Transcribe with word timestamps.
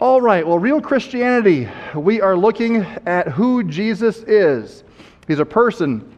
All 0.00 0.20
right, 0.20 0.46
well, 0.46 0.60
real 0.60 0.80
Christianity, 0.80 1.68
we 1.92 2.20
are 2.20 2.36
looking 2.36 2.82
at 3.04 3.26
who 3.26 3.64
Jesus 3.64 4.18
is. 4.18 4.84
He's 5.26 5.40
a 5.40 5.44
person, 5.44 6.08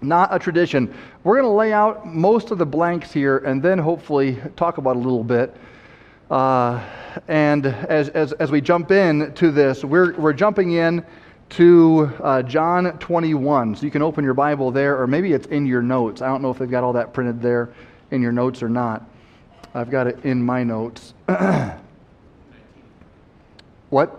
not 0.00 0.34
a 0.34 0.38
tradition. 0.38 0.94
We're 1.22 1.34
going 1.34 1.44
to 1.44 1.54
lay 1.54 1.70
out 1.74 2.06
most 2.06 2.50
of 2.50 2.56
the 2.56 2.64
blanks 2.64 3.12
here 3.12 3.36
and 3.36 3.62
then 3.62 3.76
hopefully 3.76 4.38
talk 4.56 4.78
about 4.78 4.96
a 4.96 4.98
little 4.98 5.22
bit. 5.22 5.54
Uh, 6.30 6.82
and 7.28 7.66
as, 7.66 8.08
as, 8.08 8.32
as 8.32 8.50
we 8.50 8.62
jump 8.62 8.90
in 8.90 9.34
to 9.34 9.50
this, 9.50 9.84
we're, 9.84 10.14
we're 10.14 10.32
jumping 10.32 10.72
in 10.72 11.04
to 11.50 12.10
uh, 12.22 12.42
John 12.42 12.98
21. 13.00 13.76
So 13.76 13.84
you 13.84 13.90
can 13.90 14.00
open 14.00 14.24
your 14.24 14.32
Bible 14.32 14.70
there, 14.70 14.98
or 14.98 15.06
maybe 15.06 15.34
it's 15.34 15.48
in 15.48 15.66
your 15.66 15.82
notes. 15.82 16.22
I 16.22 16.28
don't 16.28 16.40
know 16.40 16.50
if 16.50 16.56
they've 16.56 16.70
got 16.70 16.84
all 16.84 16.94
that 16.94 17.12
printed 17.12 17.42
there 17.42 17.68
in 18.12 18.22
your 18.22 18.32
notes 18.32 18.62
or 18.62 18.70
not. 18.70 19.06
I've 19.74 19.90
got 19.90 20.06
it 20.06 20.24
in 20.24 20.42
my 20.42 20.64
notes. 20.64 21.12
what? 23.90 24.18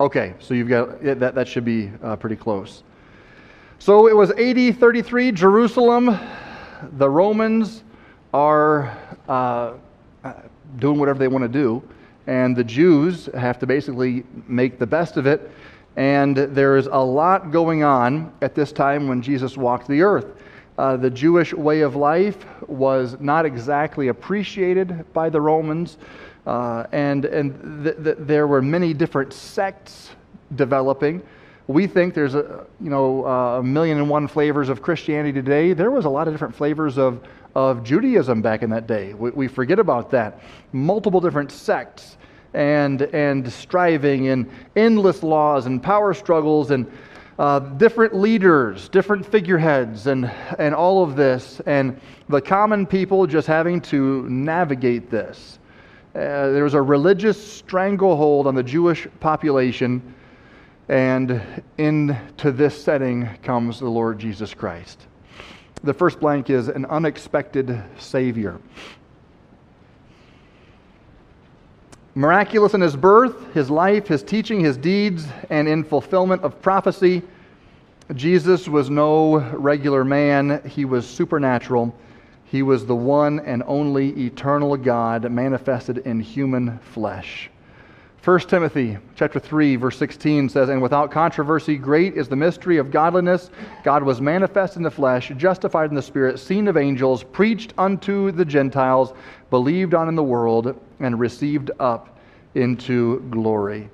Okay, 0.00 0.34
so 0.40 0.54
you've 0.54 0.68
got 0.68 1.02
that, 1.02 1.34
that 1.34 1.48
should 1.48 1.64
be 1.64 1.90
uh, 2.02 2.16
pretty 2.16 2.36
close. 2.36 2.82
So 3.78 4.08
it 4.08 4.16
was 4.16 4.32
AD 4.32 4.78
33, 4.78 5.32
Jerusalem. 5.32 6.18
The 6.98 7.08
Romans 7.08 7.84
are 8.34 8.96
uh, 9.28 9.74
doing 10.78 10.98
whatever 10.98 11.18
they 11.18 11.28
want 11.28 11.42
to 11.42 11.48
do, 11.48 11.82
and 12.26 12.56
the 12.56 12.64
Jews 12.64 13.26
have 13.34 13.58
to 13.60 13.66
basically 13.66 14.24
make 14.48 14.78
the 14.78 14.86
best 14.86 15.16
of 15.16 15.26
it. 15.26 15.50
And 15.96 16.36
there 16.36 16.76
is 16.76 16.86
a 16.86 16.98
lot 16.98 17.50
going 17.50 17.82
on 17.82 18.32
at 18.42 18.54
this 18.54 18.72
time 18.72 19.08
when 19.08 19.22
Jesus 19.22 19.56
walked 19.56 19.88
the 19.88 20.02
earth. 20.02 20.26
Uh, 20.76 20.96
the 20.96 21.10
Jewish 21.10 21.52
way 21.52 21.80
of 21.80 21.96
life 21.96 22.44
was 22.68 23.16
not 23.18 23.44
exactly 23.44 24.08
appreciated 24.08 25.12
by 25.12 25.28
the 25.28 25.40
Romans, 25.40 25.98
uh, 26.48 26.86
and, 26.92 27.24
and 27.24 27.84
th- 27.84 27.96
th- 28.02 28.16
there 28.20 28.46
were 28.46 28.62
many 28.62 28.94
different 28.94 29.32
sects 29.32 30.10
developing 30.56 31.22
we 31.68 31.86
think 31.86 32.14
there's 32.14 32.34
a, 32.34 32.66
you 32.80 32.88
know, 32.88 33.26
a 33.26 33.62
million 33.62 33.98
and 33.98 34.08
one 34.08 34.26
flavors 34.26 34.70
of 34.70 34.80
Christianity 34.80 35.32
today. 35.32 35.74
There 35.74 35.90
was 35.90 36.06
a 36.06 36.08
lot 36.08 36.26
of 36.26 36.32
different 36.32 36.56
flavors 36.56 36.96
of, 36.96 37.22
of 37.54 37.84
Judaism 37.84 38.40
back 38.40 38.62
in 38.62 38.70
that 38.70 38.86
day. 38.86 39.12
We, 39.12 39.30
we 39.30 39.48
forget 39.48 39.78
about 39.78 40.10
that. 40.10 40.40
Multiple 40.72 41.20
different 41.20 41.52
sects 41.52 42.16
and, 42.54 43.02
and 43.02 43.52
striving 43.52 44.28
and 44.28 44.50
endless 44.76 45.22
laws 45.22 45.66
and 45.66 45.82
power 45.82 46.14
struggles 46.14 46.70
and 46.70 46.90
uh, 47.38 47.58
different 47.60 48.16
leaders, 48.16 48.88
different 48.88 49.24
figureheads, 49.24 50.06
and, 50.06 50.24
and 50.58 50.74
all 50.74 51.04
of 51.04 51.14
this, 51.14 51.60
and 51.66 52.00
the 52.30 52.40
common 52.40 52.86
people 52.86 53.26
just 53.26 53.46
having 53.46 53.80
to 53.80 54.28
navigate 54.28 55.10
this. 55.10 55.58
Uh, 56.14 56.50
there 56.50 56.64
was 56.64 56.74
a 56.74 56.82
religious 56.82 57.52
stranglehold 57.52 58.46
on 58.46 58.54
the 58.54 58.62
Jewish 58.62 59.06
population 59.20 60.14
and 60.88 61.42
into 61.76 62.50
this 62.50 62.82
setting 62.82 63.28
comes 63.42 63.78
the 63.78 63.88
Lord 63.88 64.18
Jesus 64.18 64.54
Christ. 64.54 65.06
The 65.82 65.92
first 65.92 66.18
blank 66.18 66.48
is 66.48 66.68
an 66.68 66.86
unexpected 66.86 67.82
Savior. 67.98 68.58
Miraculous 72.14 72.74
in 72.74 72.80
his 72.80 72.96
birth, 72.96 73.52
his 73.52 73.70
life, 73.70 74.08
his 74.08 74.22
teaching, 74.22 74.60
his 74.60 74.76
deeds, 74.76 75.26
and 75.50 75.68
in 75.68 75.84
fulfillment 75.84 76.42
of 76.42 76.60
prophecy, 76.62 77.22
Jesus 78.14 78.66
was 78.66 78.88
no 78.88 79.38
regular 79.52 80.04
man. 80.04 80.62
He 80.66 80.86
was 80.86 81.06
supernatural. 81.06 81.94
He 82.50 82.62
was 82.62 82.86
the 82.86 82.96
one 82.96 83.40
and 83.40 83.62
only 83.66 84.08
eternal 84.26 84.76
God 84.76 85.30
manifested 85.30 85.98
in 85.98 86.20
human 86.20 86.78
flesh. 86.78 87.50
1 88.24 88.40
Timothy 88.40 88.98
chapter 89.14 89.38
3 89.38 89.76
verse 89.76 89.96
16 89.96 90.48
says 90.48 90.68
and 90.68 90.82
without 90.82 91.10
controversy 91.10 91.76
great 91.76 92.14
is 92.14 92.28
the 92.28 92.36
mystery 92.36 92.76
of 92.76 92.90
godliness 92.90 93.48
God 93.84 94.02
was 94.02 94.20
manifest 94.20 94.76
in 94.76 94.82
the 94.82 94.90
flesh 94.90 95.32
justified 95.36 95.88
in 95.88 95.94
the 95.94 96.02
spirit 96.02 96.38
seen 96.38 96.66
of 96.66 96.76
angels 96.76 97.22
preached 97.22 97.72
unto 97.78 98.32
the 98.32 98.44
gentiles 98.44 99.14
believed 99.50 99.94
on 99.94 100.08
in 100.08 100.16
the 100.16 100.22
world 100.22 100.78
and 100.98 101.18
received 101.18 101.70
up 101.78 102.18
into 102.54 103.20
glory 103.30 103.88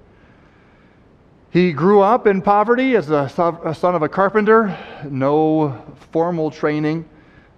he 1.51 1.71
grew 1.71 2.01
up 2.01 2.27
in 2.27 2.41
poverty 2.41 2.97
as 2.97 3.11
a 3.11 3.29
son 3.29 3.95
of 3.95 4.03
a 4.03 4.09
carpenter 4.09 4.77
no 5.09 5.81
formal 6.11 6.51
training 6.51 7.05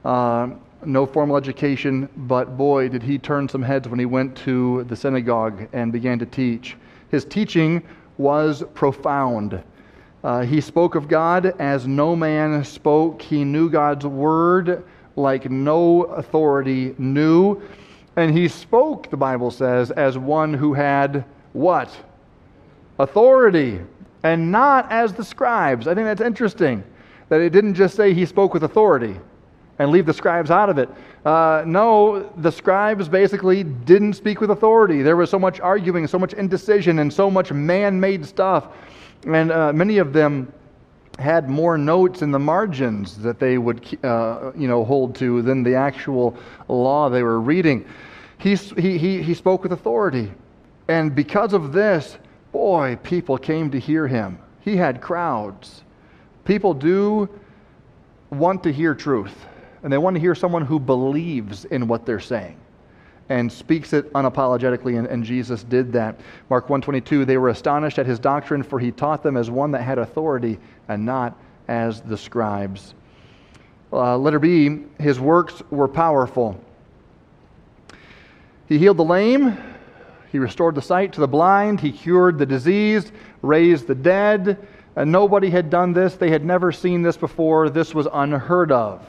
uh, 0.04 0.48
no 0.84 1.06
formal 1.06 1.36
education, 1.36 2.08
but 2.16 2.56
boy, 2.56 2.88
did 2.88 3.02
he 3.02 3.18
turn 3.18 3.48
some 3.48 3.62
heads 3.62 3.88
when 3.88 3.98
he 3.98 4.06
went 4.06 4.36
to 4.36 4.84
the 4.84 4.96
synagogue 4.96 5.68
and 5.72 5.92
began 5.92 6.18
to 6.18 6.26
teach. 6.26 6.76
His 7.10 7.24
teaching 7.24 7.82
was 8.18 8.62
profound. 8.74 9.62
Uh, 10.22 10.42
he 10.42 10.60
spoke 10.60 10.94
of 10.94 11.08
God 11.08 11.54
as 11.60 11.86
no 11.86 12.16
man 12.16 12.64
spoke. 12.64 13.22
He 13.22 13.44
knew 13.44 13.70
God's 13.70 14.06
word 14.06 14.84
like 15.14 15.50
no 15.50 16.04
authority 16.04 16.94
knew. 16.98 17.62
And 18.16 18.36
he 18.36 18.48
spoke, 18.48 19.10
the 19.10 19.16
Bible 19.16 19.50
says, 19.50 19.90
as 19.90 20.18
one 20.18 20.52
who 20.54 20.74
had 20.74 21.24
what? 21.52 21.96
Authority, 22.98 23.80
and 24.22 24.50
not 24.50 24.90
as 24.90 25.12
the 25.12 25.24
scribes. 25.24 25.86
I 25.86 25.94
think 25.94 26.06
that's 26.06 26.20
interesting 26.20 26.82
that 27.28 27.40
it 27.40 27.50
didn't 27.50 27.74
just 27.74 27.94
say 27.94 28.14
he 28.14 28.24
spoke 28.26 28.54
with 28.54 28.64
authority 28.64 29.16
and 29.78 29.90
leave 29.90 30.06
the 30.06 30.14
scribes 30.14 30.50
out 30.50 30.70
of 30.70 30.78
it. 30.78 30.88
Uh, 31.24 31.64
no, 31.66 32.30
the 32.36 32.50
scribes 32.50 33.08
basically 33.08 33.64
didn't 33.64 34.14
speak 34.14 34.40
with 34.40 34.50
authority. 34.50 35.02
There 35.02 35.16
was 35.16 35.28
so 35.28 35.38
much 35.38 35.60
arguing, 35.60 36.06
so 36.06 36.18
much 36.18 36.32
indecision, 36.32 37.00
and 37.00 37.12
so 37.12 37.30
much 37.30 37.52
man 37.52 37.98
made 37.98 38.24
stuff. 38.24 38.68
And 39.26 39.50
uh, 39.50 39.72
many 39.72 39.98
of 39.98 40.12
them 40.12 40.52
had 41.18 41.48
more 41.48 41.78
notes 41.78 42.22
in 42.22 42.30
the 42.30 42.38
margins 42.38 43.18
that 43.18 43.38
they 43.38 43.58
would 43.58 43.98
uh, 44.04 44.52
you 44.56 44.68
know, 44.68 44.84
hold 44.84 45.14
to 45.16 45.42
than 45.42 45.62
the 45.62 45.74
actual 45.74 46.36
law 46.68 47.08
they 47.08 47.22
were 47.22 47.40
reading. 47.40 47.86
He, 48.38 48.54
he, 48.54 48.98
he, 48.98 49.22
he 49.22 49.34
spoke 49.34 49.62
with 49.62 49.72
authority. 49.72 50.30
And 50.88 51.14
because 51.14 51.52
of 51.54 51.72
this, 51.72 52.18
boy, 52.52 52.98
people 53.02 53.38
came 53.38 53.70
to 53.70 53.80
hear 53.80 54.06
him. 54.06 54.38
He 54.60 54.76
had 54.76 55.00
crowds. 55.00 55.82
People 56.44 56.74
do 56.74 57.28
want 58.30 58.62
to 58.62 58.72
hear 58.72 58.94
truth 58.94 59.34
and 59.82 59.92
they 59.92 59.98
want 59.98 60.14
to 60.14 60.20
hear 60.20 60.34
someone 60.34 60.64
who 60.64 60.78
believes 60.78 61.64
in 61.66 61.88
what 61.88 62.06
they're 62.06 62.20
saying 62.20 62.56
and 63.28 63.50
speaks 63.50 63.92
it 63.92 64.12
unapologetically 64.12 64.98
and, 64.98 65.06
and, 65.08 65.24
jesus 65.24 65.64
did 65.64 65.92
that. 65.92 66.20
Mark 66.48 66.64
122 66.64 67.24
they 67.24 67.36
were 67.36 67.48
astonished 67.48 67.98
at 67.98 68.06
his 68.06 68.18
doctrine 68.18 68.62
for 68.62 68.78
he 68.78 68.90
taught 68.92 69.22
them 69.22 69.36
as 69.36 69.50
one 69.50 69.70
that 69.72 69.82
had 69.82 69.98
authority 69.98 70.58
and 70.88 71.04
not 71.04 71.36
as 71.68 72.00
the 72.02 72.16
scribes. 72.16 72.94
Uh, 73.92 74.16
letter 74.16 74.38
b 74.38 74.84
his 74.98 75.18
works 75.18 75.62
were 75.70 75.88
powerful. 75.88 76.60
He 78.68 78.78
healed 78.78 78.96
the 78.96 79.04
lame 79.04 79.56
he 80.30 80.38
restored 80.38 80.74
the 80.74 80.82
sight 80.82 81.12
to 81.14 81.20
the 81.20 81.28
blind 81.28 81.80
he 81.80 81.92
cured 81.92 82.38
the 82.38 82.46
diseased 82.46 83.12
raised 83.42 83.86
the 83.86 83.94
dead. 83.94 84.66
And 84.96 85.12
nobody 85.12 85.50
had 85.50 85.68
done 85.68 85.92
this. 85.92 86.16
They 86.16 86.30
had 86.30 86.42
never 86.42 86.72
seen 86.72 87.02
this 87.02 87.18
before. 87.18 87.68
This 87.68 87.94
was 87.94 88.08
unheard 88.10 88.72
of 88.72 89.06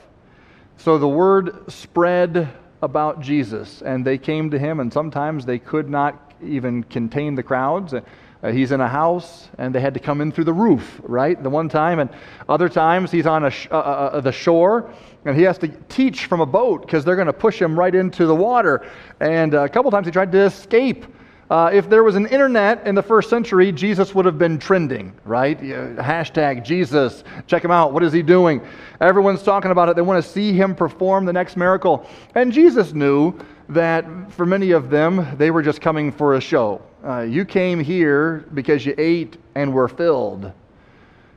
so 0.77 0.97
the 0.97 1.07
word 1.07 1.71
spread 1.71 2.49
about 2.81 3.19
Jesus, 3.21 3.81
and 3.81 4.05
they 4.05 4.17
came 4.17 4.51
to 4.51 4.59
him, 4.59 4.79
and 4.79 4.93
sometimes 4.93 5.45
they 5.45 5.59
could 5.59 5.89
not 5.89 6.33
even 6.43 6.83
contain 6.83 7.35
the 7.35 7.43
crowds. 7.43 7.93
Uh, 7.93 8.51
he's 8.51 8.71
in 8.71 8.79
a 8.79 8.87
house, 8.87 9.49
and 9.57 9.73
they 9.73 9.79
had 9.79 9.95
to 9.95 9.99
come 9.99 10.21
in 10.21 10.31
through 10.31 10.43
the 10.43 10.53
roof, 10.53 11.01
right? 11.03 11.41
The 11.41 11.49
one 11.49 11.69
time, 11.69 11.97
and 11.99 12.09
other 12.47 12.69
times 12.69 13.09
he's 13.09 13.25
on 13.25 13.49
sh- 13.49 13.67
uh, 13.71 13.75
uh, 13.75 14.09
uh, 14.13 14.21
the 14.21 14.31
shore, 14.31 14.93
and 15.25 15.35
he 15.35 15.41
has 15.43 15.57
to 15.57 15.67
teach 15.89 16.25
from 16.25 16.41
a 16.41 16.45
boat 16.45 16.81
because 16.81 17.03
they're 17.03 17.15
going 17.15 17.27
to 17.27 17.33
push 17.33 17.59
him 17.59 17.77
right 17.77 17.93
into 17.93 18.27
the 18.27 18.35
water. 18.35 18.85
And 19.19 19.55
a 19.55 19.67
couple 19.67 19.89
times 19.89 20.05
he 20.05 20.11
tried 20.11 20.31
to 20.33 20.41
escape 20.41 21.05
uh, 21.49 21.69
if 21.73 21.89
there 21.89 22.03
was 22.03 22.15
an 22.15 22.27
internet 22.27 22.85
in 22.85 22.93
the 22.93 23.01
first 23.01 23.29
century, 23.29 23.71
Jesus 23.71 24.13
would 24.13 24.25
have 24.25 24.37
been 24.37 24.59
trending, 24.59 25.13
right? 25.23 25.57
hashtag 25.59 26.63
Jesus. 26.63 27.23
Check 27.47 27.63
him 27.63 27.71
out. 27.71 27.93
What 27.93 28.03
is 28.03 28.11
he 28.11 28.21
doing? 28.21 28.61
Everyone's 28.99 29.43
talking 29.43 29.71
about 29.71 29.87
it. 29.87 29.95
They 29.95 30.01
want 30.01 30.23
to 30.23 30.29
see 30.29 30.51
him 30.51 30.75
perform 30.75 31.23
the 31.23 31.31
next 31.31 31.55
miracle. 31.55 32.05
And 32.35 32.51
Jesus 32.51 32.91
knew 32.91 33.33
that 33.69 34.05
for 34.33 34.45
many 34.45 34.71
of 34.71 34.89
them, 34.89 35.37
they 35.37 35.49
were 35.49 35.61
just 35.61 35.79
coming 35.79 36.11
for 36.11 36.35
a 36.35 36.41
show. 36.41 36.81
Uh, 37.05 37.21
you 37.21 37.45
came 37.45 37.79
here 37.79 38.45
because 38.53 38.85
you 38.85 38.93
ate 38.97 39.37
and 39.55 39.73
were 39.73 39.87
filled. 39.87 40.51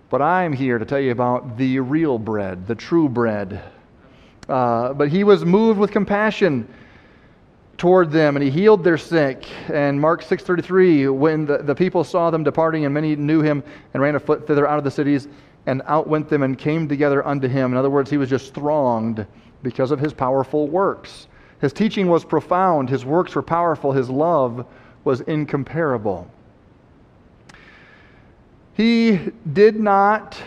But 0.08 0.22
I'm 0.22 0.52
here 0.52 0.78
to 0.78 0.84
tell 0.84 0.98
you 0.98 1.12
about 1.12 1.56
the 1.56 1.78
real 1.78 2.18
bread, 2.18 2.66
the 2.66 2.74
true 2.74 3.08
bread. 3.08 3.62
Uh, 4.48 4.92
but 4.92 5.08
he 5.08 5.22
was 5.22 5.44
moved 5.44 5.78
with 5.78 5.92
compassion 5.92 6.66
toward 7.80 8.12
them 8.12 8.36
and 8.36 8.44
he 8.44 8.50
healed 8.50 8.84
their 8.84 8.98
sick. 8.98 9.48
And 9.70 9.98
mark 9.98 10.22
6.33 10.22 11.12
when 11.16 11.46
the, 11.46 11.58
the 11.58 11.74
people 11.74 12.04
saw 12.04 12.30
them 12.30 12.44
departing 12.44 12.84
and 12.84 12.92
many 12.92 13.16
knew 13.16 13.40
him 13.40 13.64
and 13.94 14.02
ran 14.02 14.14
afoot 14.16 14.46
thither 14.46 14.68
out 14.68 14.76
of 14.76 14.84
the 14.84 14.90
cities 14.90 15.28
and 15.64 15.80
out 15.86 16.06
went 16.06 16.28
them 16.28 16.42
and 16.42 16.58
came 16.58 16.86
together 16.86 17.26
unto 17.26 17.48
him. 17.48 17.72
In 17.72 17.78
other 17.78 17.88
words 17.88 18.10
he 18.10 18.18
was 18.18 18.28
just 18.28 18.52
thronged 18.52 19.26
because 19.62 19.92
of 19.92 19.98
his 19.98 20.12
powerful 20.12 20.68
works. 20.68 21.26
His 21.62 21.72
teaching 21.72 22.06
was 22.06 22.22
profound. 22.22 22.90
His 22.90 23.06
works 23.06 23.34
were 23.34 23.42
powerful. 23.42 23.92
His 23.92 24.10
love 24.10 24.66
was 25.04 25.22
incomparable. 25.22 26.30
He 28.74 29.20
did 29.54 29.80
not 29.80 30.38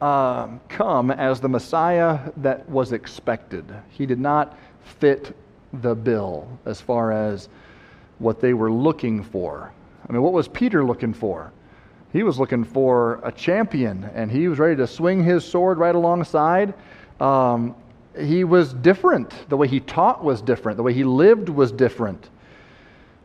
uh, 0.00 0.46
come 0.68 1.10
as 1.10 1.40
the 1.40 1.48
Messiah 1.48 2.30
that 2.36 2.68
was 2.68 2.92
expected. 2.92 3.64
He 3.90 4.06
did 4.06 4.20
not 4.20 4.56
fit 4.84 5.34
the 5.72 5.94
bill 5.94 6.46
as 6.64 6.80
far 6.80 7.12
as 7.12 7.48
what 8.18 8.40
they 8.40 8.54
were 8.54 8.70
looking 8.70 9.22
for. 9.22 9.72
I 10.08 10.12
mean, 10.12 10.22
what 10.22 10.32
was 10.32 10.48
Peter 10.48 10.84
looking 10.84 11.14
for? 11.14 11.52
He 12.12 12.22
was 12.22 12.38
looking 12.38 12.64
for 12.64 13.20
a 13.22 13.32
champion, 13.32 14.04
and 14.14 14.30
he 14.30 14.48
was 14.48 14.58
ready 14.58 14.76
to 14.76 14.86
swing 14.86 15.24
his 15.24 15.44
sword 15.44 15.78
right 15.78 15.94
alongside. 15.94 16.74
Um, 17.20 17.74
he 18.18 18.44
was 18.44 18.74
different. 18.74 19.48
The 19.48 19.56
way 19.56 19.66
he 19.66 19.80
taught 19.80 20.22
was 20.22 20.42
different. 20.42 20.76
The 20.76 20.82
way 20.82 20.92
he 20.92 21.04
lived 21.04 21.48
was 21.48 21.72
different. 21.72 22.28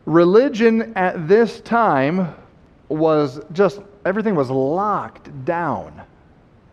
Religion 0.06 0.94
at 0.96 1.28
this 1.28 1.60
time 1.60 2.34
was 2.88 3.40
just, 3.52 3.80
everything 4.06 4.34
was 4.34 4.50
locked 4.50 5.44
down. 5.44 6.00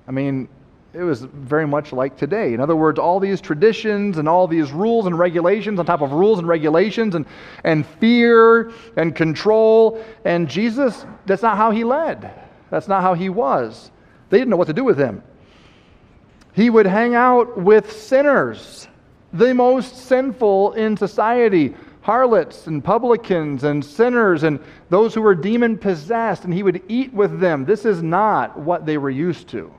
I 0.07 0.11
mean, 0.11 0.47
it 0.95 1.03
was 1.03 1.21
very 1.21 1.67
much 1.67 1.91
like 1.91 2.17
today. 2.17 2.53
In 2.53 2.61
other 2.61 2.75
words, 2.75 2.97
all 2.99 3.19
these 3.19 3.41
traditions 3.41 4.17
and 4.17 4.29
all 4.29 4.47
these 4.47 4.71
rules 4.71 5.05
and 5.05 5.17
regulations 5.17 5.79
on 5.79 5.85
top 5.85 6.01
of 6.01 6.11
rules 6.13 6.39
and 6.39 6.47
regulations 6.47 7.15
and, 7.15 7.25
and 7.63 7.85
fear 7.85 8.71
and 8.95 9.15
control. 9.15 10.03
And 10.23 10.49
Jesus, 10.49 11.05
that's 11.25 11.41
not 11.41 11.57
how 11.57 11.71
he 11.71 11.83
led. 11.83 12.31
That's 12.69 12.87
not 12.87 13.01
how 13.01 13.13
he 13.13 13.29
was. 13.29 13.91
They 14.29 14.37
didn't 14.37 14.49
know 14.49 14.57
what 14.57 14.67
to 14.67 14.73
do 14.73 14.83
with 14.83 14.97
him. 14.97 15.21
He 16.53 16.69
would 16.69 16.85
hang 16.85 17.15
out 17.15 17.57
with 17.57 17.91
sinners, 17.91 18.87
the 19.33 19.53
most 19.53 19.97
sinful 19.97 20.73
in 20.73 20.95
society 20.95 21.75
harlots 22.01 22.67
and 22.67 22.83
publicans 22.83 23.63
and 23.63 23.83
sinners 23.83 24.43
and 24.43 24.59
those 24.89 25.15
who 25.15 25.21
were 25.21 25.33
demon 25.33 25.75
possessed, 25.75 26.43
and 26.43 26.53
he 26.53 26.61
would 26.61 26.83
eat 26.87 27.11
with 27.11 27.39
them. 27.39 27.65
This 27.65 27.83
is 27.83 28.03
not 28.03 28.57
what 28.59 28.85
they 28.85 28.99
were 28.99 29.09
used 29.09 29.47
to. 29.49 29.73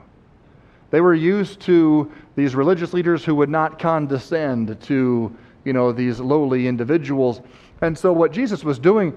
They 0.97 1.03
were 1.03 1.13
used 1.13 1.61
to 1.61 2.11
these 2.37 2.55
religious 2.55 2.95
leaders 2.95 3.23
who 3.23 3.35
would 3.35 3.51
not 3.51 3.79
condescend 3.79 4.81
to, 4.85 5.37
you 5.63 5.73
know, 5.75 5.93
these 5.93 6.21
lowly 6.21 6.67
individuals. 6.67 7.43
And 7.83 7.99
so 7.99 8.15
what 8.15 8.33
Jesus 8.33 8.65
was 8.65 8.79
doing, 8.79 9.13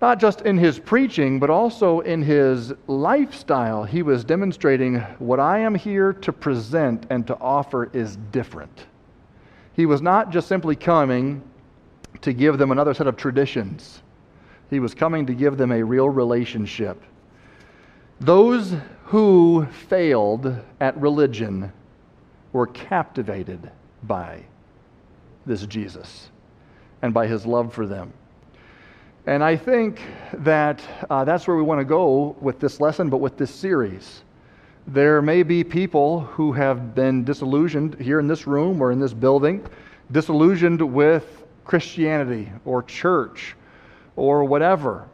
not 0.00 0.18
just 0.18 0.40
in 0.40 0.56
his 0.56 0.78
preaching, 0.78 1.38
but 1.38 1.50
also 1.50 2.00
in 2.00 2.22
his 2.22 2.72
lifestyle, 2.86 3.84
he 3.84 4.00
was 4.00 4.24
demonstrating 4.24 4.94
what 5.18 5.40
I 5.40 5.58
am 5.58 5.74
here 5.74 6.14
to 6.14 6.32
present 6.32 7.04
and 7.10 7.26
to 7.26 7.36
offer 7.38 7.90
is 7.92 8.16
different. 8.32 8.86
He 9.74 9.84
was 9.84 10.00
not 10.00 10.30
just 10.30 10.48
simply 10.48 10.74
coming 10.74 11.42
to 12.22 12.32
give 12.32 12.56
them 12.56 12.70
another 12.70 12.94
set 12.94 13.08
of 13.08 13.18
traditions. 13.18 14.02
He 14.70 14.80
was 14.80 14.94
coming 14.94 15.26
to 15.26 15.34
give 15.34 15.58
them 15.58 15.70
a 15.70 15.82
real 15.82 16.08
relationship. 16.08 16.98
Those 18.24 18.74
who 19.04 19.66
failed 19.88 20.56
at 20.80 20.98
religion 20.98 21.70
were 22.54 22.66
captivated 22.68 23.70
by 24.02 24.44
this 25.44 25.66
Jesus 25.66 26.30
and 27.02 27.12
by 27.12 27.26
his 27.26 27.44
love 27.44 27.74
for 27.74 27.86
them. 27.86 28.14
And 29.26 29.44
I 29.44 29.56
think 29.56 30.00
that 30.38 30.80
uh, 31.10 31.24
that's 31.24 31.46
where 31.46 31.56
we 31.58 31.62
want 31.62 31.82
to 31.82 31.84
go 31.84 32.34
with 32.40 32.60
this 32.60 32.80
lesson, 32.80 33.10
but 33.10 33.18
with 33.18 33.36
this 33.36 33.54
series. 33.54 34.22
There 34.86 35.20
may 35.20 35.42
be 35.42 35.62
people 35.62 36.20
who 36.20 36.50
have 36.52 36.94
been 36.94 37.24
disillusioned 37.24 38.00
here 38.00 38.20
in 38.20 38.26
this 38.26 38.46
room 38.46 38.80
or 38.80 38.90
in 38.90 39.00
this 39.00 39.12
building, 39.12 39.66
disillusioned 40.12 40.80
with 40.80 41.44
Christianity 41.66 42.50
or 42.64 42.82
church 42.84 43.54
or 44.16 44.44
whatever. 44.44 45.10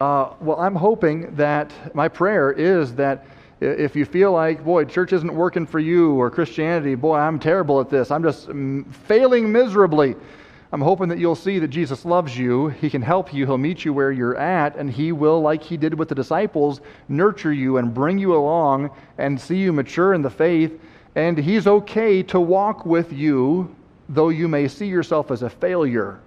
Uh, 0.00 0.34
well, 0.40 0.58
I'm 0.58 0.74
hoping 0.74 1.34
that 1.36 1.72
my 1.94 2.08
prayer 2.08 2.50
is 2.52 2.94
that 2.96 3.24
if 3.60 3.94
you 3.94 4.04
feel 4.04 4.32
like, 4.32 4.64
boy, 4.64 4.84
church 4.84 5.12
isn't 5.12 5.32
working 5.32 5.66
for 5.66 5.78
you 5.78 6.14
or 6.14 6.30
Christianity, 6.30 6.96
boy, 6.96 7.16
I'm 7.16 7.38
terrible 7.38 7.80
at 7.80 7.88
this, 7.88 8.10
I'm 8.10 8.22
just 8.22 8.48
failing 9.06 9.52
miserably. 9.52 10.16
I'm 10.72 10.80
hoping 10.80 11.08
that 11.10 11.18
you'll 11.18 11.36
see 11.36 11.58
that 11.58 11.68
Jesus 11.68 12.06
loves 12.06 12.36
you. 12.36 12.68
He 12.68 12.88
can 12.88 13.02
help 13.02 13.34
you. 13.34 13.44
He'll 13.44 13.58
meet 13.58 13.84
you 13.84 13.92
where 13.92 14.10
you're 14.10 14.38
at, 14.38 14.74
and 14.76 14.90
He 14.90 15.12
will, 15.12 15.40
like 15.40 15.62
He 15.62 15.76
did 15.76 15.92
with 15.92 16.08
the 16.08 16.14
disciples, 16.14 16.80
nurture 17.10 17.52
you 17.52 17.76
and 17.76 17.92
bring 17.92 18.18
you 18.18 18.34
along 18.34 18.90
and 19.18 19.38
see 19.38 19.58
you 19.58 19.70
mature 19.70 20.14
in 20.14 20.22
the 20.22 20.30
faith. 20.30 20.80
And 21.14 21.36
He's 21.36 21.66
okay 21.66 22.22
to 22.22 22.40
walk 22.40 22.86
with 22.86 23.12
you, 23.12 23.76
though 24.08 24.30
you 24.30 24.48
may 24.48 24.66
see 24.66 24.86
yourself 24.86 25.30
as 25.30 25.42
a 25.42 25.50
failure. 25.50 26.20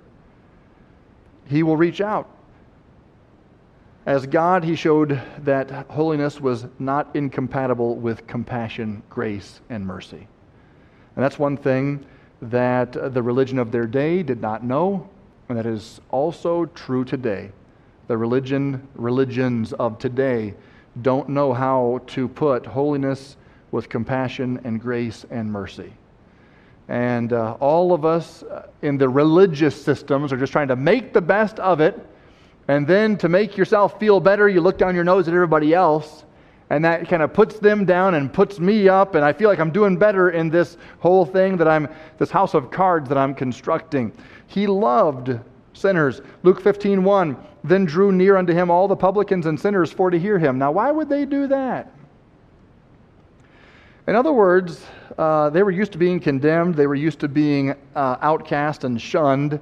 He 1.47 1.63
will 1.63 1.75
reach 1.75 1.99
out. 1.99 2.29
As 4.05 4.27
God, 4.27 4.63
he 4.63 4.75
showed 4.75 5.19
that 5.39 5.71
holiness 5.89 6.39
was 6.39 6.67
not 6.77 7.15
incompatible 7.15 7.95
with 7.95 8.27
compassion, 8.27 9.01
grace, 9.09 9.61
and 9.69 9.85
mercy. 9.85 10.27
And 11.15 11.23
that's 11.23 11.39
one 11.39 11.57
thing 11.57 12.05
that 12.39 12.91
the 12.91 13.23
religion 13.23 13.57
of 13.57 13.71
their 13.71 13.87
day 13.87 14.21
did 14.21 14.41
not 14.41 14.63
know, 14.63 15.09
and 15.49 15.57
that 15.57 15.65
is 15.65 15.99
also 16.11 16.65
true 16.65 17.03
today. 17.03 17.51
The 18.07 18.15
religion, 18.15 18.87
religions 18.93 19.73
of 19.73 19.97
today 19.97 20.53
don't 21.01 21.29
know 21.29 21.51
how 21.51 22.01
to 22.07 22.27
put 22.27 22.65
holiness 22.67 23.37
with 23.71 23.89
compassion 23.89 24.61
and 24.63 24.79
grace 24.79 25.25
and 25.31 25.51
mercy. 25.51 25.91
And 26.87 27.33
uh, 27.33 27.57
all 27.59 27.91
of 27.91 28.05
us 28.05 28.43
in 28.83 28.99
the 28.99 29.09
religious 29.09 29.81
systems 29.81 30.31
are 30.31 30.37
just 30.37 30.51
trying 30.51 30.67
to 30.67 30.75
make 30.75 31.11
the 31.11 31.21
best 31.21 31.59
of 31.59 31.81
it 31.81 32.05
and 32.67 32.87
then 32.87 33.17
to 33.17 33.29
make 33.29 33.57
yourself 33.57 33.99
feel 33.99 34.19
better, 34.19 34.49
you 34.49 34.61
look 34.61 34.77
down 34.77 34.95
your 34.95 35.03
nose 35.03 35.27
at 35.27 35.33
everybody 35.33 35.73
else. 35.73 36.23
And 36.71 36.83
that 36.83 37.07
kind 37.07 37.21
of 37.21 37.31
puts 37.31 37.59
them 37.59 37.85
down 37.85 38.15
and 38.15 38.33
puts 38.33 38.59
me 38.59 38.89
up. 38.89 39.13
And 39.13 39.23
I 39.23 39.33
feel 39.33 39.49
like 39.49 39.59
I'm 39.59 39.71
doing 39.71 39.97
better 39.97 40.31
in 40.31 40.49
this 40.49 40.77
whole 40.99 41.23
thing 41.23 41.57
that 41.57 41.67
I'm, 41.67 41.87
this 42.17 42.31
house 42.31 42.55
of 42.55 42.71
cards 42.71 43.07
that 43.09 43.19
I'm 43.19 43.35
constructing. 43.35 44.11
He 44.47 44.65
loved 44.65 45.39
sinners. 45.73 46.21
Luke 46.41 46.59
15, 46.59 47.03
1, 47.03 47.37
then 47.63 47.85
drew 47.85 48.11
near 48.11 48.35
unto 48.37 48.53
him 48.53 48.71
all 48.71 48.87
the 48.87 48.95
publicans 48.95 49.45
and 49.45 49.59
sinners 49.59 49.91
for 49.91 50.09
to 50.09 50.17
hear 50.17 50.39
him. 50.39 50.57
Now, 50.57 50.71
why 50.71 50.89
would 50.91 51.07
they 51.07 51.25
do 51.25 51.45
that? 51.47 51.91
In 54.07 54.15
other 54.15 54.33
words, 54.33 54.83
uh, 55.17 55.49
they 55.49 55.63
were 55.63 55.71
used 55.71 55.91
to 55.93 55.97
being 55.97 56.19
condemned, 56.19 56.75
they 56.75 56.87
were 56.87 56.95
used 56.95 57.19
to 57.19 57.27
being 57.27 57.75
uh, 57.95 58.17
outcast 58.21 58.83
and 58.83 59.01
shunned. 59.01 59.59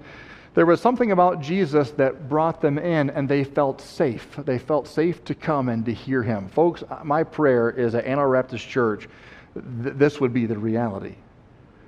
There 0.56 0.68
was 0.68 0.80
something 0.80 1.12
about 1.12 1.42
Jesus 1.42 1.92
that 1.92 2.30
brought 2.30 2.62
them 2.62 2.78
in 2.78 3.10
and 3.10 3.28
they 3.28 3.44
felt 3.44 3.82
safe. 3.82 4.28
They 4.38 4.60
felt 4.60 4.88
safe 4.88 5.24
to 5.26 5.34
come 5.34 5.68
and 5.70 5.84
to 5.86 5.94
hear 5.94 6.22
him. 6.22 6.48
Folks, 6.48 6.84
my 7.04 7.24
prayer 7.24 7.72
is 7.72 7.96
at 7.96 8.06
Anabaptist 8.06 8.68
Church, 8.68 9.10
th- 9.56 9.96
this 9.96 10.22
would 10.22 10.32
be 10.32 10.46
the 10.46 10.58
reality. 10.58 11.16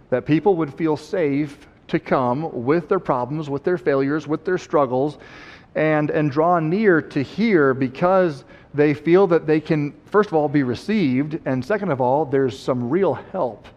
That 0.10 0.26
people 0.26 0.56
would 0.56 0.74
feel 0.74 0.98
safe 0.98 1.68
to 1.90 2.00
come 2.00 2.66
with 2.66 2.90
their 2.90 3.00
problems, 3.00 3.50
with 3.52 3.64
their 3.64 3.78
failures, 3.78 4.28
with 4.28 4.46
their 4.46 4.58
struggles, 4.58 5.20
and, 5.76 6.10
and 6.10 6.32
draw 6.32 6.60
near 6.60 7.02
to 7.02 7.22
hear 7.22 7.76
because 7.76 8.46
they 8.74 8.96
feel 8.96 9.28
that 9.28 9.46
they 9.46 9.60
can, 9.60 9.94
first 10.06 10.30
of 10.30 10.34
all, 10.34 10.50
be 10.50 10.64
received, 10.64 11.40
and 11.46 11.64
second 11.64 11.92
of 11.92 12.02
all, 12.02 12.26
there's 12.26 12.58
some 12.58 12.90
real 12.90 13.14
help 13.14 13.68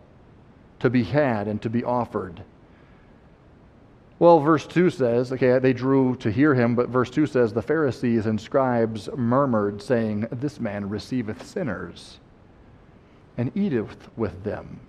to 0.80 0.88
be 0.88 1.04
had 1.04 1.46
and 1.46 1.60
to 1.62 1.68
be 1.68 1.84
offered. 1.84 2.42
Well, 4.20 4.40
verse 4.40 4.66
2 4.66 4.90
says, 4.90 5.32
okay, 5.32 5.60
they 5.60 5.72
drew 5.72 6.16
to 6.16 6.30
hear 6.30 6.52
him, 6.52 6.74
but 6.74 6.88
verse 6.88 7.08
2 7.08 7.26
says, 7.26 7.52
the 7.52 7.62
Pharisees 7.62 8.26
and 8.26 8.40
scribes 8.40 9.08
murmured, 9.16 9.80
saying, 9.80 10.26
This 10.32 10.58
man 10.58 10.88
receiveth 10.88 11.46
sinners 11.46 12.18
and 13.36 13.56
eateth 13.56 14.08
with 14.16 14.42
them. 14.42 14.80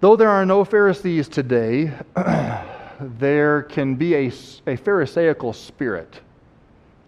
Though 0.00 0.16
there 0.16 0.30
are 0.30 0.46
no 0.46 0.64
Pharisees 0.64 1.28
today, 1.28 1.92
there 3.00 3.62
can 3.62 3.96
be 3.96 4.14
a, 4.14 4.26
a 4.66 4.76
Pharisaical 4.76 5.52
spirit 5.52 6.20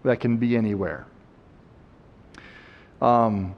that 0.03 0.21
can 0.21 0.37
be 0.37 0.55
anywhere. 0.55 1.07
Um, 3.01 3.55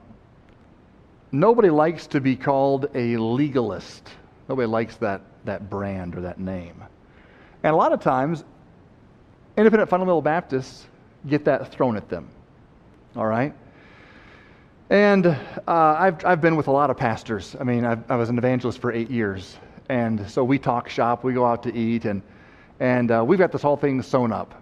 nobody 1.33 1.69
likes 1.69 2.07
to 2.07 2.21
be 2.21 2.37
called 2.37 2.85
a 2.95 3.17
legalist. 3.17 4.07
Nobody 4.47 4.67
likes 4.67 4.95
that 4.97 5.21
that 5.45 5.69
brand 5.69 6.15
or 6.15 6.21
that 6.21 6.39
name. 6.39 6.83
And 7.63 7.73
a 7.73 7.75
lot 7.75 7.93
of 7.93 8.01
times, 8.01 8.43
independent 9.57 9.89
fundamental 9.89 10.21
Baptists 10.21 10.87
get 11.27 11.45
that 11.45 11.71
thrown 11.71 11.95
at 11.95 12.09
them. 12.09 12.29
All 13.15 13.25
right? 13.25 13.53
And 14.89 15.25
uh, 15.25 15.37
I've, 15.67 16.23
I've 16.25 16.41
been 16.41 16.55
with 16.55 16.67
a 16.67 16.71
lot 16.71 16.89
of 16.89 16.97
pastors. 16.97 17.55
I 17.59 17.63
mean, 17.63 17.85
I've, 17.85 18.09
i 18.11 18.15
was 18.15 18.29
an 18.29 18.37
evangelist 18.37 18.79
for 18.79 18.91
eight 18.91 19.09
years. 19.09 19.57
And 19.89 20.29
so 20.29 20.43
we 20.43 20.59
talk 20.59 20.89
shop, 20.89 21.23
we 21.23 21.33
go 21.33 21.45
out 21.45 21.63
to 21.63 21.75
eat, 21.75 22.05
and, 22.05 22.21
and 22.79 23.11
uh, 23.11 23.23
we've 23.25 23.39
got 23.39 23.51
this 23.51 23.61
whole 23.61 23.77
thing 23.77 24.01
sewn 24.01 24.31
up. 24.31 24.61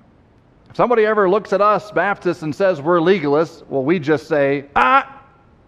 If 0.70 0.78
somebody 0.78 1.06
ever 1.06 1.30
looks 1.30 1.54
at 1.54 1.62
us, 1.62 1.92
Baptists, 1.92 2.44
and 2.44 2.56
says 2.56 2.82
we're 2.82 3.00
legalists, 3.00 3.68
well, 3.68 3.84
we 3.84 4.00
just 4.00 4.28
say, 4.28 4.66
ah, 4.76 5.22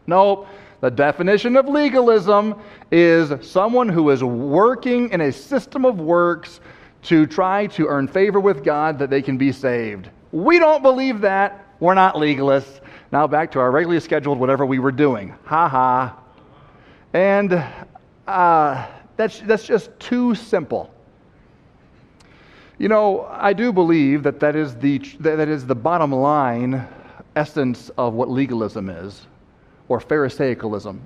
nope, 0.07 0.47
the 0.83 0.91
definition 0.91 1.55
of 1.55 1.69
legalism 1.69 2.55
is 2.91 3.31
someone 3.41 3.87
who 3.87 4.09
is 4.09 4.21
working 4.21 5.09
in 5.11 5.21
a 5.21 5.31
system 5.31 5.85
of 5.85 6.01
works 6.01 6.59
to 7.03 7.25
try 7.25 7.67
to 7.67 7.87
earn 7.87 8.05
favor 8.05 8.41
with 8.41 8.65
God 8.65 8.99
that 8.99 9.09
they 9.09 9.21
can 9.21 9.37
be 9.37 9.53
saved. 9.53 10.09
We 10.33 10.59
don't 10.59 10.83
believe 10.83 11.21
that. 11.21 11.65
We're 11.79 11.93
not 11.93 12.15
legalists. 12.15 12.81
Now 13.13 13.27
back 13.27 13.49
to 13.53 13.61
our 13.61 13.71
regularly 13.71 14.01
scheduled 14.01 14.37
whatever 14.37 14.65
we 14.65 14.79
were 14.79 14.91
doing. 14.91 15.33
Ha 15.45 15.69
ha. 15.69 16.19
And 17.13 17.63
uh, 18.27 18.85
that's, 19.15 19.39
that's 19.39 19.65
just 19.65 19.97
too 20.01 20.35
simple. 20.35 20.93
You 22.77 22.89
know, 22.89 23.25
I 23.31 23.53
do 23.53 23.71
believe 23.71 24.21
that 24.23 24.41
that 24.41 24.57
is 24.57 24.75
the, 24.75 24.97
that 25.21 25.47
is 25.47 25.65
the 25.65 25.75
bottom 25.75 26.11
line 26.11 26.85
essence 27.37 27.89
of 27.97 28.15
what 28.15 28.29
legalism 28.29 28.89
is, 28.89 29.27
or 29.89 29.99
Pharisaicalism. 29.99 30.99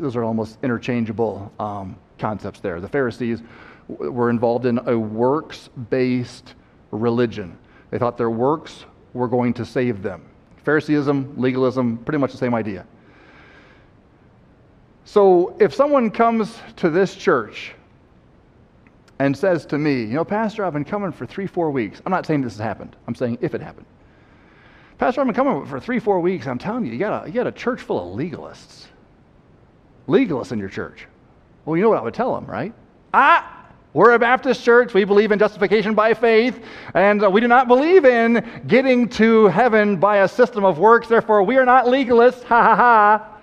Those 0.00 0.16
are 0.16 0.24
almost 0.24 0.58
interchangeable 0.62 1.52
um, 1.58 1.96
concepts 2.18 2.60
there. 2.60 2.80
The 2.80 2.88
Pharisees 2.88 3.42
were 3.88 4.30
involved 4.30 4.66
in 4.66 4.78
a 4.86 4.98
works 4.98 5.68
based 5.90 6.54
religion. 6.90 7.58
They 7.90 7.98
thought 7.98 8.16
their 8.16 8.30
works 8.30 8.84
were 9.12 9.28
going 9.28 9.52
to 9.54 9.64
save 9.64 10.02
them. 10.02 10.22
Phariseeism, 10.64 11.34
legalism, 11.36 11.98
pretty 11.98 12.18
much 12.18 12.32
the 12.32 12.38
same 12.38 12.54
idea. 12.54 12.86
So 15.04 15.56
if 15.58 15.74
someone 15.74 16.10
comes 16.10 16.58
to 16.76 16.90
this 16.90 17.16
church 17.16 17.72
and 19.18 19.36
says 19.36 19.66
to 19.66 19.78
me, 19.78 20.02
You 20.02 20.14
know, 20.14 20.24
Pastor, 20.24 20.64
I've 20.64 20.72
been 20.72 20.84
coming 20.84 21.10
for 21.10 21.26
three, 21.26 21.46
four 21.46 21.70
weeks. 21.70 22.00
I'm 22.06 22.12
not 22.12 22.26
saying 22.26 22.42
this 22.42 22.52
has 22.52 22.60
happened, 22.60 22.94
I'm 23.08 23.14
saying 23.14 23.38
if 23.40 23.54
it 23.54 23.60
happened. 23.60 23.86
Pastor, 25.00 25.22
I've 25.22 25.26
been 25.28 25.34
coming 25.34 25.64
for 25.64 25.80
three, 25.80 25.98
four 25.98 26.20
weeks. 26.20 26.46
I'm 26.46 26.58
telling 26.58 26.84
you, 26.84 26.92
you 26.92 26.98
got 26.98 27.24
a, 27.24 27.26
you 27.26 27.32
got 27.32 27.46
a 27.46 27.52
church 27.52 27.80
full 27.80 28.12
of 28.12 28.18
legalists. 28.18 28.84
Legalists 30.06 30.52
in 30.52 30.58
your 30.58 30.68
church. 30.68 31.06
Well, 31.64 31.78
you 31.78 31.82
know 31.82 31.88
what 31.88 31.96
I 31.96 32.02
would 32.02 32.12
tell 32.12 32.34
them, 32.34 32.44
right? 32.44 32.74
Ah, 33.14 33.64
we're 33.94 34.10
a 34.10 34.18
Baptist 34.18 34.62
church. 34.62 34.92
We 34.92 35.04
believe 35.04 35.32
in 35.32 35.38
justification 35.38 35.94
by 35.94 36.12
faith, 36.12 36.62
and 36.92 37.24
uh, 37.24 37.30
we 37.30 37.40
do 37.40 37.48
not 37.48 37.66
believe 37.66 38.04
in 38.04 38.62
getting 38.66 39.08
to 39.08 39.46
heaven 39.46 39.96
by 39.96 40.18
a 40.18 40.28
system 40.28 40.66
of 40.66 40.78
works. 40.78 41.08
Therefore, 41.08 41.44
we 41.44 41.56
are 41.56 41.64
not 41.64 41.86
legalists. 41.86 42.42
Ha 42.42 42.62
ha 42.62 42.76
ha. 42.76 43.40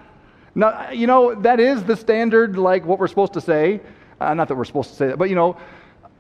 Now, 0.54 0.92
you 0.92 1.08
know, 1.08 1.34
that 1.42 1.60
is 1.60 1.84
the 1.84 1.98
standard, 1.98 2.56
like 2.56 2.86
what 2.86 3.00
we're 3.00 3.08
supposed 3.08 3.34
to 3.34 3.42
say. 3.42 3.82
Uh, 4.22 4.36
not 4.36 4.48
that 4.48 4.54
we're 4.54 4.64
supposed 4.64 4.92
to 4.92 4.96
say 4.96 5.08
that, 5.08 5.18
but 5.18 5.28
you 5.28 5.36
know, 5.36 5.58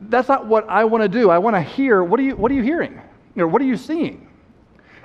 that's 0.02 0.30
not 0.30 0.48
what 0.48 0.68
I 0.68 0.86
want 0.86 1.04
to 1.04 1.08
do. 1.08 1.30
I 1.30 1.38
want 1.38 1.56
to 1.56 1.62
hear 1.62 2.04
what 2.04 2.20
are 2.20 2.24
you, 2.24 2.36
what 2.36 2.52
are 2.52 2.56
you 2.56 2.64
hearing? 2.64 2.94
You 3.36 3.44
know, 3.44 3.48
what 3.48 3.62
are 3.62 3.66
you 3.66 3.78
seeing? 3.78 4.27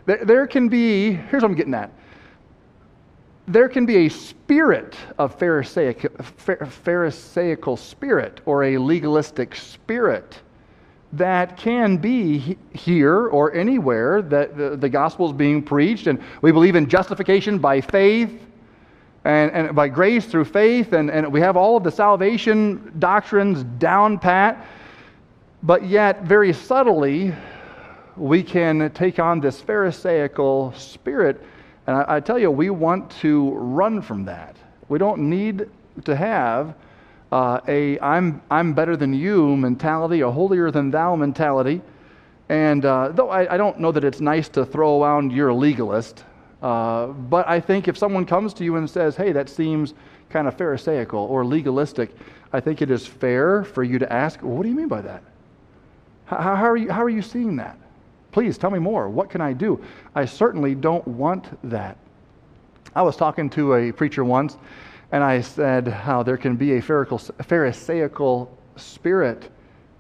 There, 0.07 0.25
there 0.25 0.47
can 0.47 0.69
be, 0.69 1.13
here's 1.13 1.43
what 1.43 1.51
I'm 1.51 1.55
getting 1.55 1.75
at. 1.75 1.91
There 3.47 3.69
can 3.69 3.87
be 3.87 4.07
a 4.07 4.09
spirit 4.09 4.97
of 5.19 5.39
Pharisaic, 5.39 6.01
Pharisaical 6.21 7.77
spirit 7.77 8.41
or 8.47 8.65
a 8.65 8.79
legalistic 8.79 9.55
spirit 9.57 10.41
that 11.13 11.57
can 11.57 11.97
be 11.99 12.57
here 12.73 13.27
or 13.29 13.53
anywhere 13.53 14.23
that 14.23 14.57
the, 14.57 14.77
the 14.77 14.89
gospel 14.89 15.27
is 15.27 15.33
being 15.33 15.63
preached, 15.63 16.07
and 16.07 16.23
we 16.41 16.53
believe 16.53 16.75
in 16.75 16.89
justification 16.89 17.59
by 17.59 17.81
faith 17.81 18.41
and, 19.25 19.51
and 19.53 19.77
by 19.77 19.89
grace 19.89 20.25
through 20.25 20.47
faith, 20.47 20.95
and, 20.95 21.11
and 21.11 21.31
we 21.31 21.41
have 21.41 21.57
all 21.57 21.77
of 21.77 21.85
the 21.85 21.91
salvation 21.91 22.93
doctrines 22.99 23.63
down 23.79 24.19
pat, 24.19 24.67
but 25.63 25.85
yet, 25.85 26.23
very 26.23 26.53
subtly, 26.53 27.35
we 28.17 28.43
can 28.43 28.91
take 28.91 29.19
on 29.19 29.41
this 29.41 29.61
Pharisaical 29.61 30.73
spirit 30.77 31.43
and 31.87 31.97
I, 31.97 32.17
I 32.17 32.21
tell 32.21 32.39
you, 32.39 32.51
we 32.51 32.71
want 32.71 33.11
to 33.23 33.51
run 33.55 34.03
from 34.03 34.25
that. 34.27 34.57
We 34.89 34.99
don't 34.99 35.31
need 35.31 35.69
to 36.05 36.17
have 36.17 36.75
uh, 37.31 37.61
a 37.67 37.99
I'm, 38.01 38.43
I'm 38.51 38.75
better 38.75 38.97
than 38.97 39.15
you 39.15 39.57
mentality, 39.57 40.21
a 40.21 40.31
holier 40.31 40.71
than 40.71 40.91
thou 40.91 41.17
mentality. 41.17 41.81
And 42.49 42.85
uh, 42.85 43.09
though 43.09 43.31
I, 43.31 43.55
I, 43.55 43.57
don't 43.57 43.81
know 43.81 43.91
that 43.93 44.05
it's 44.05 44.21
nice 44.21 44.49
to 44.51 44.67
throw 44.67 45.03
around 45.03 45.33
you're 45.33 45.49
a 45.49 45.55
legalist, 45.55 46.25
uh, 46.61 47.07
but 47.07 47.49
I 47.49 47.61
think 47.61 47.89
if 47.89 47.97
someone 47.97 48.27
comes 48.27 48.53
to 48.55 48.65
you 48.65 48.77
and 48.77 48.89
says, 48.91 49.17
hey, 49.17 49.33
that 49.33 49.49
seems 49.49 49.95
kind 50.29 50.47
of 50.47 50.59
Pharisaical 50.59 51.19
or 51.19 51.47
legalistic, 51.47 52.11
I 52.53 52.61
think 52.61 52.83
it 52.83 52.91
is 52.91 53.07
fair 53.07 53.65
for 53.65 53.83
you 53.83 53.99
to 53.99 54.13
ask, 54.13 54.43
well, 54.43 54.53
what 54.53 54.65
do 54.65 54.69
you 54.69 54.75
mean 54.75 54.89
by 54.89 55.01
that? 55.01 55.23
How, 56.27 56.57
how, 56.57 56.71
are 56.71 56.77
you, 56.77 56.91
how 56.91 57.03
are 57.03 57.09
you 57.09 57.23
seeing 57.23 57.57
that? 57.57 57.79
Please 58.33 58.59
tell 58.59 58.71
me 58.71 58.79
more. 58.79 59.09
What 59.09 59.31
can 59.31 59.41
I 59.41 59.53
do? 59.53 59.83
I 60.15 60.25
certainly 60.25 60.75
don't 60.75 61.07
want 61.07 61.47
that. 61.71 61.97
I 62.95 63.03
was 63.03 63.17
talking 63.17 63.49
to 63.51 63.75
a 63.75 63.93
preacher 63.93 64.25
once, 64.25 64.57
and 65.13 65.23
I 65.23 65.43
said 65.43 65.87
how 65.87 66.23
there 66.23 66.37
can 66.39 66.57
be 66.57 66.79
a 66.79 66.83
Pharisaical 66.83 68.59
spirit 68.77 69.51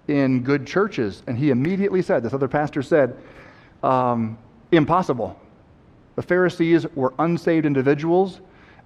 in 0.09 0.43
good 0.43 0.67
churches. 0.67 1.23
And 1.27 1.39
he 1.39 1.51
immediately 1.51 2.03
said, 2.03 2.23
this 2.23 2.33
other 2.33 2.49
pastor 2.49 2.83
said, 2.83 3.17
um, 3.83 4.39
impossible. 4.73 5.39
The 6.17 6.23
Pharisees 6.23 6.87
were 6.95 7.15
unsaved 7.19 7.67
individuals, 7.67 8.41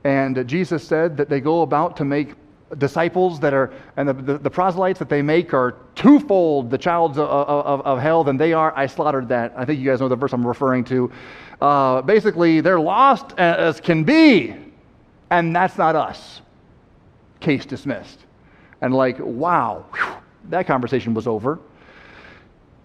and 0.05 0.47
Jesus 0.49 0.87
said 0.87 1.17
that 1.17 1.29
they 1.29 1.41
go 1.41 1.63
about 1.63 1.97
to 1.97 2.05
make 2.05 2.35
disciples 2.79 3.39
that 3.41 3.55
are, 3.55 3.73
and 3.97 4.09
the, 4.09 4.13
the, 4.13 4.39
the, 4.39 4.51
proselytes 4.51 4.99
that 4.99 5.09
they 5.09 5.23
make 5.23 5.55
are 5.55 5.77
twofold 5.95 6.69
the 6.71 6.79
childs 6.79 7.17
of, 7.17 7.29
of, 7.29 7.81
of, 7.83 7.99
hell 8.01 8.25
than 8.25 8.37
they 8.37 8.53
are. 8.53 8.77
I 8.77 8.87
slaughtered 8.87 9.29
that. 9.29 9.53
I 9.57 9.65
think 9.65 9.79
you 9.79 9.87
guys 9.87 10.01
know 10.01 10.09
the 10.09 10.17
verse 10.17 10.33
I'm 10.33 10.47
referring 10.47 10.85
to. 10.85 11.11
Uh, 11.61 12.03
basically, 12.03 12.61
they're 12.61 12.81
lost 12.81 13.39
as 13.39 13.81
can 13.81 14.03
be, 14.03 14.55
and 15.31 15.55
that's 15.55 15.79
not 15.79 15.95
us. 15.95 16.41
Case 17.39 17.65
dismissed. 17.65 18.21
And 18.81 18.93
like, 18.93 19.19
wow, 19.21 19.87
whew, 19.95 20.17
that 20.51 20.67
conversation 20.67 21.15
was 21.15 21.27
over. 21.27 21.61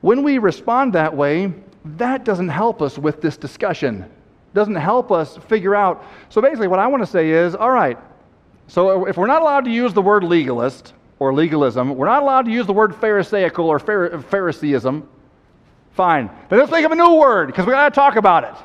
When 0.01 0.23
we 0.23 0.38
respond 0.38 0.93
that 0.93 1.15
way, 1.15 1.53
that 1.97 2.23
doesn't 2.23 2.50
help 2.50 2.81
us 2.81 2.97
with 2.97 3.21
this 3.21 3.35
discussion. 3.35 4.05
Doesn't 4.53 4.75
help 4.75 5.11
us 5.11 5.38
figure 5.47 5.75
out. 5.75 6.05
So 6.29 6.41
basically, 6.41 6.67
what 6.67 6.79
I 6.79 6.88
want 6.88 7.01
to 7.01 7.07
say 7.07 7.31
is, 7.31 7.55
all 7.55 7.71
right, 7.71 7.97
so 8.68 9.06
if 9.08 9.18
we're 9.18 9.27
not 9.27 9.41
allowed 9.41 9.65
to 9.65 9.72
use 9.72 9.94
the 9.94 10.01
word 10.01 10.24
legalist 10.24 10.94
or 11.20 11.34
legalism, 11.34 11.96
we're 11.96 12.08
not 12.08 12.24
allowed 12.24 12.46
to 12.46 12.51
use 12.51 12.65
the 12.65 12.74
word 12.74 12.96
Pharisaical 12.96 13.68
or 13.68 13.80
Phariseeism, 13.80 15.08
fine. 15.91 16.30
Then 16.50 16.60
let's 16.60 16.72
think 16.72 16.86
of 16.86 16.91
a 16.91 16.96
new 16.96 17.15
word 17.15 17.48
because 17.48 17.65
we 17.65 17.74
got 17.74 17.89
to 17.89 17.96
talk 17.96 18.15
about 18.15 18.44
it. 18.44 18.56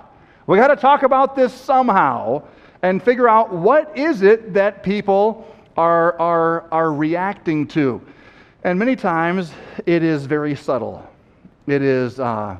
We 0.46 0.56
got 0.58 0.68
to 0.68 0.76
talk 0.76 1.02
about 1.02 1.34
this 1.34 1.52
somehow 1.52 2.44
and 2.82 3.02
figure 3.02 3.28
out 3.28 3.52
what 3.52 3.98
is 3.98 4.22
it 4.22 4.54
that 4.54 4.82
people 4.82 5.52
are, 5.76 6.18
are, 6.20 6.72
are 6.72 6.92
reacting 6.92 7.66
to. 7.68 8.00
And 8.62 8.78
many 8.78 8.96
times 8.96 9.52
it 9.86 10.02
is 10.02 10.24
very 10.26 10.54
subtle. 10.54 11.08
It 11.66 11.82
is, 11.82 12.20
uh, 12.20 12.56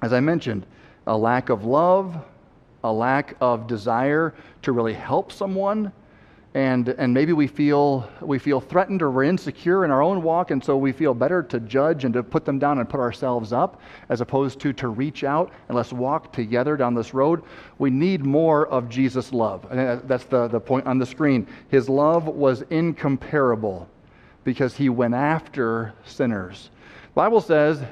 as 0.00 0.12
I 0.12 0.20
mentioned, 0.20 0.66
a 1.06 1.16
lack 1.16 1.48
of 1.48 1.64
love, 1.64 2.16
a 2.84 2.92
lack 2.92 3.36
of 3.40 3.66
desire 3.66 4.34
to 4.62 4.72
really 4.72 4.94
help 4.94 5.32
someone 5.32 5.92
and, 6.54 6.90
and 6.90 7.14
maybe 7.14 7.32
we 7.32 7.46
feel, 7.46 8.06
we 8.20 8.38
feel 8.38 8.60
threatened 8.60 9.00
or 9.00 9.10
we're 9.10 9.24
insecure 9.24 9.86
in 9.86 9.90
our 9.90 10.02
own 10.02 10.22
walk, 10.22 10.50
and 10.50 10.62
so 10.62 10.76
we 10.76 10.92
feel 10.92 11.14
better 11.14 11.42
to 11.44 11.60
judge 11.60 12.04
and 12.04 12.12
to 12.12 12.22
put 12.22 12.44
them 12.44 12.58
down 12.58 12.78
and 12.78 12.88
put 12.88 13.00
ourselves 13.00 13.54
up 13.54 13.80
as 14.10 14.20
opposed 14.20 14.60
to 14.60 14.72
to 14.74 14.88
reach 14.88 15.24
out 15.24 15.50
and 15.68 15.76
let's 15.76 15.94
walk 15.94 16.30
together 16.30 16.76
down 16.76 16.94
this 16.94 17.14
road. 17.14 17.42
We 17.78 17.88
need 17.88 18.26
more 18.26 18.66
of 18.66 18.90
Jesus' 18.90 19.32
love. 19.32 19.66
And 19.70 19.80
uh, 19.80 19.96
that's 20.04 20.24
the, 20.24 20.48
the 20.48 20.60
point 20.60 20.86
on 20.86 20.98
the 20.98 21.06
screen. 21.06 21.46
His 21.70 21.88
love 21.88 22.26
was 22.26 22.62
incomparable 22.68 23.88
because 24.44 24.76
he 24.76 24.90
went 24.90 25.14
after 25.14 25.94
sinners. 26.04 26.68
The 26.82 27.14
Bible 27.14 27.40
says 27.40 27.82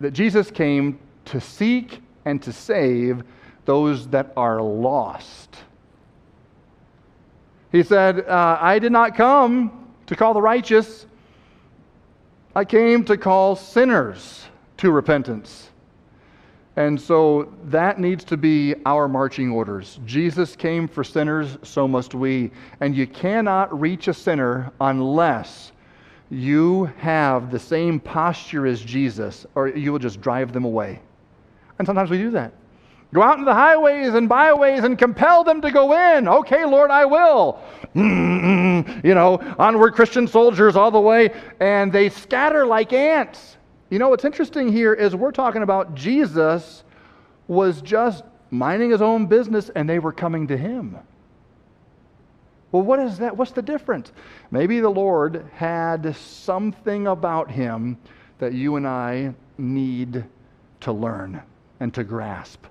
that 0.00 0.10
Jesus 0.10 0.50
came 0.50 0.98
to 1.26 1.40
seek 1.40 2.02
and 2.26 2.42
to 2.42 2.52
save 2.52 3.22
those 3.64 4.08
that 4.08 4.32
are 4.36 4.60
lost. 4.60 5.56
He 7.74 7.82
said, 7.82 8.28
uh, 8.28 8.56
I 8.60 8.78
did 8.78 8.92
not 8.92 9.16
come 9.16 9.88
to 10.06 10.14
call 10.14 10.32
the 10.32 10.40
righteous, 10.40 11.06
I 12.54 12.64
came 12.64 13.04
to 13.06 13.16
call 13.16 13.56
sinners 13.56 14.44
to 14.76 14.92
repentance. 14.92 15.70
And 16.76 17.00
so 17.00 17.52
that 17.64 17.98
needs 17.98 18.22
to 18.26 18.36
be 18.36 18.76
our 18.86 19.08
marching 19.08 19.50
orders. 19.50 19.98
Jesus 20.06 20.54
came 20.54 20.86
for 20.86 21.02
sinners, 21.02 21.58
so 21.64 21.88
must 21.88 22.14
we. 22.14 22.52
And 22.78 22.94
you 22.94 23.08
cannot 23.08 23.76
reach 23.80 24.06
a 24.06 24.14
sinner 24.14 24.70
unless 24.80 25.72
you 26.30 26.84
have 26.98 27.50
the 27.50 27.58
same 27.58 27.98
posture 27.98 28.68
as 28.68 28.84
Jesus, 28.84 29.46
or 29.56 29.66
you 29.66 29.90
will 29.90 29.98
just 29.98 30.20
drive 30.20 30.52
them 30.52 30.64
away. 30.64 31.00
And 31.80 31.86
sometimes 31.88 32.08
we 32.08 32.18
do 32.18 32.30
that. 32.30 32.52
Go 33.14 33.22
out 33.22 33.34
into 33.34 33.44
the 33.44 33.54
highways 33.54 34.12
and 34.14 34.28
byways 34.28 34.82
and 34.82 34.98
compel 34.98 35.44
them 35.44 35.60
to 35.60 35.70
go 35.70 35.92
in. 36.16 36.26
Okay, 36.26 36.64
Lord, 36.64 36.90
I 36.90 37.04
will. 37.04 37.60
Mm-mm, 37.94 39.04
you 39.04 39.14
know, 39.14 39.38
onward 39.56 39.94
Christian 39.94 40.26
soldiers 40.26 40.74
all 40.74 40.90
the 40.90 41.00
way, 41.00 41.30
and 41.60 41.92
they 41.92 42.08
scatter 42.08 42.66
like 42.66 42.92
ants. 42.92 43.56
You 43.88 44.00
know, 44.00 44.08
what's 44.08 44.24
interesting 44.24 44.72
here 44.72 44.92
is 44.92 45.14
we're 45.14 45.30
talking 45.30 45.62
about 45.62 45.94
Jesus 45.94 46.82
was 47.46 47.80
just 47.82 48.24
minding 48.50 48.90
his 48.90 49.00
own 49.00 49.26
business 49.26 49.70
and 49.76 49.88
they 49.88 50.00
were 50.00 50.12
coming 50.12 50.48
to 50.48 50.56
him. 50.56 50.96
Well, 52.72 52.82
what 52.82 52.98
is 52.98 53.18
that? 53.18 53.36
What's 53.36 53.52
the 53.52 53.62
difference? 53.62 54.10
Maybe 54.50 54.80
the 54.80 54.88
Lord 54.88 55.48
had 55.52 56.16
something 56.16 57.06
about 57.06 57.48
him 57.48 57.96
that 58.38 58.54
you 58.54 58.74
and 58.74 58.88
I 58.88 59.34
need 59.56 60.24
to 60.80 60.92
learn 60.92 61.40
and 61.78 61.94
to 61.94 62.02
grasp. 62.02 62.64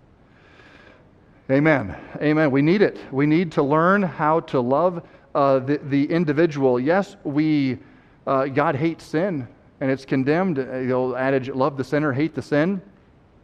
Amen. 1.51 1.93
Amen. 2.21 2.51
We 2.51 2.61
need 2.61 2.81
it. 2.81 2.97
We 3.11 3.25
need 3.25 3.51
to 3.53 3.63
learn 3.63 4.01
how 4.01 4.39
to 4.41 4.61
love 4.61 5.05
uh, 5.35 5.59
the, 5.59 5.77
the 5.77 6.05
individual. 6.05 6.79
Yes, 6.79 7.17
we, 7.25 7.79
uh, 8.25 8.45
God 8.45 8.75
hates 8.75 9.03
sin 9.03 9.45
and 9.81 9.91
it's 9.91 10.05
condemned. 10.05 10.57
Uh, 10.57 10.63
the 10.63 10.91
old 10.93 11.15
adage, 11.15 11.49
love 11.49 11.75
the 11.75 11.83
sinner, 11.83 12.13
hate 12.13 12.33
the 12.33 12.41
sin. 12.41 12.81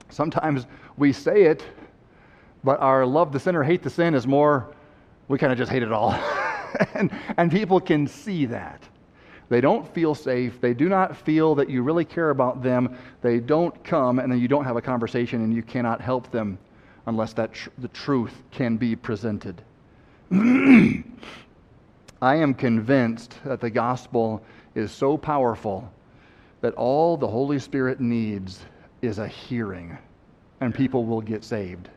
Sometimes 0.08 0.66
we 0.96 1.12
say 1.12 1.44
it, 1.44 1.66
but 2.64 2.80
our 2.80 3.06
love 3.06 3.34
the 3.34 3.40
sinner, 3.40 3.64
hate 3.64 3.84
the 3.84 3.90
sin 3.90 4.14
is 4.14 4.26
more, 4.26 4.74
we 5.28 5.38
kind 5.38 5.52
of 5.52 5.58
just 5.58 5.72
hate 5.72 5.84
it 5.84 5.92
all. 5.92 6.12
and, 6.94 7.12
and 7.36 7.52
people 7.52 7.82
can 7.82 8.08
see 8.08 8.46
that. 8.46 8.82
They 9.50 9.60
don't 9.60 9.86
feel 9.94 10.16
safe. 10.16 10.62
They 10.62 10.74
do 10.74 10.88
not 10.88 11.18
feel 11.18 11.54
that 11.56 11.70
you 11.70 11.84
really 11.84 12.06
care 12.06 12.30
about 12.30 12.64
them. 12.64 12.96
They 13.22 13.40
don't 13.40 13.84
come, 13.84 14.20
and 14.20 14.32
then 14.32 14.40
you 14.40 14.48
don't 14.48 14.64
have 14.64 14.78
a 14.78 14.82
conversation, 14.82 15.44
and 15.44 15.54
you 15.54 15.64
cannot 15.64 16.00
help 16.00 16.32
them 16.32 16.60
unless 17.10 17.34
that 17.34 17.52
tr- 17.52 17.70
the 17.80 17.88
truth 17.90 18.44
can 18.52 18.78
be 18.78 18.96
presented. 18.96 19.62
I 20.32 21.04
am 22.36 22.54
convinced 22.54 23.36
that 23.46 23.60
the 23.60 23.70
gospel 23.70 24.44
is 24.76 24.92
so 24.92 25.18
powerful 25.18 25.92
that 26.62 26.76
all 26.76 27.18
the 27.18 27.28
Holy 27.28 27.58
Spirit 27.58 28.00
needs 28.00 28.64
is 29.02 29.18
a 29.18 29.28
hearing, 29.28 29.98
and 30.62 30.74
people 30.74 31.04
will 31.06 31.22
get 31.22 31.44
saved. 31.44 31.90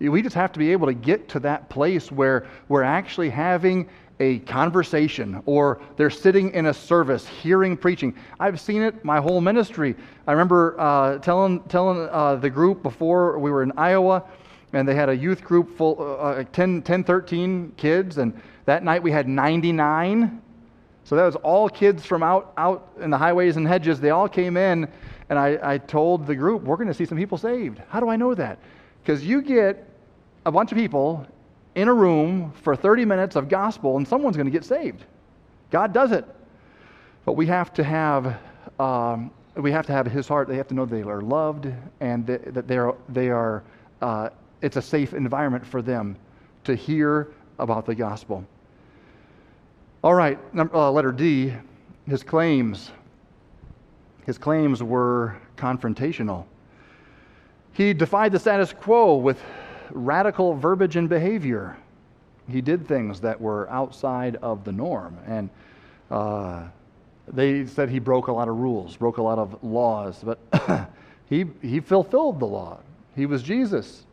We 0.00 0.20
just 0.20 0.36
have 0.36 0.52
to 0.52 0.58
be 0.58 0.70
able 0.72 0.88
to 0.88 0.94
get 0.94 1.28
to 1.30 1.40
that 1.40 1.70
place 1.70 2.12
where 2.12 2.46
we're 2.68 2.82
actually 2.82 3.30
having 3.30 3.88
a 4.20 4.38
conversation 4.40 5.42
or 5.46 5.80
they're 5.96 6.10
sitting 6.10 6.52
in 6.52 6.66
a 6.66 6.74
service 6.74 7.26
hearing 7.26 7.76
preaching. 7.76 8.14
I've 8.38 8.60
seen 8.60 8.82
it 8.82 9.04
my 9.04 9.20
whole 9.20 9.40
ministry. 9.40 9.96
I 10.26 10.32
remember 10.32 10.76
uh, 10.78 11.18
telling, 11.18 11.60
telling 11.64 12.08
uh, 12.10 12.36
the 12.36 12.50
group 12.50 12.82
before 12.82 13.38
we 13.38 13.50
were 13.50 13.62
in 13.62 13.72
Iowa, 13.76 14.22
and 14.72 14.86
they 14.86 14.94
had 14.94 15.08
a 15.08 15.16
youth 15.16 15.42
group 15.42 15.76
full, 15.76 15.96
uh, 15.98 16.40
uh 16.40 16.44
10, 16.52 16.82
10, 16.82 17.04
13 17.04 17.72
kids, 17.76 18.18
and 18.18 18.40
that 18.66 18.82
night 18.82 19.02
we 19.02 19.10
had 19.10 19.28
99. 19.28 20.40
So 21.04 21.16
that 21.16 21.24
was 21.24 21.36
all 21.36 21.68
kids 21.68 22.06
from 22.06 22.22
out, 22.22 22.52
out 22.56 22.92
in 23.00 23.10
the 23.10 23.18
highways 23.18 23.56
and 23.56 23.66
hedges. 23.66 24.00
They 24.00 24.10
all 24.10 24.28
came 24.28 24.56
in, 24.56 24.88
and 25.28 25.38
I, 25.38 25.58
I 25.62 25.78
told 25.78 26.26
the 26.26 26.34
group, 26.34 26.62
we're 26.62 26.76
going 26.76 26.88
to 26.88 26.94
see 26.94 27.04
some 27.04 27.18
people 27.18 27.36
saved. 27.36 27.80
How 27.88 28.00
do 28.00 28.08
I 28.08 28.16
know 28.16 28.34
that? 28.34 28.58
Because 29.02 29.24
you 29.24 29.42
get 29.42 29.86
a 30.46 30.52
bunch 30.52 30.72
of 30.72 30.78
people 30.78 31.26
in 31.74 31.88
a 31.88 31.94
room 31.94 32.52
for 32.62 32.76
30 32.76 33.04
minutes 33.04 33.36
of 33.36 33.48
gospel 33.48 33.96
and 33.96 34.06
someone's 34.06 34.36
going 34.36 34.46
to 34.46 34.52
get 34.52 34.64
saved. 34.64 35.04
God 35.70 35.92
does 35.92 36.12
it. 36.12 36.24
But 37.24 37.32
we 37.32 37.46
have 37.46 37.72
to 37.74 37.84
have, 37.84 38.38
um, 38.78 39.30
we 39.56 39.72
have 39.72 39.86
to 39.86 39.92
have 39.92 40.06
his 40.06 40.28
heart. 40.28 40.46
They 40.46 40.56
have 40.56 40.68
to 40.68 40.74
know 40.74 40.84
they 40.84 41.02
are 41.02 41.22
loved 41.22 41.72
and 42.00 42.26
that 42.26 42.68
they 42.68 42.76
are, 42.76 42.94
they 43.08 43.30
are 43.30 43.62
uh, 44.02 44.28
it's 44.60 44.76
a 44.76 44.82
safe 44.82 45.12
environment 45.14 45.66
for 45.66 45.82
them 45.82 46.16
to 46.64 46.74
hear 46.74 47.28
about 47.58 47.86
the 47.86 47.94
gospel. 47.94 48.44
All 50.02 50.14
right, 50.14 50.38
number, 50.54 50.74
uh, 50.74 50.90
letter 50.90 51.12
D, 51.12 51.52
his 52.06 52.22
claims. 52.22 52.90
His 54.26 54.38
claims 54.38 54.82
were 54.82 55.36
confrontational. 55.56 56.44
He 57.72 57.92
defied 57.92 58.32
the 58.32 58.38
status 58.38 58.72
quo 58.72 59.16
with 59.16 59.40
radical 59.90 60.54
verbiage 60.54 60.96
and 60.96 61.08
behavior. 61.08 61.76
He 62.48 62.60
did 62.60 62.86
things 62.86 63.20
that 63.20 63.40
were 63.40 63.68
outside 63.70 64.36
of 64.36 64.64
the 64.64 64.72
norm. 64.72 65.16
And 65.26 65.50
uh, 66.10 66.64
they 67.28 67.66
said 67.66 67.88
he 67.88 67.98
broke 67.98 68.26
a 68.26 68.32
lot 68.32 68.48
of 68.48 68.56
rules, 68.56 68.96
broke 68.96 69.18
a 69.18 69.22
lot 69.22 69.38
of 69.38 69.62
laws, 69.62 70.22
but 70.22 70.38
he, 71.28 71.46
he 71.62 71.80
fulfilled 71.80 72.40
the 72.40 72.46
law. 72.46 72.78
He 73.16 73.26
was 73.26 73.42
Jesus. 73.42 74.04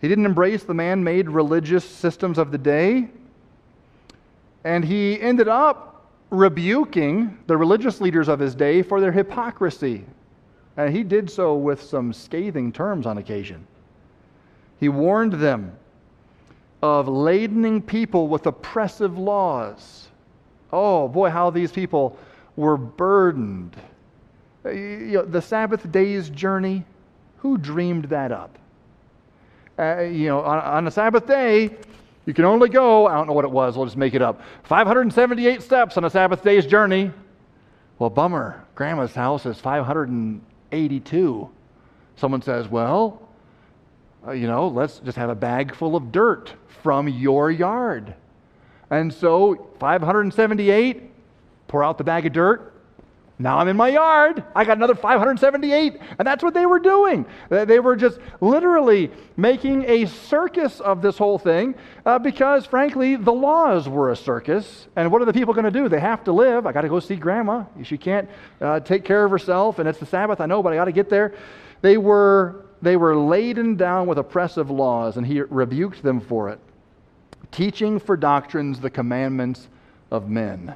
He 0.00 0.08
didn't 0.08 0.26
embrace 0.26 0.64
the 0.64 0.74
man 0.74 1.02
made 1.02 1.28
religious 1.28 1.84
systems 1.84 2.38
of 2.38 2.50
the 2.50 2.58
day. 2.58 3.08
And 4.64 4.84
he 4.84 5.20
ended 5.20 5.48
up 5.48 6.10
rebuking 6.30 7.38
the 7.46 7.56
religious 7.56 8.00
leaders 8.00 8.28
of 8.28 8.40
his 8.40 8.54
day 8.54 8.82
for 8.82 9.00
their 9.00 9.12
hypocrisy. 9.12 10.04
And 10.76 10.94
he 10.94 11.02
did 11.02 11.30
so 11.30 11.54
with 11.54 11.82
some 11.82 12.12
scathing 12.12 12.72
terms 12.72 13.06
on 13.06 13.18
occasion. 13.18 13.66
He 14.78 14.88
warned 14.88 15.34
them 15.34 15.76
of 16.82 17.06
ladening 17.06 17.84
people 17.84 18.28
with 18.28 18.46
oppressive 18.46 19.18
laws. 19.18 20.08
Oh, 20.72 21.08
boy, 21.08 21.30
how 21.30 21.50
these 21.50 21.72
people 21.72 22.18
were 22.56 22.76
burdened. 22.76 23.76
Uh, 24.64 24.70
you 24.70 25.12
know, 25.12 25.24
the 25.24 25.40
Sabbath 25.40 25.90
day's 25.90 26.28
journey, 26.28 26.84
who 27.38 27.56
dreamed 27.56 28.06
that 28.06 28.32
up? 28.32 28.58
Uh, 29.78 30.00
you 30.00 30.26
know, 30.28 30.40
on, 30.40 30.58
on 30.58 30.86
a 30.86 30.90
Sabbath 30.90 31.26
day, 31.26 31.76
you 32.24 32.34
can 32.34 32.44
only 32.44 32.68
go, 32.68 33.06
I 33.06 33.14
don't 33.14 33.26
know 33.26 33.32
what 33.32 33.44
it 33.44 33.50
was, 33.50 33.76
we'll 33.76 33.86
just 33.86 33.96
make 33.96 34.14
it 34.14 34.22
up, 34.22 34.40
578 34.64 35.62
steps 35.62 35.96
on 35.96 36.04
a 36.04 36.10
Sabbath 36.10 36.42
day's 36.42 36.66
journey. 36.66 37.12
Well, 37.98 38.10
bummer. 38.10 38.64
Grandma's 38.74 39.14
house 39.14 39.46
is 39.46 39.58
582. 39.58 41.50
Someone 42.16 42.42
says, 42.42 42.68
well, 42.68 43.25
you 44.32 44.46
know, 44.46 44.68
let's 44.68 44.98
just 45.00 45.16
have 45.16 45.30
a 45.30 45.34
bag 45.34 45.74
full 45.74 45.96
of 45.96 46.12
dirt 46.12 46.52
from 46.82 47.08
your 47.08 47.50
yard. 47.50 48.14
And 48.90 49.12
so 49.12 49.68
578, 49.80 51.10
pour 51.68 51.82
out 51.82 51.98
the 51.98 52.04
bag 52.04 52.26
of 52.26 52.32
dirt. 52.32 52.72
Now 53.38 53.58
I'm 53.58 53.68
in 53.68 53.76
my 53.76 53.88
yard. 53.88 54.42
I 54.54 54.64
got 54.64 54.78
another 54.78 54.94
578. 54.94 56.00
And 56.18 56.26
that's 56.26 56.42
what 56.42 56.54
they 56.54 56.64
were 56.64 56.78
doing. 56.78 57.26
They 57.50 57.80
were 57.80 57.94
just 57.94 58.18
literally 58.40 59.10
making 59.36 59.84
a 59.84 60.06
circus 60.06 60.80
of 60.80 61.02
this 61.02 61.18
whole 61.18 61.38
thing 61.38 61.74
uh, 62.06 62.18
because, 62.18 62.64
frankly, 62.64 63.16
the 63.16 63.32
laws 63.32 63.88
were 63.88 64.10
a 64.10 64.16
circus. 64.16 64.86
And 64.96 65.12
what 65.12 65.20
are 65.20 65.26
the 65.26 65.34
people 65.34 65.52
going 65.52 65.64
to 65.64 65.70
do? 65.70 65.88
They 65.88 66.00
have 66.00 66.24
to 66.24 66.32
live. 66.32 66.66
I 66.66 66.72
got 66.72 66.82
to 66.82 66.88
go 66.88 66.98
see 66.98 67.16
grandma. 67.16 67.64
She 67.82 67.98
can't 67.98 68.28
uh, 68.60 68.80
take 68.80 69.04
care 69.04 69.24
of 69.24 69.30
herself. 69.30 69.78
And 69.78 69.88
it's 69.88 69.98
the 69.98 70.06
Sabbath, 70.06 70.40
I 70.40 70.46
know, 70.46 70.62
but 70.62 70.72
I 70.72 70.76
got 70.76 70.86
to 70.86 70.92
get 70.92 71.10
there. 71.10 71.34
They 71.82 71.98
were 71.98 72.65
they 72.82 72.96
were 72.96 73.16
laden 73.16 73.76
down 73.76 74.06
with 74.06 74.18
oppressive 74.18 74.70
laws, 74.70 75.16
and 75.16 75.26
he 75.26 75.40
rebuked 75.40 76.02
them 76.02 76.20
for 76.20 76.48
it, 76.50 76.58
teaching 77.50 77.98
for 77.98 78.16
doctrines 78.16 78.80
the 78.80 78.90
commandments 78.90 79.68
of 80.10 80.28
men. 80.28 80.74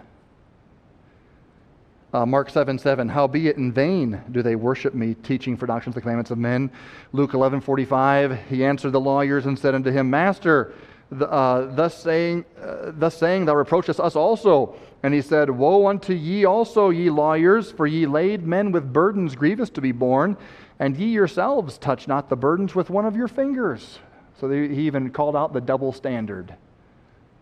Uh, 2.12 2.26
Mark 2.26 2.50
7 2.50 2.76
7, 2.78 3.08
howbeit 3.08 3.56
in 3.56 3.70
vain 3.70 4.20
do 4.32 4.42
they 4.42 4.56
worship 4.56 4.94
me, 4.94 5.14
teaching 5.14 5.56
for 5.56 5.66
doctrines 5.66 5.94
the 5.94 6.00
commandments 6.00 6.32
of 6.32 6.38
men. 6.38 6.70
Luke 7.12 7.34
11 7.34 7.60
45, 7.60 8.46
he 8.48 8.64
answered 8.64 8.90
the 8.90 9.00
lawyers 9.00 9.46
and 9.46 9.56
said 9.56 9.76
unto 9.76 9.92
him, 9.92 10.10
Master, 10.10 10.72
uh, 11.12 11.66
thus, 11.74 12.00
saying, 12.00 12.44
uh, 12.60 12.92
thus 12.94 13.16
saying, 13.16 13.44
thou 13.46 13.56
reproachest 13.56 13.98
us 14.00 14.16
also. 14.16 14.74
And 15.02 15.14
he 15.14 15.22
said, 15.22 15.50
Woe 15.50 15.86
unto 15.86 16.12
ye 16.12 16.44
also, 16.44 16.90
ye 16.90 17.10
lawyers, 17.10 17.72
for 17.72 17.86
ye 17.86 18.06
laid 18.06 18.46
men 18.46 18.70
with 18.70 18.92
burdens 18.92 19.34
grievous 19.34 19.70
to 19.70 19.80
be 19.80 19.92
borne, 19.92 20.36
and 20.78 20.96
ye 20.96 21.06
yourselves 21.06 21.78
touch 21.78 22.06
not 22.06 22.28
the 22.28 22.36
burdens 22.36 22.74
with 22.74 22.90
one 22.90 23.06
of 23.06 23.16
your 23.16 23.28
fingers. 23.28 23.98
So 24.38 24.48
they, 24.48 24.68
he 24.68 24.86
even 24.86 25.10
called 25.10 25.36
out 25.36 25.52
the 25.52 25.60
double 25.60 25.92
standard. 25.92 26.54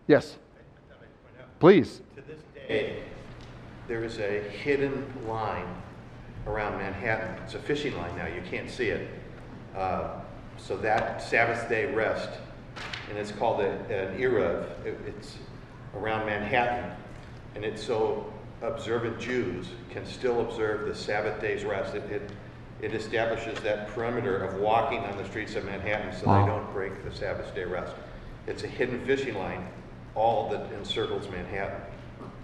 Yes? 0.07 0.37
Please. 1.59 2.01
To 2.15 2.21
this 2.21 2.39
day, 2.67 3.03
there 3.87 4.03
is 4.03 4.19
a 4.19 4.41
hidden 4.41 5.05
line 5.27 5.67
around 6.47 6.77
Manhattan. 6.77 7.35
It's 7.43 7.55
a 7.55 7.59
fishing 7.59 7.95
line 7.97 8.15
now, 8.17 8.27
you 8.27 8.41
can't 8.49 8.69
see 8.69 8.87
it. 8.87 9.09
Uh, 9.75 10.21
so 10.57 10.77
that 10.77 11.21
Sabbath 11.21 11.69
day 11.69 11.93
rest, 11.93 12.29
and 13.09 13.17
it's 13.17 13.31
called 13.31 13.61
a, 13.61 13.69
an 13.69 14.19
Eruv, 14.19 14.63
it, 14.85 14.97
it's 15.07 15.37
around 15.95 16.25
Manhattan, 16.25 16.91
and 17.55 17.65
it's 17.65 17.83
so 17.83 18.31
observant 18.61 19.19
Jews 19.19 19.67
can 19.89 20.05
still 20.05 20.41
observe 20.41 20.87
the 20.87 20.95
Sabbath 20.95 21.41
day's 21.41 21.63
rest. 21.63 21.95
It, 21.95 22.03
it 22.11 22.31
it 22.81 22.93
establishes 22.93 23.59
that 23.59 23.89
perimeter 23.89 24.37
of 24.37 24.59
walking 24.59 24.99
on 24.99 25.17
the 25.17 25.25
streets 25.25 25.55
of 25.55 25.65
Manhattan 25.65 26.17
so 26.17 26.27
wow. 26.27 26.45
they 26.45 26.51
don't 26.51 26.71
break 26.73 27.03
the 27.03 27.13
Sabbath 27.13 27.53
day 27.53 27.65
rest. 27.65 27.93
It's 28.47 28.63
a 28.63 28.67
hidden 28.67 29.05
fishing 29.05 29.35
line, 29.35 29.67
all 30.15 30.49
that 30.51 30.71
encircles 30.73 31.29
Manhattan. 31.29 31.81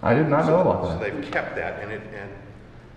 I 0.02 0.14
did 0.14 0.28
not 0.28 0.46
so, 0.46 0.52
know 0.52 0.62
about 0.62 0.84
that. 0.84 1.00
So 1.00 1.00
they've 1.00 1.32
kept 1.32 1.56
that, 1.56 1.82
and 1.82 1.92
it 1.92 2.02
and 2.14 2.32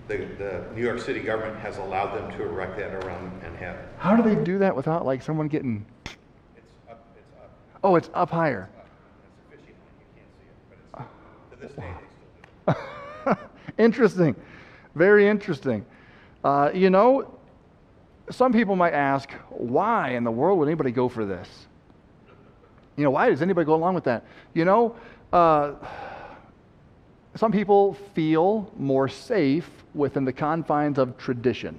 the, 0.09 0.16
the 0.42 0.64
New 0.74 0.83
York 0.83 1.00
City 1.00 1.20
government 1.20 1.59
has 1.61 1.78
allowed 1.78 2.16
them 2.16 2.37
to 2.38 2.44
erect 2.44 2.76
that 2.78 2.92
around 3.04 3.40
Manhattan. 3.42 3.83
How 3.98 4.16
do 4.16 4.22
they 4.22 4.42
do 4.42 4.59
that 4.59 4.74
without 4.74 5.07
like 5.07 5.22
someone 5.22 5.48
getting? 5.48 5.87
It's 6.07 6.16
up. 6.90 7.04
It's 7.16 7.37
up. 7.40 7.50
Oh, 7.83 7.97
it's 7.97 8.11
up 8.14 8.31
higher. 8.31 8.69
It's, 8.73 8.81
up. 8.81 8.88
it's 9.53 9.55
a 9.55 9.57
fishing 9.57 9.75
line. 9.79 9.97
You 10.01 10.07
can't 10.17 10.31
see 10.38 10.47
it, 10.47 10.57
but 10.69 11.05
it's, 11.05 11.12
to 11.51 11.67
this 11.67 11.77
day 11.77 11.93
they 12.67 13.35
still 13.35 13.35
do. 13.35 13.41
interesting, 13.83 14.37
very 14.95 15.29
interesting. 15.29 15.87
Uh, 16.43 16.71
you 16.75 16.91
know, 16.91 17.38
some 18.31 18.53
people 18.53 18.77
might 18.77 18.93
ask, 18.93 19.31
why 19.51 20.11
in 20.11 20.25
the 20.25 20.31
world 20.31 20.59
would 20.59 20.69
anybody 20.69 20.91
go 20.91 21.09
for 21.09 21.25
this? 21.25 21.49
You 22.97 23.05
know, 23.05 23.11
why 23.11 23.31
does 23.31 23.43
anybody 23.43 23.64
go 23.64 23.75
along 23.75 23.95
with 23.95 24.05
that? 24.05 24.25
You 24.55 24.64
know, 24.64 24.97
uh, 25.33 25.75
some 27.37 27.53
people 27.53 27.95
feel 28.14 28.73
more 28.77 29.09
safe 29.09 29.71
within 29.95 30.25
the 30.25 30.33
confines 30.33 30.99
of 30.99 31.17
tradition. 31.17 31.79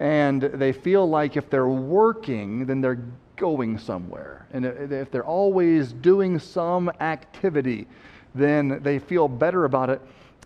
And 0.00 0.42
they 0.42 0.72
feel 0.72 1.08
like 1.08 1.36
if 1.36 1.50
they're 1.50 1.68
working, 1.68 2.66
then 2.66 2.80
they're 2.80 3.04
going 3.36 3.78
somewhere. 3.78 4.46
And 4.52 4.64
if 4.64 5.10
they're 5.10 5.24
always 5.24 5.92
doing 5.92 6.38
some 6.38 6.90
activity, 7.00 7.86
then 8.34 8.80
they 8.82 8.98
feel 8.98 9.28
better 9.28 9.64
about 9.64 9.90
it. 9.90 10.00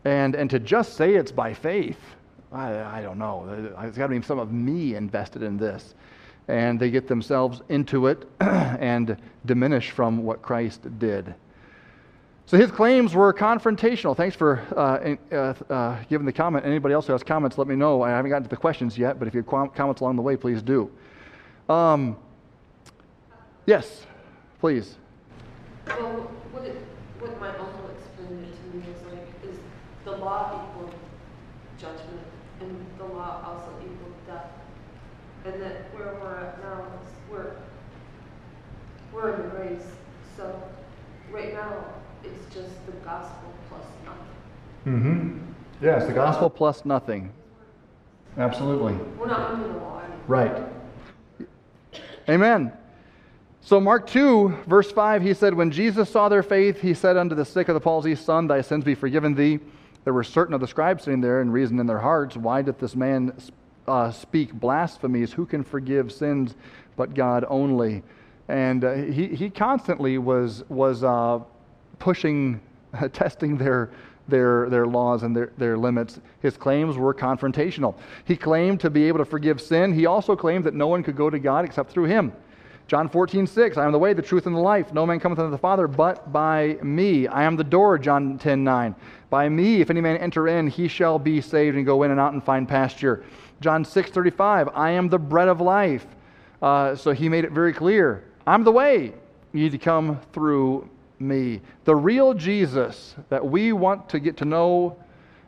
And, 0.05 0.35
and 0.35 0.49
to 0.51 0.59
just 0.59 0.95
say 0.95 1.15
it's 1.15 1.33
by 1.33 1.55
faith, 1.55 1.99
I, 2.53 2.99
I 2.99 3.03
don't 3.03 3.19
know. 3.19 3.45
There's 3.47 3.97
got 3.97 4.07
to 4.07 4.19
be 4.19 4.23
some 4.23 4.39
of 4.39 4.53
me 4.53 4.95
invested 4.95 5.43
in 5.43 5.57
this. 5.57 5.95
And 6.47 6.81
they 6.81 6.91
get 6.91 7.09
themselves 7.09 7.61
into 7.69 8.07
it 8.07 8.27
and 8.41 9.17
diminish 9.45 9.91
from 9.91 10.25
what 10.25 10.41
Christ 10.41 10.99
did. 10.99 11.35
So 12.47 12.57
his 12.57 12.71
claims 12.71 13.15
were 13.15 13.35
confrontational. 13.35 14.17
Thanks 14.17 14.35
for 14.35 14.63
uh, 14.75 15.17
uh, 15.35 15.55
uh, 15.71 16.03
giving 16.09 16.25
the 16.25 16.33
comment. 16.33 16.65
Anybody 16.65 16.95
else 16.95 17.07
who 17.07 17.13
has 17.13 17.23
comments, 17.23 17.59
let 17.59 17.69
me 17.69 17.77
know. 17.77 18.01
I 18.01 18.09
haven't 18.09 18.31
gotten 18.31 18.45
to 18.45 18.49
the 18.49 18.57
questions 18.57 18.97
yet, 18.97 19.19
but 19.19 19.29
if 19.29 19.35
you 19.35 19.43
have 19.43 19.75
comments 19.75 20.01
along 20.01 20.17
the 20.17 20.23
way, 20.23 20.35
please 20.35 20.63
do. 20.63 20.91
Um, 21.69 22.17
yes, 23.69 24.07
please. 24.61 24.97
Well, 25.87 26.31
what, 26.53 26.65
it, 26.65 26.77
what 27.21 27.39
my 27.39 27.51
uncle 27.51 27.91
explained 27.95 28.47
it 28.47 28.57
to 28.57 28.77
me 28.77 28.83
is 28.91 29.03
like, 29.13 29.29
is 29.45 29.59
the 30.05 30.13
law 30.13 30.69
equal 30.71 30.91
judgment, 31.79 32.27
and 32.61 32.87
the 32.99 33.05
law 33.05 33.45
also 33.47 33.71
equal 33.81 34.13
death. 34.27 34.47
And 35.45 35.63
that 35.63 35.95
where 35.95 36.15
we're 36.21 36.35
at 36.35 36.63
now 36.63 36.87
is 37.01 37.09
we're, 37.31 37.53
we're 39.13 39.35
in 39.35 39.51
grace. 39.51 39.87
So 40.37 40.63
right 41.31 41.53
now, 41.53 41.85
it's 42.25 42.55
just 42.55 42.87
the 42.87 42.93
gospel 43.05 43.53
plus 43.69 43.85
nothing. 44.05 44.97
Mm-hmm. 44.97 45.39
Yes, 45.83 46.07
the 46.07 46.13
gospel 46.13 46.49
plus 46.51 46.85
nothing. 46.85 47.33
Absolutely. 48.37 48.95
We're 49.19 49.27
not 49.27 49.53
under 49.53 49.69
the 49.69 49.75
law. 49.75 50.03
Right. 50.27 50.65
Amen. 52.29 52.73
So, 53.69 53.79
Mark 53.79 54.07
2, 54.07 54.61
verse 54.67 54.91
5, 54.91 55.21
he 55.21 55.35
said, 55.35 55.53
When 55.53 55.71
Jesus 55.71 56.09
saw 56.09 56.31
their 56.31 56.43
faith, 56.43 56.81
he 56.81 56.95
said 56.95 57.19
unto 57.19 57.35
the 57.35 57.45
sick 57.45 57.69
of 57.69 57.75
the 57.75 57.81
palsy, 57.81 58.15
Son, 58.15 58.47
thy 58.47 58.63
sins 58.63 58.83
be 58.83 58.95
forgiven 58.95 59.35
thee. 59.35 59.61
There 60.05 60.15
were 60.15 60.25
certain 60.25 60.55
of 60.55 60.63
the 60.63 60.67
scribes 60.67 61.05
sitting 61.05 61.21
there 61.21 61.43
and 61.43 61.53
reasoned 61.53 61.79
in 61.79 61.87
their 61.87 61.99
hearts, 61.99 62.35
Why 62.35 62.63
doth 62.63 62.79
this 62.79 62.97
man 62.97 63.39
uh, 63.87 64.11
speak 64.11 64.55
blasphemies? 64.55 65.35
Who 65.35 65.45
can 65.45 65.63
forgive 65.63 66.11
sins 66.11 66.55
but 66.97 67.13
God 67.13 67.45
only? 67.47 68.03
And 68.49 68.85
uh, 68.85 68.95
he, 68.95 69.27
he 69.27 69.51
constantly 69.51 70.17
was, 70.17 70.65
was 70.71 71.05
uh, 71.05 71.41
pushing, 71.99 72.63
testing 73.13 73.59
their, 73.59 73.91
their, 74.29 74.71
their 74.71 74.87
laws 74.87 75.25
and 75.25 75.37
their, 75.37 75.53
their 75.59 75.77
limits. 75.77 76.21
His 76.41 76.57
claims 76.57 76.97
were 76.97 77.13
confrontational. 77.13 77.97
He 78.25 78.35
claimed 78.35 78.81
to 78.81 78.89
be 78.89 79.05
able 79.09 79.19
to 79.19 79.27
forgive 79.27 79.61
sin. 79.61 79.93
He 79.93 80.07
also 80.07 80.35
claimed 80.35 80.65
that 80.65 80.73
no 80.73 80.87
one 80.87 81.03
could 81.03 81.17
go 81.17 81.29
to 81.29 81.39
God 81.39 81.67
except 81.67 81.91
through 81.91 82.05
him. 82.05 82.33
John 82.89 83.07
14, 83.11 83.47
6, 83.47 83.77
I 83.77 83.85
am 83.85 83.93
the 83.93 83.99
way, 83.99 84.15
the 84.15 84.23
truth, 84.23 84.47
and 84.47 84.57
the 84.57 84.61
life. 84.61 84.95
No 84.95 85.05
man 85.05 85.21
cometh 85.21 85.39
unto 85.39 85.51
the 85.51 85.59
Father 85.59 85.87
but 85.87 86.33
by 86.33 86.79
me. 86.83 87.29
I 87.29 87.43
am 87.43 87.55
the 87.55 87.63
door, 87.63 87.99
John 87.99 88.39
10, 88.39 88.65
9. 88.65 88.95
By 89.29 89.47
me, 89.51 89.83
if 89.83 89.91
any 89.91 90.01
man 90.01 90.17
enter 90.17 90.49
in, 90.49 90.69
he 90.69 90.89
shall 90.89 91.19
be 91.19 91.43
saved 91.43 91.77
and 91.77 91.85
go 91.85 92.03
in 92.05 92.11
and 92.11 92.19
out 92.19 92.33
and 92.33 92.43
find 92.43 92.67
pasture. 92.67 93.25
John 93.61 93.85
6, 93.85 94.11
35, 94.11 94.71
I 94.75 94.93
am 94.93 95.11
the 95.11 95.19
bread 95.19 95.49
of 95.49 95.61
life. 95.61 96.07
Uh, 96.63 96.97
so 96.97 97.11
he 97.11 97.29
made 97.29 97.45
it 97.45 97.53
very 97.53 97.75
clear 97.75 98.25
I'm 98.47 98.65
the 98.65 98.73
way. 98.73 99.13
You 99.53 99.63
need 99.63 99.73
to 99.73 99.79
come 99.79 100.19
through 100.33 100.89
me. 101.19 101.61
The 101.85 101.95
real 101.95 102.33
Jesus 102.33 103.15
that 103.29 103.45
we 103.45 103.75
want 103.75 104.09
to 104.09 104.19
get 104.19 104.39
to 104.39 104.47
know 104.47 104.97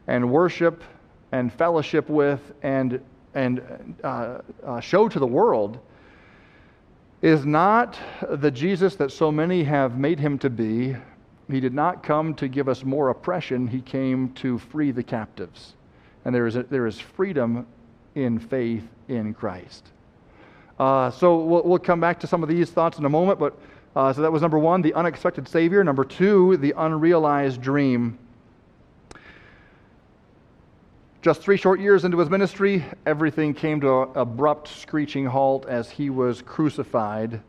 and 0.06 0.30
worship 0.30 0.84
and 1.32 1.50
fellowship 1.50 2.10
with 2.10 2.52
and, 2.62 3.00
and 3.34 3.96
uh, 4.04 4.40
uh, 4.62 4.80
show 4.80 5.08
to 5.08 5.18
the 5.18 5.26
world 5.26 5.80
is 7.22 7.44
not 7.44 7.98
the 8.30 8.50
Jesus 8.50 8.96
that 8.96 9.12
so 9.12 9.30
many 9.30 9.64
have 9.64 9.98
made 9.98 10.18
him 10.18 10.38
to 10.38 10.50
be. 10.50 10.96
He 11.50 11.60
did 11.60 11.74
not 11.74 12.02
come 12.02 12.34
to 12.34 12.48
give 12.48 12.68
us 12.68 12.84
more 12.84 13.10
oppression, 13.10 13.66
he 13.66 13.80
came 13.80 14.32
to 14.34 14.58
free 14.58 14.90
the 14.90 15.02
captives. 15.02 15.74
And 16.24 16.34
there 16.34 16.46
is, 16.46 16.56
a, 16.56 16.62
there 16.64 16.86
is 16.86 16.98
freedom 16.98 17.66
in 18.14 18.38
faith 18.38 18.86
in 19.08 19.34
Christ. 19.34 19.88
Uh, 20.78 21.10
so 21.10 21.44
we'll, 21.44 21.62
we'll 21.62 21.78
come 21.78 22.00
back 22.00 22.20
to 22.20 22.26
some 22.26 22.42
of 22.42 22.48
these 22.48 22.70
thoughts 22.70 22.98
in 22.98 23.04
a 23.04 23.08
moment, 23.08 23.38
but 23.38 23.58
uh, 23.96 24.12
so 24.12 24.22
that 24.22 24.30
was 24.30 24.40
number 24.40 24.58
one, 24.58 24.80
the 24.82 24.94
unexpected 24.94 25.48
Savior. 25.48 25.82
Number 25.82 26.04
two, 26.04 26.56
the 26.58 26.72
unrealized 26.76 27.60
dream. 27.60 28.18
Just 31.22 31.42
three 31.42 31.58
short 31.58 31.80
years 31.80 32.06
into 32.06 32.16
his 32.16 32.30
ministry, 32.30 32.82
everything 33.04 33.52
came 33.52 33.78
to 33.82 34.04
an 34.04 34.08
abrupt, 34.14 34.68
screeching 34.68 35.26
halt 35.26 35.66
as 35.66 35.90
he 35.90 36.08
was 36.08 36.40
crucified. 36.40 37.42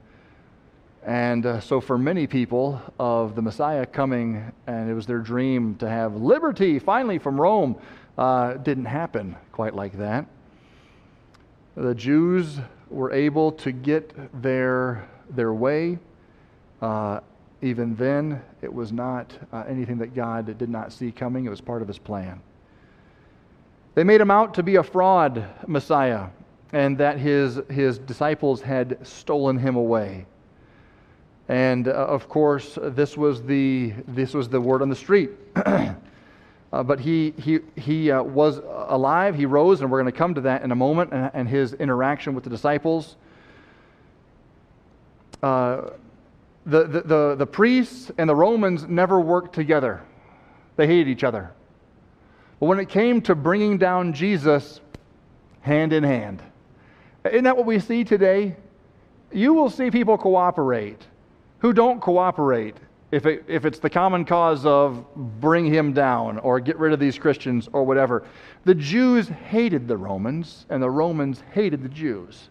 And 1.05 1.45
uh, 1.45 1.61
so, 1.61 1.79
for 1.79 1.97
many 1.97 2.27
people 2.27 2.81
of 2.99 3.33
the 3.33 3.41
Messiah 3.41 3.85
coming, 3.85 4.51
and 4.67 4.89
it 4.89 4.93
was 4.93 5.05
their 5.05 5.19
dream 5.19 5.75
to 5.75 5.87
have 5.87 6.17
liberty 6.17 6.79
finally 6.79 7.17
from 7.17 7.39
Rome, 7.39 7.77
uh, 8.17 8.55
didn't 8.55 8.85
happen 8.85 9.37
quite 9.53 9.73
like 9.73 9.97
that. 9.99 10.25
The 11.77 11.95
Jews 11.95 12.59
were 12.89 13.13
able 13.13 13.53
to 13.53 13.71
get 13.71 14.41
their, 14.41 15.07
their 15.29 15.53
way. 15.53 15.97
Uh, 16.81 17.21
even 17.61 17.95
then, 17.95 18.41
it 18.61 18.73
was 18.73 18.91
not 18.91 19.31
uh, 19.53 19.63
anything 19.65 19.97
that 19.99 20.13
God 20.13 20.57
did 20.57 20.69
not 20.69 20.91
see 20.91 21.09
coming, 21.09 21.45
it 21.45 21.49
was 21.49 21.61
part 21.61 21.81
of 21.81 21.87
his 21.87 21.97
plan. 21.97 22.41
They 23.93 24.03
made 24.03 24.21
him 24.21 24.31
out 24.31 24.53
to 24.53 24.63
be 24.63 24.75
a 24.75 24.83
fraud 24.83 25.45
Messiah 25.67 26.27
and 26.73 26.97
that 26.97 27.17
his, 27.17 27.59
his 27.69 27.97
disciples 27.97 28.61
had 28.61 29.05
stolen 29.05 29.57
him 29.57 29.75
away. 29.75 30.25
And 31.49 31.89
uh, 31.89 31.91
of 31.91 32.29
course, 32.29 32.77
this 32.81 33.17
was 33.17 33.43
the, 33.43 33.93
this 34.07 34.33
was 34.33 34.47
the 34.47 34.61
word 34.61 34.81
on 34.81 34.89
the 34.89 34.95
street. 34.95 35.31
uh, 35.55 35.93
but 36.71 37.01
he, 37.01 37.31
he, 37.31 37.59
he 37.75 38.09
uh, 38.09 38.23
was 38.23 38.59
alive, 38.87 39.35
he 39.35 39.45
rose, 39.45 39.81
and 39.81 39.91
we're 39.91 40.01
going 40.01 40.11
to 40.11 40.17
come 40.17 40.33
to 40.35 40.41
that 40.41 40.63
in 40.63 40.71
a 40.71 40.75
moment, 40.75 41.11
and, 41.11 41.29
and 41.33 41.49
his 41.49 41.73
interaction 41.73 42.33
with 42.33 42.45
the 42.45 42.49
disciples. 42.49 43.17
Uh, 45.43 45.89
the, 46.65 46.87
the, 46.87 47.01
the, 47.01 47.35
the 47.39 47.47
priests 47.47 48.11
and 48.17 48.29
the 48.29 48.35
Romans 48.35 48.87
never 48.87 49.19
worked 49.19 49.53
together, 49.53 50.01
they 50.77 50.87
hated 50.87 51.09
each 51.09 51.25
other. 51.25 51.51
But 52.61 52.67
when 52.67 52.79
it 52.79 52.89
came 52.89 53.21
to 53.23 53.33
bringing 53.33 53.79
down 53.79 54.13
Jesus, 54.13 54.79
hand 55.61 55.93
in 55.93 56.03
hand. 56.03 56.43
Isn't 57.25 57.43
that 57.45 57.57
what 57.57 57.65
we 57.65 57.79
see 57.79 58.03
today? 58.03 58.55
You 59.31 59.55
will 59.55 59.71
see 59.71 59.89
people 59.89 60.15
cooperate 60.15 61.07
who 61.57 61.73
don't 61.73 61.99
cooperate 61.99 62.75
if, 63.11 63.25
it, 63.25 63.45
if 63.47 63.65
it's 63.65 63.79
the 63.79 63.89
common 63.89 64.25
cause 64.25 64.63
of 64.63 65.03
bring 65.15 65.65
him 65.65 65.91
down 65.91 66.37
or 66.37 66.59
get 66.59 66.77
rid 66.77 66.93
of 66.93 66.99
these 66.99 67.17
Christians 67.17 67.67
or 67.73 67.83
whatever. 67.83 68.27
The 68.65 68.75
Jews 68.75 69.27
hated 69.27 69.87
the 69.87 69.97
Romans, 69.97 70.67
and 70.69 70.83
the 70.83 70.89
Romans 70.89 71.41
hated 71.53 71.81
the 71.81 71.89
Jews. 71.89 72.49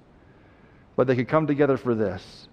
But 0.97 1.07
they 1.07 1.15
could 1.15 1.29
come 1.29 1.47
together 1.47 1.77
for 1.77 1.95
this. 1.95 2.49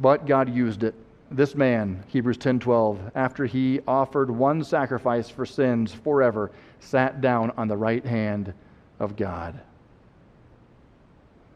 But 0.00 0.26
God 0.26 0.54
used 0.54 0.82
it. 0.82 0.94
This 1.30 1.54
man, 1.54 2.04
Hebrews 2.06 2.38
10:12, 2.38 2.98
after 3.14 3.44
he 3.44 3.80
offered 3.86 4.30
one 4.30 4.64
sacrifice 4.64 5.28
for 5.28 5.44
sins 5.44 5.92
forever, 5.92 6.50
sat 6.80 7.20
down 7.20 7.52
on 7.58 7.68
the 7.68 7.76
right 7.76 8.04
hand 8.04 8.54
of 8.98 9.14
God. 9.14 9.60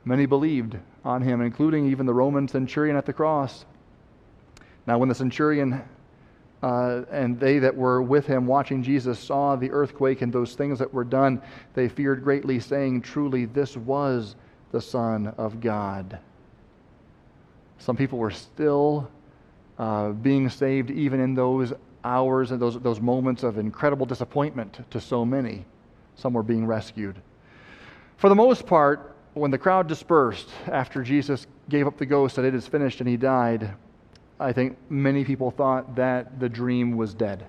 Many 0.04 0.26
believed 0.26 0.78
on 1.04 1.22
him, 1.22 1.40
including 1.40 1.86
even 1.86 2.04
the 2.04 2.12
Roman 2.12 2.48
centurion 2.48 2.96
at 2.96 3.06
the 3.06 3.12
cross. 3.14 3.64
Now, 4.86 4.98
when 4.98 5.08
the 5.08 5.14
centurion 5.14 5.82
uh, 6.62 7.02
and 7.10 7.40
they 7.40 7.58
that 7.58 7.76
were 7.76 8.02
with 8.02 8.26
him 8.26 8.46
watching 8.46 8.82
Jesus 8.82 9.18
saw 9.18 9.56
the 9.56 9.70
earthquake 9.70 10.22
and 10.22 10.32
those 10.32 10.54
things 10.54 10.78
that 10.78 10.92
were 10.92 11.04
done, 11.04 11.40
they 11.74 11.88
feared 11.88 12.22
greatly, 12.22 12.60
saying, 12.60 13.00
Truly, 13.00 13.46
this 13.46 13.76
was 13.76 14.36
the 14.70 14.80
Son 14.80 15.28
of 15.38 15.60
God. 15.60 16.18
Some 17.78 17.96
people 17.96 18.18
were 18.18 18.30
still 18.30 19.10
uh, 19.78 20.10
being 20.10 20.48
saved 20.48 20.90
even 20.90 21.20
in 21.20 21.34
those 21.34 21.72
hours 22.04 22.50
and 22.50 22.60
those, 22.60 22.78
those 22.80 23.00
moments 23.00 23.42
of 23.42 23.58
incredible 23.58 24.06
disappointment 24.06 24.84
to 24.90 25.00
so 25.00 25.24
many. 25.24 25.64
Some 26.16 26.34
were 26.34 26.42
being 26.42 26.66
rescued. 26.66 27.16
For 28.16 28.28
the 28.28 28.34
most 28.34 28.66
part, 28.66 29.16
when 29.34 29.50
the 29.50 29.58
crowd 29.58 29.88
dispersed 29.88 30.50
after 30.66 31.02
Jesus 31.02 31.46
gave 31.68 31.86
up 31.86 31.96
the 31.96 32.06
ghost 32.06 32.36
that 32.36 32.44
it 32.44 32.54
is 32.54 32.66
finished 32.66 33.00
and 33.00 33.08
he 33.08 33.16
died, 33.16 33.74
I 34.38 34.52
think 34.52 34.76
many 34.90 35.24
people 35.24 35.50
thought 35.50 35.96
that 35.96 36.38
the 36.38 36.48
dream 36.48 36.96
was 36.96 37.14
dead. 37.14 37.46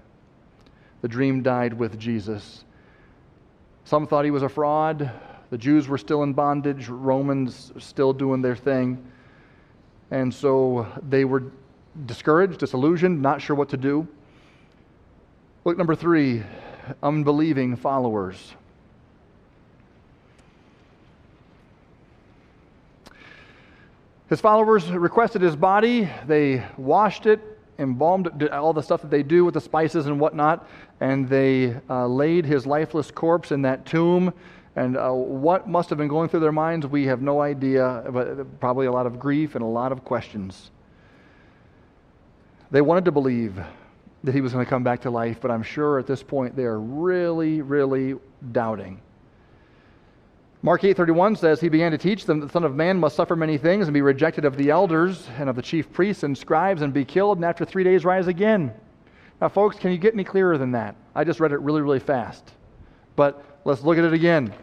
The 1.01 1.07
dream 1.07 1.43
died 1.43 1.73
with 1.73 1.99
Jesus. 1.99 2.63
Some 3.83 4.07
thought 4.07 4.23
he 4.23 4.31
was 4.31 4.43
a 4.43 4.49
fraud. 4.49 5.11
The 5.49 5.57
Jews 5.57 5.87
were 5.87 5.97
still 5.97 6.23
in 6.23 6.33
bondage, 6.33 6.87
Romans 6.87 7.73
still 7.77 8.13
doing 8.13 8.41
their 8.41 8.55
thing. 8.55 9.05
And 10.09 10.33
so 10.33 10.87
they 11.09 11.25
were 11.25 11.43
discouraged, 12.05 12.59
disillusioned, 12.59 13.21
not 13.21 13.41
sure 13.41 13.55
what 13.55 13.69
to 13.69 13.77
do. 13.77 14.07
Look, 15.65 15.77
number 15.77 15.95
three 15.95 16.43
unbelieving 17.01 17.75
followers. 17.75 18.53
His 24.29 24.41
followers 24.41 24.89
requested 24.89 25.41
his 25.41 25.55
body. 25.55 26.09
They 26.25 26.65
washed 26.75 27.27
it, 27.27 27.39
embalmed 27.77 28.41
it, 28.41 28.51
all 28.51 28.73
the 28.73 28.81
stuff 28.81 29.01
that 29.01 29.11
they 29.11 29.23
do 29.23 29.45
with 29.45 29.53
the 29.53 29.61
spices 29.61 30.07
and 30.07 30.19
whatnot, 30.19 30.67
and 30.99 31.29
they 31.29 31.75
uh, 31.89 32.07
laid 32.07 32.45
his 32.45 32.65
lifeless 32.65 33.11
corpse 33.11 33.51
in 33.51 33.61
that 33.61 33.85
tomb. 33.85 34.33
And 34.75 34.97
uh, 34.97 35.11
what 35.11 35.69
must 35.69 35.89
have 35.89 35.99
been 35.99 36.07
going 36.07 36.29
through 36.29 36.39
their 36.39 36.51
minds, 36.51 36.87
we 36.87 37.05
have 37.05 37.21
no 37.21 37.41
idea, 37.41 38.03
but 38.09 38.59
probably 38.59 38.87
a 38.87 38.91
lot 38.91 39.05
of 39.05 39.19
grief 39.19 39.53
and 39.53 39.63
a 39.63 39.67
lot 39.67 39.91
of 39.91 40.03
questions. 40.03 40.71
They 42.71 42.81
wanted 42.81 43.05
to 43.05 43.11
believe 43.11 43.59
that 44.23 44.33
he 44.33 44.41
was 44.41 44.53
going 44.53 44.65
to 44.65 44.69
come 44.69 44.83
back 44.83 45.01
to 45.01 45.09
life, 45.09 45.39
but 45.41 45.51
I'm 45.51 45.63
sure 45.63 45.99
at 45.99 46.07
this 46.07 46.23
point 46.23 46.55
they 46.55 46.63
are 46.63 46.79
really, 46.79 47.61
really 47.61 48.15
doubting. 48.51 49.01
Mark 50.61 50.81
8:31 50.81 51.37
says 51.37 51.59
he 51.59 51.67
began 51.67 51.91
to 51.91 51.97
teach 51.97 52.25
them 52.25 52.39
that 52.39 52.45
the 52.45 52.51
son 52.53 52.63
of 52.63 52.73
man 52.73 52.97
must 52.97 53.17
suffer 53.17 53.35
many 53.35 53.57
things 53.57 53.87
and 53.87 53.93
be 53.93 54.01
rejected 54.01 54.45
of 54.45 54.55
the 54.55 54.69
elders 54.69 55.27
and 55.37 55.49
of 55.49 55.57
the 55.57 55.61
chief 55.61 55.91
priests 55.91 56.23
and 56.23 56.37
scribes 56.37 56.81
and 56.81 56.93
be 56.93 57.03
killed 57.03 57.37
and 57.37 57.43
after 57.43 57.65
3 57.65 57.83
days 57.83 58.05
rise 58.05 58.27
again. 58.27 58.73
Now 59.41 59.49
folks, 59.49 59.77
can 59.77 59.91
you 59.91 59.97
get 59.97 60.13
any 60.13 60.23
clearer 60.23 60.57
than 60.57 60.71
that? 60.71 60.95
I 61.13 61.25
just 61.25 61.41
read 61.41 61.51
it 61.51 61.59
really 61.59 61.81
really 61.81 61.99
fast. 61.99 62.53
But 63.17 63.43
let's 63.65 63.83
look 63.83 63.97
at 63.97 64.05
it 64.05 64.13
again. 64.13 64.53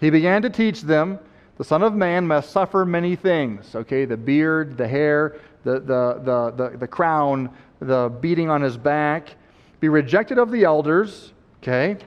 He 0.00 0.08
began 0.08 0.40
to 0.40 0.48
teach 0.48 0.80
them 0.80 1.18
the 1.58 1.64
son 1.64 1.82
of 1.82 1.94
man 1.94 2.26
must 2.26 2.50
suffer 2.50 2.86
many 2.86 3.14
things, 3.14 3.74
okay? 3.74 4.06
The 4.06 4.16
beard, 4.16 4.78
the 4.78 4.88
hair, 4.88 5.36
the 5.64 5.80
the 5.80 6.52
the 6.58 6.76
the, 6.78 6.86
crown, 6.86 7.50
the 7.80 8.12
beating 8.20 8.50
on 8.50 8.62
his 8.62 8.76
back, 8.76 9.36
be 9.80 9.88
rejected 9.88 10.38
of 10.38 10.50
the 10.50 10.64
elders, 10.64 11.32
okay? 11.62 11.98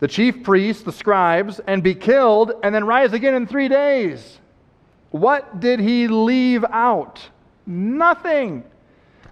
the 0.00 0.08
chief 0.08 0.42
priests, 0.42 0.82
the 0.82 0.92
scribes, 0.92 1.60
and 1.66 1.82
be 1.82 1.94
killed, 1.94 2.52
and 2.62 2.74
then 2.74 2.84
rise 2.84 3.12
again 3.12 3.34
in 3.34 3.46
three 3.46 3.68
days. 3.68 4.38
What 5.10 5.60
did 5.60 5.80
he 5.80 6.08
leave 6.08 6.64
out? 6.70 7.26
Nothing. 7.66 8.64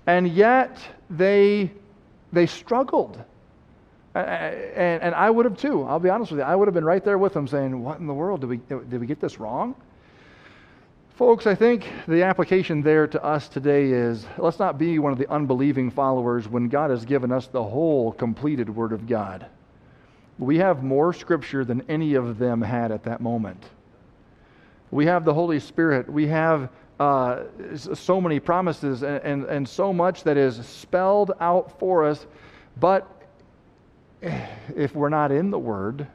And 0.06 0.28
yet 0.28 0.78
they, 1.10 1.70
they 2.32 2.46
struggled. 2.46 3.22
And, 4.14 5.02
and 5.02 5.14
I 5.14 5.28
would 5.28 5.44
have 5.44 5.56
too. 5.56 5.82
I'll 5.82 5.98
be 5.98 6.08
honest 6.08 6.30
with 6.30 6.40
you. 6.40 6.44
I 6.44 6.54
would 6.54 6.68
have 6.68 6.74
been 6.74 6.84
right 6.84 7.04
there 7.04 7.18
with 7.18 7.34
them 7.34 7.48
saying, 7.48 7.82
What 7.82 7.98
in 7.98 8.06
the 8.06 8.14
world? 8.14 8.40
Did 8.40 8.48
we, 8.48 8.56
did 8.68 9.00
we 9.00 9.06
get 9.06 9.20
this 9.20 9.40
wrong? 9.40 9.74
Folks, 11.16 11.46
I 11.46 11.55
think 11.55 11.87
the 12.09 12.24
application 12.24 12.83
there 12.83 13.07
to 13.07 13.22
us 13.22 13.46
today 13.48 13.85
is 13.92 14.27
let's 14.37 14.59
not 14.59 14.79
be 14.79 14.98
one 14.98 15.12
of 15.12 15.18
the 15.18 15.31
unbelieving 15.31 15.88
followers 15.88 16.48
when 16.48 16.68
God 16.68 16.90
has 16.90 17.05
given 17.05 17.31
us 17.31 17.46
the 17.46 17.62
whole 17.62 18.11
completed 18.11 18.68
Word 18.68 18.90
of 18.90 19.07
God. 19.07 19.46
We 20.40 20.59
have 20.59 20.83
more 20.83 21.12
scripture 21.12 21.64
than 21.64 21.85
any 21.88 22.14
of 22.14 22.38
them 22.38 22.61
had 22.61 22.90
at 22.90 23.05
that 23.05 23.20
moment. 23.20 23.62
We 24.90 25.07
have 25.07 25.24
the 25.24 25.33
Holy 25.33 25.61
Spirit. 25.61 26.12
We 26.12 26.27
have 26.27 26.68
uh, 26.98 27.44
so 27.77 28.20
many 28.20 28.40
promises 28.40 29.05
and, 29.05 29.22
and, 29.22 29.44
and 29.44 29.68
so 29.68 29.92
much 29.92 30.24
that 30.24 30.37
is 30.37 30.66
spelled 30.66 31.31
out 31.38 31.79
for 31.79 32.05
us. 32.05 32.27
But 32.81 33.09
if 34.20 34.96
we're 34.96 35.11
not 35.11 35.31
in 35.31 35.53
the 35.53 35.61
Word, 35.61 36.09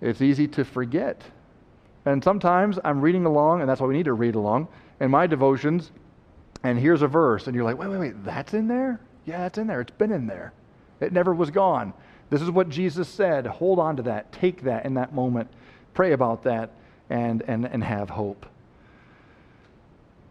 it's 0.00 0.22
easy 0.22 0.48
to 0.48 0.64
forget. 0.64 1.22
And 2.06 2.22
sometimes 2.22 2.78
I'm 2.84 3.00
reading 3.00 3.24
along, 3.24 3.60
and 3.60 3.68
that's 3.68 3.80
why 3.80 3.86
we 3.86 3.94
need 3.94 4.04
to 4.04 4.12
read 4.12 4.34
along, 4.34 4.68
in 5.00 5.10
my 5.10 5.26
devotions, 5.26 5.90
and 6.62 6.78
here's 6.78 7.02
a 7.02 7.08
verse, 7.08 7.46
and 7.46 7.54
you're 7.54 7.64
like, 7.64 7.78
wait, 7.78 7.88
wait, 7.88 7.98
wait, 7.98 8.24
that's 8.24 8.54
in 8.54 8.68
there? 8.68 9.00
Yeah, 9.26 9.38
that's 9.38 9.58
in 9.58 9.66
there. 9.66 9.80
It's 9.80 9.90
been 9.90 10.12
in 10.12 10.26
there. 10.26 10.52
It 11.00 11.12
never 11.12 11.34
was 11.34 11.50
gone. 11.50 11.92
This 12.30 12.42
is 12.42 12.50
what 12.50 12.68
Jesus 12.68 13.08
said. 13.08 13.46
Hold 13.46 13.78
on 13.78 13.96
to 13.96 14.02
that. 14.02 14.32
Take 14.32 14.62
that 14.62 14.86
in 14.86 14.94
that 14.94 15.14
moment. 15.14 15.48
Pray 15.92 16.12
about 16.12 16.42
that 16.44 16.70
and, 17.10 17.42
and, 17.46 17.66
and 17.66 17.84
have 17.84 18.10
hope. 18.10 18.46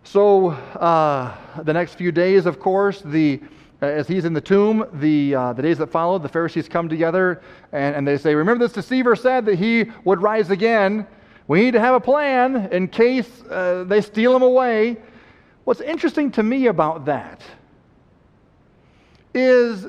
So, 0.04 0.50
uh, 0.50 1.36
the 1.64 1.74
next 1.74 1.96
few 1.96 2.12
days, 2.12 2.46
of 2.46 2.60
course, 2.60 3.02
the, 3.02 3.40
uh, 3.82 3.86
as 3.86 4.08
he's 4.08 4.26
in 4.26 4.34
the 4.34 4.42
tomb, 4.42 4.86
the, 4.94 5.36
uh, 5.36 5.54
the 5.54 5.62
days 5.62 5.78
that 5.78 5.88
follow, 5.88 6.20
the 6.20 6.28
Pharisees 6.28 6.68
come 6.68 6.90
together 6.90 7.42
and, 7.72 7.96
and 7.96 8.08
they 8.08 8.18
say, 8.18 8.36
Remember, 8.36 8.66
this 8.66 8.74
deceiver 8.74 9.16
said 9.16 9.46
that 9.46 9.56
he 9.56 9.86
would 10.04 10.22
rise 10.22 10.50
again. 10.50 11.08
We 11.48 11.62
need 11.62 11.72
to 11.72 11.80
have 11.80 11.96
a 11.96 12.00
plan 12.00 12.70
in 12.72 12.88
case 12.88 13.44
uh, 13.44 13.84
they 13.86 14.02
steal 14.02 14.34
them 14.34 14.44
away. 14.44 14.98
What's 15.66 15.82
interesting 15.82 16.32
to 16.32 16.44
me 16.44 16.68
about 16.68 17.06
that 17.06 17.42
is 19.34 19.88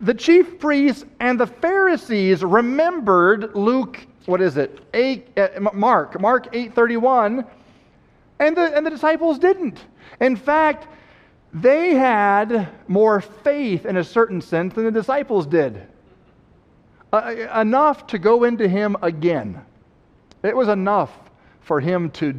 the 0.00 0.14
chief 0.14 0.58
priests 0.58 1.04
and 1.18 1.38
the 1.40 1.46
Pharisees 1.46 2.44
remembered 2.44 3.54
Luke, 3.56 4.06
what 4.26 4.40
is 4.40 4.56
it? 4.56 4.80
Eight, 4.94 5.36
uh, 5.36 5.70
Mark, 5.72 6.20
Mark 6.20 6.52
8:31, 6.52 7.44
and 8.38 8.56
the, 8.56 8.76
and 8.76 8.86
the 8.86 8.90
disciples 8.90 9.38
didn't. 9.38 9.84
In 10.20 10.36
fact, 10.36 10.86
they 11.52 11.94
had 11.94 12.68
more 12.86 13.20
faith 13.20 13.86
in 13.86 13.96
a 13.96 14.04
certain 14.04 14.40
sense 14.40 14.74
than 14.74 14.84
the 14.84 14.92
disciples 14.92 15.46
did. 15.46 15.82
Uh, 17.12 17.34
enough 17.56 18.06
to 18.08 18.18
go 18.18 18.44
into 18.44 18.68
him 18.68 18.96
again. 19.02 19.60
It 20.42 20.56
was 20.56 20.68
enough 20.68 21.12
for 21.60 21.80
him 21.80 22.10
to 22.12 22.34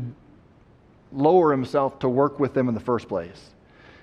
lower 1.11 1.51
himself 1.51 1.99
to 1.99 2.09
work 2.09 2.39
with 2.39 2.53
them 2.53 2.67
in 2.67 2.73
the 2.73 2.79
first 2.79 3.07
place. 3.07 3.51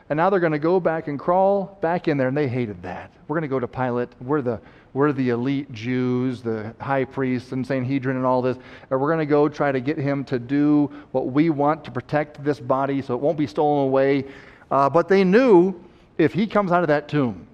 And 0.09 0.17
now 0.17 0.31
they're 0.31 0.41
going 0.41 0.53
to 0.53 0.59
go 0.59 0.79
back 0.79 1.09
and 1.09 1.19
crawl 1.19 1.79
back 1.81 2.07
in 2.07 2.17
there, 2.17 2.29
and 2.29 2.37
they 2.37 2.47
hated 2.47 2.81
that. 2.83 3.11
We're 3.27 3.35
going 3.35 3.43
to 3.43 3.49
go 3.49 3.59
to 3.59 3.67
Pilate. 3.67 4.09
We're 4.21 4.41
the, 4.41 4.61
we're 4.93 5.13
the 5.13 5.31
elite 5.31 5.73
Jews, 5.73 6.43
the 6.43 6.75
high 6.81 7.05
priests 7.05 7.51
and 7.51 7.67
Sanhedrin 7.67 8.17
and 8.17 8.25
all 8.25 8.41
this. 8.41 8.57
And 8.91 9.01
we're 9.01 9.09
going 9.09 9.19
to 9.19 9.27
go 9.27 9.49
try 9.49 9.73
to 9.73 9.81
get 9.81 9.99
him 9.99 10.25
to 10.27 10.39
do 10.39 10.91
what 11.11 11.27
we 11.27 11.51
want 11.51 11.85
to 11.85 11.91
protect 11.91 12.45
this 12.45 12.61
body 12.61 13.03
so 13.03 13.15
it 13.15 13.21
won't 13.21 13.37
be 13.37 13.49
stolen 13.49 13.89
away. 13.89 14.27
Uh, 14.71 14.89
but 14.89 15.09
they 15.09 15.25
knew 15.25 15.75
if 16.19 16.33
he 16.33 16.47
comes 16.47 16.71
out 16.71 16.83
of 16.83 16.89
that 16.89 17.09
tomb, 17.09 17.49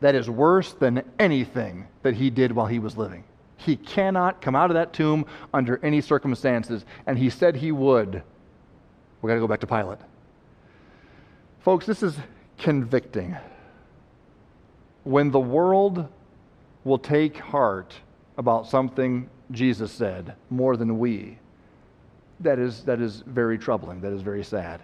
that 0.00 0.14
is 0.14 0.30
worse 0.30 0.72
than 0.72 1.02
anything 1.18 1.88
that 2.02 2.14
he 2.14 2.30
did 2.30 2.52
while 2.52 2.66
he 2.66 2.78
was 2.78 2.96
living. 2.96 3.24
He 3.56 3.76
cannot 3.76 4.40
come 4.40 4.54
out 4.54 4.70
of 4.70 4.74
that 4.74 4.92
tomb 4.92 5.26
under 5.52 5.80
any 5.84 6.00
circumstances. 6.00 6.84
And 7.06 7.18
he 7.18 7.30
said 7.30 7.56
he 7.56 7.72
would. 7.72 8.22
We're 9.20 9.28
going 9.28 9.40
to 9.40 9.44
go 9.44 9.48
back 9.48 9.60
to 9.60 9.66
Pilate. 9.66 9.98
Folks, 11.60 11.86
this 11.86 12.02
is 12.02 12.16
convicting. 12.58 13.36
When 15.04 15.30
the 15.30 15.40
world 15.40 16.08
will 16.84 16.98
take 16.98 17.38
heart 17.38 17.94
about 18.38 18.66
something 18.68 19.28
Jesus 19.50 19.90
said 19.90 20.34
more 20.50 20.76
than 20.76 20.98
we, 20.98 21.38
that 22.40 22.58
is, 22.58 22.84
that 22.84 23.00
is 23.00 23.22
very 23.26 23.58
troubling. 23.58 24.00
That 24.00 24.12
is 24.12 24.22
very 24.22 24.44
sad. 24.44 24.80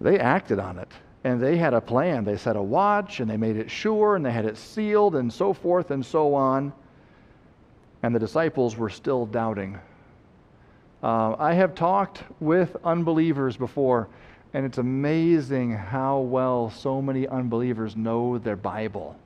They 0.00 0.18
acted 0.18 0.58
on 0.58 0.78
it 0.78 0.92
and 1.24 1.40
they 1.40 1.56
had 1.56 1.74
a 1.74 1.80
plan. 1.80 2.24
They 2.24 2.36
set 2.36 2.56
a 2.56 2.62
watch 2.62 3.20
and 3.20 3.28
they 3.28 3.36
made 3.36 3.56
it 3.56 3.70
sure 3.70 4.16
and 4.16 4.24
they 4.24 4.30
had 4.30 4.44
it 4.44 4.56
sealed 4.56 5.16
and 5.16 5.32
so 5.32 5.52
forth 5.52 5.90
and 5.90 6.04
so 6.04 6.34
on. 6.34 6.72
And 8.02 8.14
the 8.14 8.18
disciples 8.18 8.76
were 8.76 8.90
still 8.90 9.26
doubting. 9.26 9.78
Uh, 11.02 11.34
I 11.38 11.54
have 11.54 11.74
talked 11.74 12.22
with 12.40 12.76
unbelievers 12.84 13.56
before 13.56 14.08
and 14.54 14.64
it's 14.64 14.78
amazing 14.78 15.72
how 15.72 16.20
well 16.20 16.70
so 16.70 17.02
many 17.02 17.28
unbelievers 17.28 17.96
know 17.96 18.38
their 18.38 18.56
Bible 18.56 19.16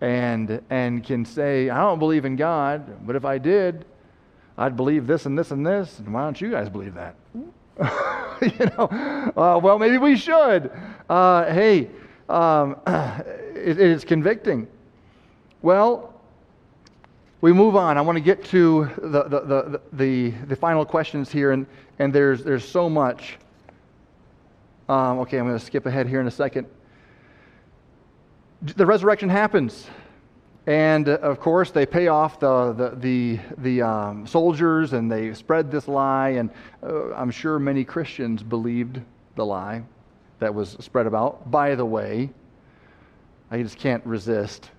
and, 0.00 0.60
and 0.68 1.04
can 1.04 1.24
say, 1.24 1.70
I 1.70 1.80
don't 1.80 2.00
believe 2.00 2.24
in 2.24 2.34
God, 2.34 3.06
but 3.06 3.14
if 3.14 3.24
I 3.24 3.38
did, 3.38 3.84
I'd 4.58 4.76
believe 4.76 5.06
this 5.06 5.26
and 5.26 5.38
this 5.38 5.52
and 5.52 5.64
this. 5.64 6.00
And 6.00 6.12
why 6.12 6.24
don't 6.24 6.40
you 6.40 6.50
guys 6.50 6.68
believe 6.68 6.94
that? 6.94 7.14
you 8.42 8.66
know, 8.76 9.32
uh, 9.36 9.60
well, 9.62 9.78
maybe 9.78 9.96
we 9.96 10.16
should. 10.16 10.70
Uh, 11.08 11.44
hey, 11.52 11.88
um, 12.28 12.76
it, 12.86 13.78
it 13.78 13.80
is 13.80 14.04
convicting. 14.04 14.66
Well, 15.62 16.11
we 17.42 17.52
move 17.52 17.74
on. 17.74 17.98
I 17.98 18.00
want 18.00 18.16
to 18.16 18.22
get 18.22 18.44
to 18.46 18.88
the, 18.98 19.24
the, 19.24 19.40
the, 19.40 19.80
the, 19.92 20.30
the 20.46 20.56
final 20.56 20.86
questions 20.86 21.30
here, 21.30 21.50
and, 21.50 21.66
and 21.98 22.12
there's, 22.12 22.44
there's 22.44 22.66
so 22.66 22.88
much. 22.88 23.36
Um, 24.88 25.18
okay, 25.18 25.38
I'm 25.38 25.46
going 25.46 25.58
to 25.58 25.64
skip 25.64 25.84
ahead 25.84 26.08
here 26.08 26.20
in 26.20 26.28
a 26.28 26.30
second. 26.30 26.68
The 28.62 28.86
resurrection 28.86 29.28
happens. 29.28 29.88
And 30.68 31.08
uh, 31.08 31.14
of 31.14 31.40
course, 31.40 31.72
they 31.72 31.84
pay 31.84 32.06
off 32.06 32.38
the, 32.38 32.72
the, 32.74 32.90
the, 32.96 33.40
the 33.58 33.82
um, 33.82 34.24
soldiers 34.24 34.92
and 34.92 35.10
they 35.10 35.34
spread 35.34 35.68
this 35.68 35.88
lie. 35.88 36.30
And 36.30 36.48
uh, 36.84 37.12
I'm 37.14 37.32
sure 37.32 37.58
many 37.58 37.82
Christians 37.82 38.44
believed 38.44 39.00
the 39.34 39.44
lie 39.44 39.82
that 40.38 40.54
was 40.54 40.76
spread 40.78 41.08
about. 41.08 41.50
By 41.50 41.74
the 41.74 41.84
way, 41.84 42.30
I 43.50 43.60
just 43.60 43.76
can't 43.78 44.04
resist. 44.06 44.70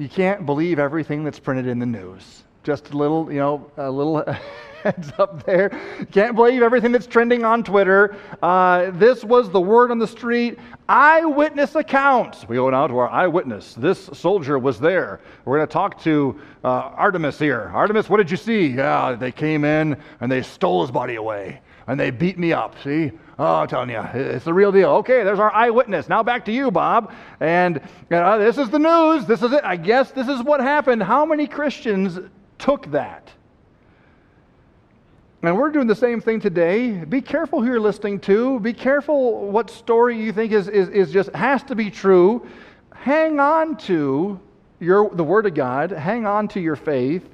You 0.00 0.08
can't 0.08 0.46
believe 0.46 0.78
everything 0.78 1.24
that's 1.24 1.38
printed 1.38 1.66
in 1.66 1.78
the 1.78 1.84
news. 1.84 2.44
Just 2.62 2.92
a 2.92 2.96
little, 2.96 3.30
you 3.30 3.38
know, 3.38 3.70
a 3.76 3.90
little 3.90 4.24
heads 4.82 5.12
up 5.18 5.44
there. 5.44 5.78
Can't 6.10 6.34
believe 6.34 6.62
everything 6.62 6.90
that's 6.90 7.06
trending 7.06 7.44
on 7.44 7.62
Twitter. 7.62 8.16
Uh, 8.42 8.92
this 8.92 9.22
was 9.22 9.50
the 9.50 9.60
word 9.60 9.90
on 9.90 9.98
the 9.98 10.06
street. 10.06 10.58
Eyewitness 10.88 11.74
accounts. 11.74 12.48
We 12.48 12.56
go 12.56 12.70
now 12.70 12.86
to 12.86 12.96
our 12.96 13.10
eyewitness. 13.10 13.74
This 13.74 14.08
soldier 14.14 14.58
was 14.58 14.80
there. 14.80 15.20
We're 15.44 15.58
going 15.58 15.68
to 15.68 15.72
talk 15.72 16.02
to 16.04 16.40
uh, 16.64 16.68
Artemis 16.68 17.38
here. 17.38 17.70
Artemis, 17.74 18.08
what 18.08 18.16
did 18.16 18.30
you 18.30 18.38
see? 18.38 18.68
Yeah, 18.68 19.14
they 19.16 19.32
came 19.32 19.66
in 19.66 19.98
and 20.20 20.32
they 20.32 20.40
stole 20.40 20.80
his 20.80 20.90
body 20.90 21.16
away 21.16 21.60
and 21.88 22.00
they 22.00 22.10
beat 22.10 22.38
me 22.38 22.54
up. 22.54 22.74
See? 22.82 23.12
Oh, 23.40 23.54
I'm 23.54 23.68
telling 23.68 23.88
you, 23.88 24.02
it's 24.12 24.44
the 24.44 24.52
real 24.52 24.70
deal. 24.70 24.90
Okay, 24.96 25.24
there's 25.24 25.38
our 25.38 25.50
eyewitness. 25.50 26.10
Now 26.10 26.22
back 26.22 26.44
to 26.44 26.52
you, 26.52 26.70
Bob. 26.70 27.10
And 27.40 27.80
uh, 28.10 28.36
this 28.36 28.58
is 28.58 28.68
the 28.68 28.78
news. 28.78 29.24
This 29.24 29.42
is 29.42 29.50
it. 29.52 29.64
I 29.64 29.76
guess 29.76 30.10
this 30.10 30.28
is 30.28 30.42
what 30.42 30.60
happened. 30.60 31.02
How 31.02 31.24
many 31.24 31.46
Christians 31.46 32.18
took 32.58 32.90
that? 32.90 33.30
And 35.42 35.56
we're 35.56 35.70
doing 35.70 35.86
the 35.86 35.94
same 35.94 36.20
thing 36.20 36.38
today. 36.38 37.02
Be 37.02 37.22
careful 37.22 37.62
who 37.62 37.68
you're 37.68 37.80
listening 37.80 38.20
to. 38.20 38.60
Be 38.60 38.74
careful 38.74 39.50
what 39.50 39.70
story 39.70 40.22
you 40.22 40.34
think 40.34 40.52
is, 40.52 40.68
is, 40.68 40.90
is 40.90 41.10
just 41.10 41.30
has 41.30 41.62
to 41.62 41.74
be 41.74 41.90
true. 41.90 42.46
Hang 42.92 43.40
on 43.40 43.78
to 43.78 44.38
your, 44.80 45.08
the 45.14 45.24
Word 45.24 45.46
of 45.46 45.54
God. 45.54 45.92
Hang 45.92 46.26
on 46.26 46.46
to 46.48 46.60
your 46.60 46.76
faith. 46.76 47.26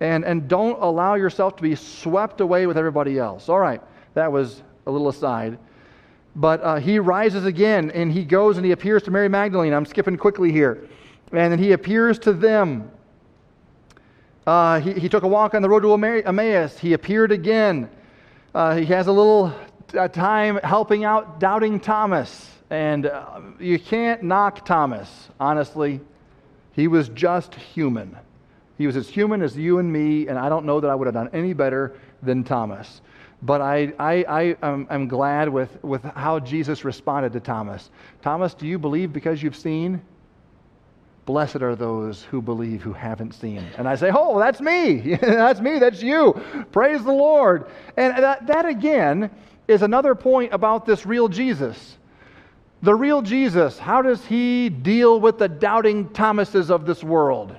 And, 0.00 0.24
and 0.24 0.48
don't 0.48 0.82
allow 0.82 1.14
yourself 1.14 1.54
to 1.54 1.62
be 1.62 1.76
swept 1.76 2.40
away 2.40 2.66
with 2.66 2.76
everybody 2.76 3.16
else. 3.16 3.48
All 3.48 3.60
right, 3.60 3.80
that 4.14 4.32
was 4.32 4.64
a 4.86 4.90
little 4.90 5.08
aside. 5.08 5.58
But 6.34 6.62
uh, 6.62 6.76
he 6.76 6.98
rises 6.98 7.44
again 7.44 7.90
and 7.92 8.12
he 8.12 8.24
goes 8.24 8.56
and 8.56 8.66
he 8.66 8.72
appears 8.72 9.02
to 9.04 9.10
Mary 9.10 9.28
Magdalene. 9.28 9.72
I'm 9.72 9.86
skipping 9.86 10.16
quickly 10.16 10.52
here. 10.52 10.86
And 11.32 11.52
then 11.52 11.58
he 11.58 11.72
appears 11.72 12.18
to 12.20 12.32
them. 12.32 12.90
Uh, 14.46 14.80
he, 14.80 14.92
he 14.92 15.08
took 15.08 15.24
a 15.24 15.28
walk 15.28 15.54
on 15.54 15.62
the 15.62 15.68
road 15.68 15.80
to 15.80 15.92
Emmaus. 15.92 16.78
He 16.78 16.92
appeared 16.92 17.32
again. 17.32 17.90
Uh, 18.54 18.76
he 18.76 18.84
has 18.86 19.06
a 19.06 19.12
little 19.12 19.52
uh, 19.94 20.08
time 20.08 20.60
helping 20.62 21.04
out 21.04 21.40
doubting 21.40 21.80
Thomas. 21.80 22.50
And 22.70 23.06
uh, 23.06 23.40
you 23.58 23.78
can't 23.78 24.22
knock 24.22 24.64
Thomas, 24.64 25.28
honestly. 25.40 26.00
He 26.72 26.86
was 26.86 27.08
just 27.08 27.54
human. 27.54 28.16
He 28.76 28.86
was 28.86 28.96
as 28.96 29.08
human 29.08 29.40
as 29.40 29.56
you 29.56 29.78
and 29.78 29.90
me, 29.90 30.28
and 30.28 30.38
I 30.38 30.48
don't 30.48 30.66
know 30.66 30.80
that 30.80 30.90
I 30.90 30.94
would 30.94 31.06
have 31.06 31.14
done 31.14 31.30
any 31.32 31.54
better 31.54 31.98
than 32.22 32.44
Thomas. 32.44 33.00
But 33.42 33.60
I, 33.60 33.92
I, 33.98 34.24
I 34.24 34.56
am, 34.62 34.86
I'm 34.88 35.08
glad 35.08 35.48
with, 35.48 35.82
with 35.84 36.02
how 36.02 36.40
Jesus 36.40 36.84
responded 36.84 37.32
to 37.34 37.40
Thomas. 37.40 37.90
Thomas, 38.22 38.54
do 38.54 38.66
you 38.66 38.78
believe 38.78 39.12
because 39.12 39.42
you've 39.42 39.56
seen? 39.56 40.00
Blessed 41.26 41.56
are 41.56 41.74
those 41.74 42.22
who 42.22 42.40
believe 42.40 42.82
who 42.82 42.92
haven't 42.92 43.34
seen. 43.34 43.64
And 43.76 43.88
I 43.88 43.96
say, 43.96 44.10
Oh, 44.14 44.38
that's 44.38 44.60
me. 44.60 45.16
that's 45.20 45.60
me. 45.60 45.78
That's 45.78 46.02
you. 46.02 46.40
Praise 46.72 47.02
the 47.04 47.12
Lord. 47.12 47.66
And 47.96 48.16
that, 48.22 48.46
that 48.46 48.64
again 48.64 49.30
is 49.68 49.82
another 49.82 50.14
point 50.14 50.54
about 50.54 50.86
this 50.86 51.04
real 51.04 51.28
Jesus. 51.28 51.98
The 52.82 52.94
real 52.94 53.22
Jesus, 53.22 53.78
how 53.78 54.02
does 54.02 54.24
he 54.24 54.68
deal 54.68 55.18
with 55.18 55.38
the 55.38 55.48
doubting 55.48 56.08
Thomases 56.10 56.70
of 56.70 56.86
this 56.86 57.02
world? 57.02 57.56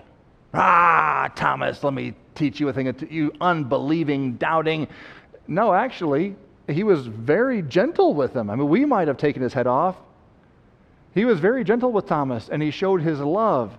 Ah, 0.54 1.30
Thomas, 1.36 1.84
let 1.84 1.94
me 1.94 2.14
teach 2.36 2.60
you 2.60 2.70
a 2.70 2.74
thing, 2.74 2.96
you 3.10 3.34
unbelieving, 3.42 4.34
doubting. 4.34 4.88
No, 5.48 5.74
actually, 5.74 6.36
he 6.68 6.84
was 6.84 7.08
very 7.08 7.62
gentle 7.62 8.14
with 8.14 8.34
them. 8.34 8.50
I 8.50 8.56
mean, 8.56 8.68
we 8.68 8.86
might 8.86 9.08
have 9.08 9.18
taken 9.18 9.42
his 9.42 9.54
head 9.54 9.68
off. 9.68 9.96
He 11.14 11.26
was 11.26 11.40
very 11.40 11.64
gentle 11.64 11.92
with 11.92 12.06
Thomas, 12.06 12.50
and 12.50 12.62
he 12.62 12.72
showed 12.72 13.02
his 13.02 13.20
love 13.20 13.78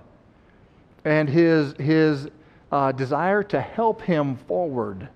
and 1.04 1.28
his, 1.28 1.74
his 1.74 2.28
uh, 2.72 2.92
desire 2.92 3.42
to 3.44 3.60
help 3.60 4.02
him 4.02 4.36
forward. 4.36 5.08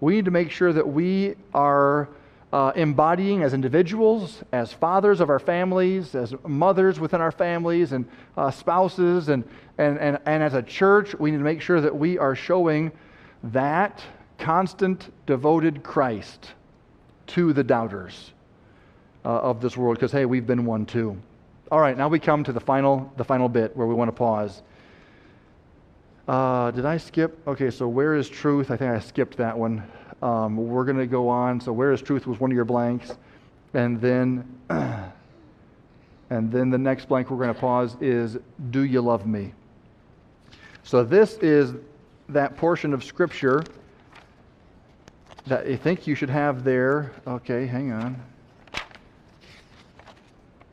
We 0.00 0.16
need 0.16 0.24
to 0.24 0.30
make 0.30 0.50
sure 0.50 0.72
that 0.72 0.88
we 0.88 1.36
are 1.54 2.08
uh, 2.52 2.72
embodying 2.74 3.42
as 3.42 3.54
individuals, 3.54 4.42
as 4.50 4.72
fathers 4.72 5.20
of 5.20 5.30
our 5.30 5.38
families, 5.38 6.14
as 6.14 6.34
mothers 6.46 6.98
within 6.98 7.20
our 7.20 7.30
families, 7.30 7.92
and 7.92 8.06
uh, 8.36 8.50
spouses, 8.50 9.28
and, 9.28 9.44
and, 9.78 9.98
and, 9.98 10.18
and 10.26 10.42
as 10.42 10.54
a 10.54 10.62
church, 10.62 11.14
we 11.14 11.30
need 11.30 11.38
to 11.38 11.44
make 11.44 11.60
sure 11.60 11.80
that 11.80 11.94
we 11.94 12.18
are 12.18 12.34
showing 12.34 12.90
that 13.44 14.02
constant, 14.40 15.12
devoted 15.26 15.84
Christ 15.84 16.52
to 17.28 17.52
the 17.52 17.62
doubters 17.62 18.32
uh, 19.24 19.28
of 19.28 19.60
this 19.60 19.76
world 19.76 19.96
because, 19.96 20.10
hey, 20.10 20.24
we've 20.24 20.46
been 20.46 20.64
one 20.64 20.86
too. 20.86 21.16
All 21.70 21.80
right, 21.80 21.96
now 21.96 22.08
we 22.08 22.18
come 22.18 22.42
to 22.44 22.52
the 22.52 22.60
final, 22.60 23.12
the 23.16 23.22
final 23.22 23.48
bit 23.48 23.76
where 23.76 23.86
we 23.86 23.94
want 23.94 24.08
to 24.08 24.12
pause. 24.12 24.62
Uh, 26.26 26.70
did 26.72 26.84
I 26.84 26.96
skip? 26.96 27.38
Okay, 27.46 27.70
so 27.70 27.86
where 27.86 28.16
is 28.16 28.28
truth? 28.28 28.70
I 28.70 28.76
think 28.76 28.90
I 28.90 28.98
skipped 28.98 29.36
that 29.36 29.56
one. 29.56 29.84
Um, 30.22 30.56
we're 30.56 30.84
going 30.84 30.98
to 30.98 31.06
go 31.06 31.28
on. 31.28 31.60
So 31.60 31.72
where 31.72 31.92
is 31.92 32.02
truth 32.02 32.26
was 32.26 32.40
one 32.40 32.50
of 32.50 32.54
your 32.54 32.64
blanks, 32.64 33.12
and 33.74 34.00
then, 34.00 34.44
and 34.70 36.50
then 36.50 36.70
the 36.70 36.78
next 36.78 37.08
blank 37.08 37.30
we're 37.30 37.36
going 37.36 37.54
to 37.54 37.60
pause 37.60 37.96
is 38.00 38.38
do 38.70 38.82
you 38.82 39.00
love 39.00 39.26
me? 39.26 39.52
So 40.82 41.04
this 41.04 41.34
is 41.38 41.74
that 42.28 42.56
portion 42.56 42.92
of 42.92 43.04
Scripture 43.04 43.64
that 45.46 45.66
I 45.66 45.76
think 45.76 46.06
you 46.06 46.14
should 46.14 46.30
have 46.30 46.64
there. 46.64 47.12
Okay, 47.26 47.66
hang 47.66 47.92
on. 47.92 48.20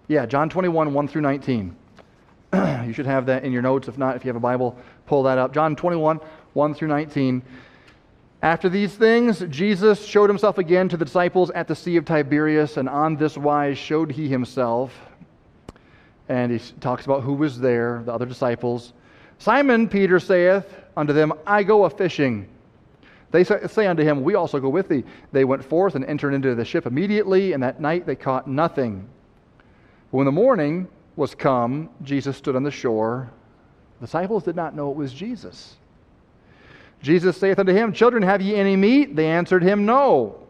Yeah, 0.07 0.25
John 0.25 0.49
21, 0.49 0.93
1 0.93 1.07
through 1.07 1.21
19. 1.21 1.75
you 2.85 2.93
should 2.93 3.05
have 3.05 3.25
that 3.25 3.43
in 3.43 3.51
your 3.51 3.61
notes. 3.61 3.87
If 3.87 3.97
not, 3.97 4.15
if 4.15 4.23
you 4.23 4.29
have 4.29 4.37
a 4.37 4.39
Bible, 4.39 4.77
pull 5.05 5.23
that 5.23 5.37
up. 5.37 5.53
John 5.53 5.75
21, 5.75 6.19
1 6.53 6.73
through 6.73 6.87
19. 6.87 7.41
After 8.41 8.69
these 8.69 8.93
things, 8.95 9.43
Jesus 9.49 10.05
showed 10.05 10.29
himself 10.29 10.57
again 10.59 10.87
to 10.89 10.97
the 10.97 11.05
disciples 11.05 11.49
at 11.51 11.67
the 11.67 11.75
Sea 11.75 11.97
of 11.97 12.05
Tiberias, 12.05 12.77
and 12.77 12.87
on 12.87 13.15
this 13.15 13.37
wise 13.37 13.77
showed 13.77 14.11
he 14.11 14.29
himself. 14.29 14.93
And 16.29 16.51
he 16.51 16.59
talks 16.79 17.05
about 17.05 17.23
who 17.23 17.33
was 17.33 17.59
there, 17.59 18.03
the 18.05 18.13
other 18.13 18.25
disciples. 18.25 18.93
Simon 19.39 19.89
Peter 19.89 20.19
saith 20.19 20.65
unto 20.95 21.13
them, 21.13 21.33
I 21.45 21.63
go 21.63 21.85
a 21.85 21.89
fishing. 21.89 22.47
They 23.31 23.43
say 23.43 23.87
unto 23.87 24.03
him, 24.03 24.23
We 24.23 24.35
also 24.35 24.59
go 24.59 24.69
with 24.69 24.87
thee. 24.87 25.03
They 25.31 25.43
went 25.43 25.63
forth 25.63 25.95
and 25.95 26.05
entered 26.05 26.33
into 26.33 26.55
the 26.55 26.63
ship 26.63 26.85
immediately, 26.85 27.53
and 27.53 27.61
that 27.61 27.81
night 27.81 28.05
they 28.05 28.15
caught 28.15 28.47
nothing. 28.47 29.09
When 30.11 30.25
the 30.25 30.31
morning 30.31 30.87
was 31.17 31.35
come, 31.35 31.89
Jesus 32.03 32.37
stood 32.37 32.55
on 32.55 32.63
the 32.63 32.71
shore. 32.71 33.29
The 33.99 34.05
disciples 34.05 34.43
did 34.43 34.55
not 34.55 34.75
know 34.75 34.91
it 34.91 34.97
was 34.97 35.13
Jesus. 35.13 35.75
Jesus 37.01 37.37
saith 37.37 37.59
unto 37.59 37.73
him, 37.73 37.91
Children, 37.91 38.23
have 38.23 38.41
ye 38.41 38.55
any 38.55 38.75
meat? 38.75 39.15
They 39.15 39.27
answered 39.27 39.63
him, 39.63 39.85
No. 39.85 40.47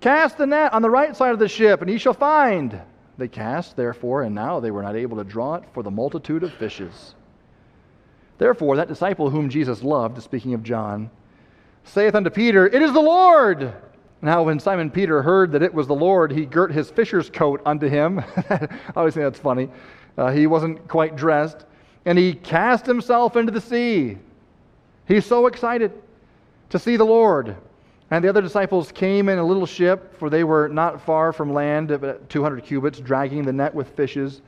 Cast 0.00 0.38
the 0.38 0.46
net 0.46 0.72
on 0.72 0.82
the 0.82 0.90
right 0.90 1.16
side 1.16 1.32
of 1.32 1.38
the 1.40 1.48
ship, 1.48 1.82
and 1.82 1.90
ye 1.90 1.98
shall 1.98 2.14
find. 2.14 2.80
They 3.16 3.26
cast, 3.26 3.74
therefore, 3.74 4.22
and 4.22 4.34
now 4.34 4.60
they 4.60 4.70
were 4.70 4.82
not 4.82 4.94
able 4.94 5.16
to 5.16 5.24
draw 5.24 5.56
it 5.56 5.64
for 5.74 5.82
the 5.82 5.90
multitude 5.90 6.44
of 6.44 6.52
fishes. 6.54 7.16
Therefore, 8.38 8.76
that 8.76 8.86
disciple 8.86 9.30
whom 9.30 9.50
Jesus 9.50 9.82
loved, 9.82 10.22
speaking 10.22 10.54
of 10.54 10.62
John, 10.62 11.10
saith 11.88 12.14
unto 12.14 12.30
Peter, 12.30 12.66
It 12.66 12.82
is 12.82 12.92
the 12.92 13.00
Lord. 13.00 13.74
Now, 14.20 14.42
when 14.42 14.58
Simon 14.58 14.90
Peter 14.90 15.22
heard 15.22 15.52
that 15.52 15.62
it 15.62 15.72
was 15.72 15.86
the 15.86 15.94
Lord, 15.94 16.32
he 16.32 16.44
girt 16.44 16.72
his 16.72 16.90
fisher's 16.90 17.30
coat 17.30 17.62
unto 17.64 17.88
him. 17.88 18.18
I 18.50 18.68
always 18.96 19.14
think 19.14 19.24
that's 19.24 19.38
funny. 19.38 19.68
Uh, 20.16 20.32
he 20.32 20.46
wasn't 20.46 20.88
quite 20.88 21.16
dressed. 21.16 21.64
And 22.04 22.18
he 22.18 22.34
cast 22.34 22.84
himself 22.84 23.36
into 23.36 23.52
the 23.52 23.60
sea. 23.60 24.18
He's 25.06 25.24
so 25.24 25.46
excited 25.46 25.92
to 26.70 26.78
see 26.78 26.96
the 26.96 27.04
Lord. 27.04 27.56
And 28.10 28.24
the 28.24 28.28
other 28.28 28.42
disciples 28.42 28.90
came 28.90 29.28
in 29.28 29.38
a 29.38 29.44
little 29.44 29.66
ship, 29.66 30.18
for 30.18 30.30
they 30.30 30.42
were 30.42 30.68
not 30.68 31.00
far 31.02 31.32
from 31.32 31.52
land, 31.52 31.90
about 31.90 32.28
200 32.28 32.64
cubits, 32.64 32.98
dragging 32.98 33.42
the 33.42 33.52
net 33.52 33.74
with 33.74 33.88
fishes. 33.90 34.40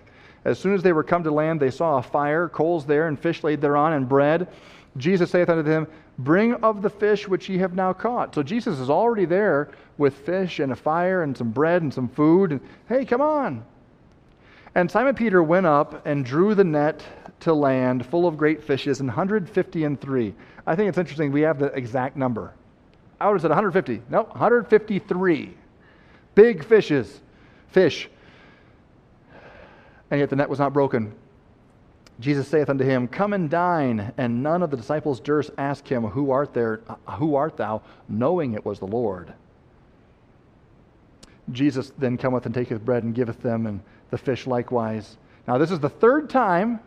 As 0.44 0.58
soon 0.58 0.74
as 0.74 0.82
they 0.82 0.92
were 0.92 1.04
come 1.04 1.22
to 1.24 1.30
land, 1.30 1.60
they 1.60 1.70
saw 1.70 1.98
a 1.98 2.02
fire, 2.02 2.48
coals 2.48 2.86
there, 2.86 3.08
and 3.08 3.18
fish 3.18 3.44
laid 3.44 3.60
thereon, 3.60 3.92
and 3.92 4.08
bread. 4.08 4.48
Jesus 4.96 5.30
saith 5.30 5.48
unto 5.48 5.62
them, 5.62 5.86
Bring 6.24 6.54
of 6.54 6.82
the 6.82 6.90
fish 6.90 7.26
which 7.26 7.48
ye 7.48 7.58
have 7.58 7.74
now 7.74 7.92
caught. 7.92 8.34
So 8.34 8.42
Jesus 8.42 8.78
is 8.78 8.90
already 8.90 9.24
there 9.24 9.70
with 9.96 10.14
fish 10.18 10.58
and 10.58 10.72
a 10.72 10.76
fire 10.76 11.22
and 11.22 11.36
some 11.36 11.50
bread 11.50 11.82
and 11.82 11.92
some 11.92 12.08
food. 12.08 12.52
And, 12.52 12.60
hey, 12.88 13.04
come 13.04 13.20
on. 13.20 13.64
And 14.74 14.90
Simon 14.90 15.14
Peter 15.14 15.42
went 15.42 15.66
up 15.66 16.06
and 16.06 16.24
drew 16.24 16.54
the 16.54 16.64
net 16.64 17.02
to 17.40 17.54
land 17.54 18.04
full 18.04 18.26
of 18.26 18.36
great 18.36 18.62
fishes, 18.62 19.00
and 19.00 19.08
150 19.08 19.84
and 19.84 20.00
three. 20.00 20.34
I 20.66 20.76
think 20.76 20.88
it's 20.90 20.98
interesting 20.98 21.32
we 21.32 21.40
have 21.40 21.58
the 21.58 21.72
exact 21.72 22.16
number. 22.16 22.52
I 23.18 23.26
would 23.26 23.34
have 23.34 23.42
said 23.42 23.50
150. 23.50 24.02
No, 24.10 24.24
153. 24.24 25.54
Big 26.34 26.64
fishes, 26.64 27.20
fish. 27.68 28.08
And 30.10 30.20
yet 30.20 30.30
the 30.30 30.36
net 30.36 30.48
was 30.48 30.58
not 30.58 30.72
broken. 30.72 31.14
Jesus 32.20 32.46
saith 32.46 32.68
unto 32.68 32.84
him, 32.84 33.08
Come 33.08 33.32
and 33.32 33.48
dine. 33.48 34.12
And 34.18 34.42
none 34.42 34.62
of 34.62 34.70
the 34.70 34.76
disciples 34.76 35.20
durst 35.20 35.50
ask 35.58 35.88
him, 35.88 36.04
Who 36.04 36.30
art 36.30 36.52
there? 36.52 36.82
Who 37.18 37.34
art 37.34 37.56
thou? 37.56 37.82
Knowing 38.08 38.52
it 38.54 38.64
was 38.64 38.78
the 38.78 38.86
Lord. 38.86 39.32
Jesus 41.50 41.92
then 41.98 42.16
cometh 42.16 42.46
and 42.46 42.54
taketh 42.54 42.84
bread 42.84 43.02
and 43.02 43.14
giveth 43.14 43.42
them, 43.42 43.66
and 43.66 43.80
the 44.10 44.18
fish 44.18 44.46
likewise. 44.46 45.16
Now, 45.48 45.58
this 45.58 45.70
is 45.70 45.80
the 45.80 45.88
third 45.88 46.30
time 46.30 46.80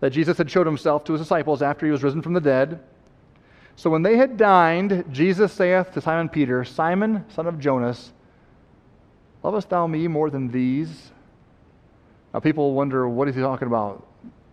that 0.00 0.10
Jesus 0.10 0.38
had 0.38 0.50
showed 0.50 0.66
himself 0.66 1.04
to 1.04 1.12
his 1.12 1.20
disciples 1.20 1.62
after 1.62 1.86
he 1.86 1.92
was 1.92 2.02
risen 2.02 2.22
from 2.22 2.32
the 2.32 2.40
dead. 2.40 2.80
So 3.76 3.90
when 3.90 4.02
they 4.02 4.16
had 4.16 4.36
dined, 4.38 5.04
Jesus 5.12 5.52
saith 5.52 5.92
to 5.92 6.00
Simon 6.00 6.28
Peter, 6.28 6.64
Simon, 6.64 7.24
son 7.28 7.46
of 7.46 7.58
Jonas, 7.60 8.12
lovest 9.42 9.68
thou 9.68 9.86
me 9.86 10.08
more 10.08 10.30
than 10.30 10.50
these? 10.50 11.12
Now 12.32 12.40
people 12.40 12.72
wonder, 12.72 13.06
what 13.08 13.28
is 13.28 13.34
he 13.34 13.40
talking 13.42 13.68
about? 13.68 14.05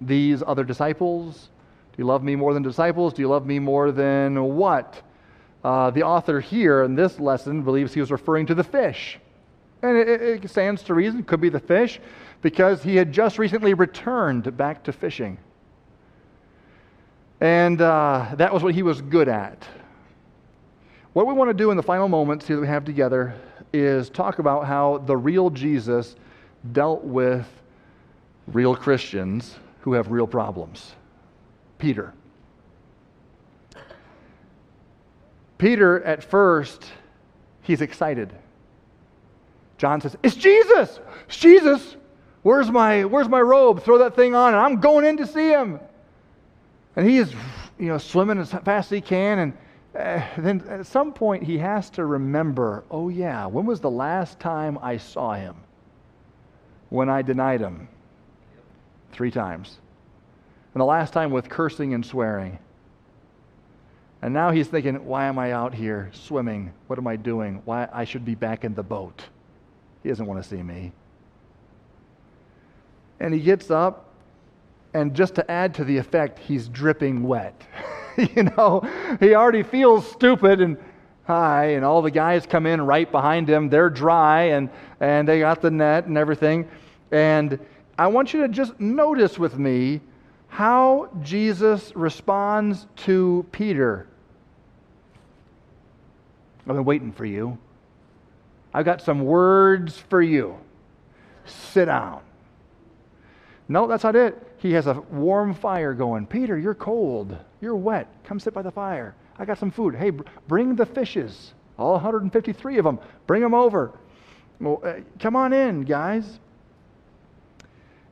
These 0.05 0.43
other 0.45 0.63
disciples? 0.63 1.49
Do 1.93 2.01
you 2.01 2.05
love 2.05 2.23
me 2.23 2.35
more 2.35 2.53
than 2.53 2.63
disciples? 2.63 3.13
Do 3.13 3.21
you 3.21 3.27
love 3.27 3.45
me 3.45 3.59
more 3.59 3.91
than 3.91 4.55
what? 4.55 5.01
Uh, 5.63 5.91
the 5.91 6.03
author 6.03 6.39
here 6.39 6.83
in 6.83 6.95
this 6.95 7.19
lesson 7.19 7.61
believes 7.61 7.93
he 7.93 7.99
was 7.99 8.11
referring 8.11 8.45
to 8.47 8.55
the 8.55 8.63
fish. 8.63 9.19
And 9.81 9.97
it, 9.97 10.43
it 10.43 10.49
stands 10.49 10.81
to 10.83 10.93
reason, 10.93 11.19
it 11.19 11.27
could 11.27 11.41
be 11.41 11.49
the 11.49 11.59
fish, 11.59 11.99
because 12.41 12.83
he 12.83 12.95
had 12.95 13.11
just 13.11 13.37
recently 13.37 13.73
returned 13.73 14.57
back 14.57 14.83
to 14.83 14.91
fishing. 14.91 15.37
And 17.39 17.81
uh, 17.81 18.31
that 18.35 18.53
was 18.53 18.63
what 18.63 18.73
he 18.73 18.83
was 18.83 19.01
good 19.01 19.27
at. 19.27 19.67
What 21.13 21.27
we 21.27 21.33
want 21.33 21.49
to 21.49 21.53
do 21.53 21.69
in 21.69 21.77
the 21.77 21.83
final 21.83 22.07
moments 22.07 22.47
here 22.47 22.55
that 22.55 22.61
we 22.61 22.67
have 22.67 22.85
together 22.85 23.35
is 23.71 24.09
talk 24.09 24.39
about 24.39 24.65
how 24.65 24.97
the 24.99 25.15
real 25.15 25.49
Jesus 25.49 26.15
dealt 26.71 27.03
with 27.03 27.45
real 28.47 28.75
Christians 28.75 29.57
who 29.83 29.93
have 29.93 30.11
real 30.11 30.27
problems. 30.27 30.95
Peter. 31.77 32.13
Peter, 35.57 36.01
at 36.03 36.23
first, 36.23 36.85
he's 37.61 37.81
excited. 37.81 38.33
John 39.77 39.99
says, 39.99 40.15
It's 40.23 40.35
Jesus! 40.35 40.99
It's 41.27 41.37
Jesus! 41.37 41.97
Where's 42.43 42.71
my, 42.71 43.03
where's 43.03 43.27
my 43.27 43.41
robe? 43.41 43.83
Throw 43.83 43.97
that 43.99 44.15
thing 44.15 44.35
on, 44.35 44.53
and 44.53 44.61
I'm 44.61 44.79
going 44.79 45.05
in 45.05 45.17
to 45.17 45.27
see 45.27 45.49
him. 45.49 45.81
And 46.95 47.07
he 47.07 47.17
is, 47.17 47.33
you 47.77 47.87
know, 47.87 47.97
swimming 47.97 48.37
as 48.37 48.51
fast 48.51 48.91
as 48.91 48.95
he 48.95 49.01
can. 49.01 49.39
And 49.39 49.53
uh, 49.93 50.25
then 50.37 50.63
at 50.69 50.85
some 50.85 51.11
point, 51.11 51.43
he 51.43 51.57
has 51.57 51.89
to 51.91 52.05
remember, 52.05 52.85
oh, 52.89 53.09
yeah, 53.09 53.45
when 53.47 53.65
was 53.65 53.81
the 53.81 53.91
last 53.91 54.39
time 54.39 54.79
I 54.81 54.95
saw 54.95 55.33
him? 55.33 55.55
When 56.87 57.09
I 57.09 57.21
denied 57.21 57.59
him? 57.59 57.89
Three 59.13 59.31
times. 59.31 59.77
And 60.73 60.81
the 60.81 60.85
last 60.85 61.13
time 61.13 61.31
with 61.31 61.47
cursing 61.49 61.93
and 61.93 62.05
swearing. 62.05 62.59
And 64.23 64.33
now 64.33 64.51
he's 64.51 64.67
thinking, 64.67 65.05
why 65.05 65.25
am 65.25 65.37
I 65.37 65.51
out 65.51 65.73
here 65.73 66.09
swimming? 66.13 66.73
What 66.87 66.97
am 66.97 67.07
I 67.07 67.15
doing? 67.15 67.61
Why 67.65 67.87
I 67.93 68.05
should 68.05 68.25
be 68.25 68.35
back 68.35 68.63
in 68.63 68.73
the 68.73 68.83
boat. 68.83 69.21
He 70.01 70.09
doesn't 70.09 70.25
want 70.25 70.41
to 70.41 70.47
see 70.47 70.63
me. 70.63 70.91
And 73.19 73.33
he 73.33 73.39
gets 73.39 73.69
up, 73.69 74.09
and 74.93 75.13
just 75.13 75.35
to 75.35 75.51
add 75.51 75.75
to 75.75 75.83
the 75.83 75.97
effect, 75.97 76.39
he's 76.39 76.67
dripping 76.67 77.23
wet. 77.23 77.61
you 78.17 78.43
know, 78.43 78.81
he 79.19 79.35
already 79.35 79.63
feels 79.63 80.09
stupid 80.09 80.61
and 80.61 80.77
hi, 81.25 81.67
and 81.67 81.85
all 81.85 82.01
the 82.01 82.11
guys 82.11 82.45
come 82.45 82.65
in 82.65 82.81
right 82.81 83.11
behind 83.11 83.49
him. 83.49 83.69
They're 83.69 83.89
dry 83.89 84.43
and, 84.43 84.69
and 84.99 85.27
they 85.27 85.39
got 85.39 85.61
the 85.61 85.71
net 85.71 86.05
and 86.05 86.17
everything. 86.17 86.67
And 87.11 87.59
I 87.97 88.07
want 88.07 88.33
you 88.33 88.41
to 88.41 88.47
just 88.47 88.79
notice 88.79 89.37
with 89.37 89.57
me 89.57 90.01
how 90.47 91.09
Jesus 91.21 91.91
responds 91.95 92.87
to 92.97 93.45
Peter. 93.51 94.07
I've 96.61 96.75
been 96.75 96.85
waiting 96.85 97.11
for 97.11 97.25
you. 97.25 97.57
I've 98.73 98.85
got 98.85 99.01
some 99.01 99.25
words 99.25 99.97
for 99.97 100.21
you. 100.21 100.57
Sit 101.45 101.85
down. 101.85 102.21
No, 103.67 103.87
that's 103.87 104.03
not 104.03 104.15
it. 104.15 104.41
He 104.57 104.73
has 104.73 104.87
a 104.87 104.93
warm 105.11 105.53
fire 105.53 105.93
going. 105.93 106.25
Peter, 106.25 106.57
you're 106.57 106.73
cold. 106.73 107.37
You're 107.61 107.75
wet. 107.75 108.07
Come 108.23 108.39
sit 108.39 108.53
by 108.53 108.61
the 108.61 108.71
fire. 108.71 109.15
I 109.37 109.45
got 109.45 109.57
some 109.57 109.71
food. 109.71 109.95
Hey, 109.95 110.11
bring 110.47 110.75
the 110.75 110.85
fishes. 110.85 111.53
All 111.77 111.93
153 111.93 112.77
of 112.77 112.85
them. 112.85 112.99
Bring 113.27 113.41
them 113.41 113.53
over. 113.53 113.91
Well, 114.59 114.81
uh, 114.83 114.93
come 115.19 115.35
on 115.35 115.53
in, 115.53 115.81
guys. 115.81 116.39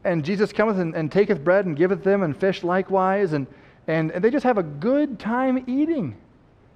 And 0.03 0.25
Jesus 0.25 0.51
cometh 0.51 0.77
and, 0.77 0.95
and, 0.95 1.11
taketh 1.11 1.43
bread 1.43 1.65
and 1.65 1.77
giveth 1.77 2.03
them, 2.03 2.23
and 2.23 2.35
fish 2.35 2.63
likewise. 2.63 3.33
And, 3.33 3.47
and, 3.87 4.11
and 4.11 4.23
they 4.23 4.29
just 4.29 4.43
have 4.43 4.57
a 4.57 4.63
good 4.63 5.19
time 5.19 5.63
eating. 5.67 6.15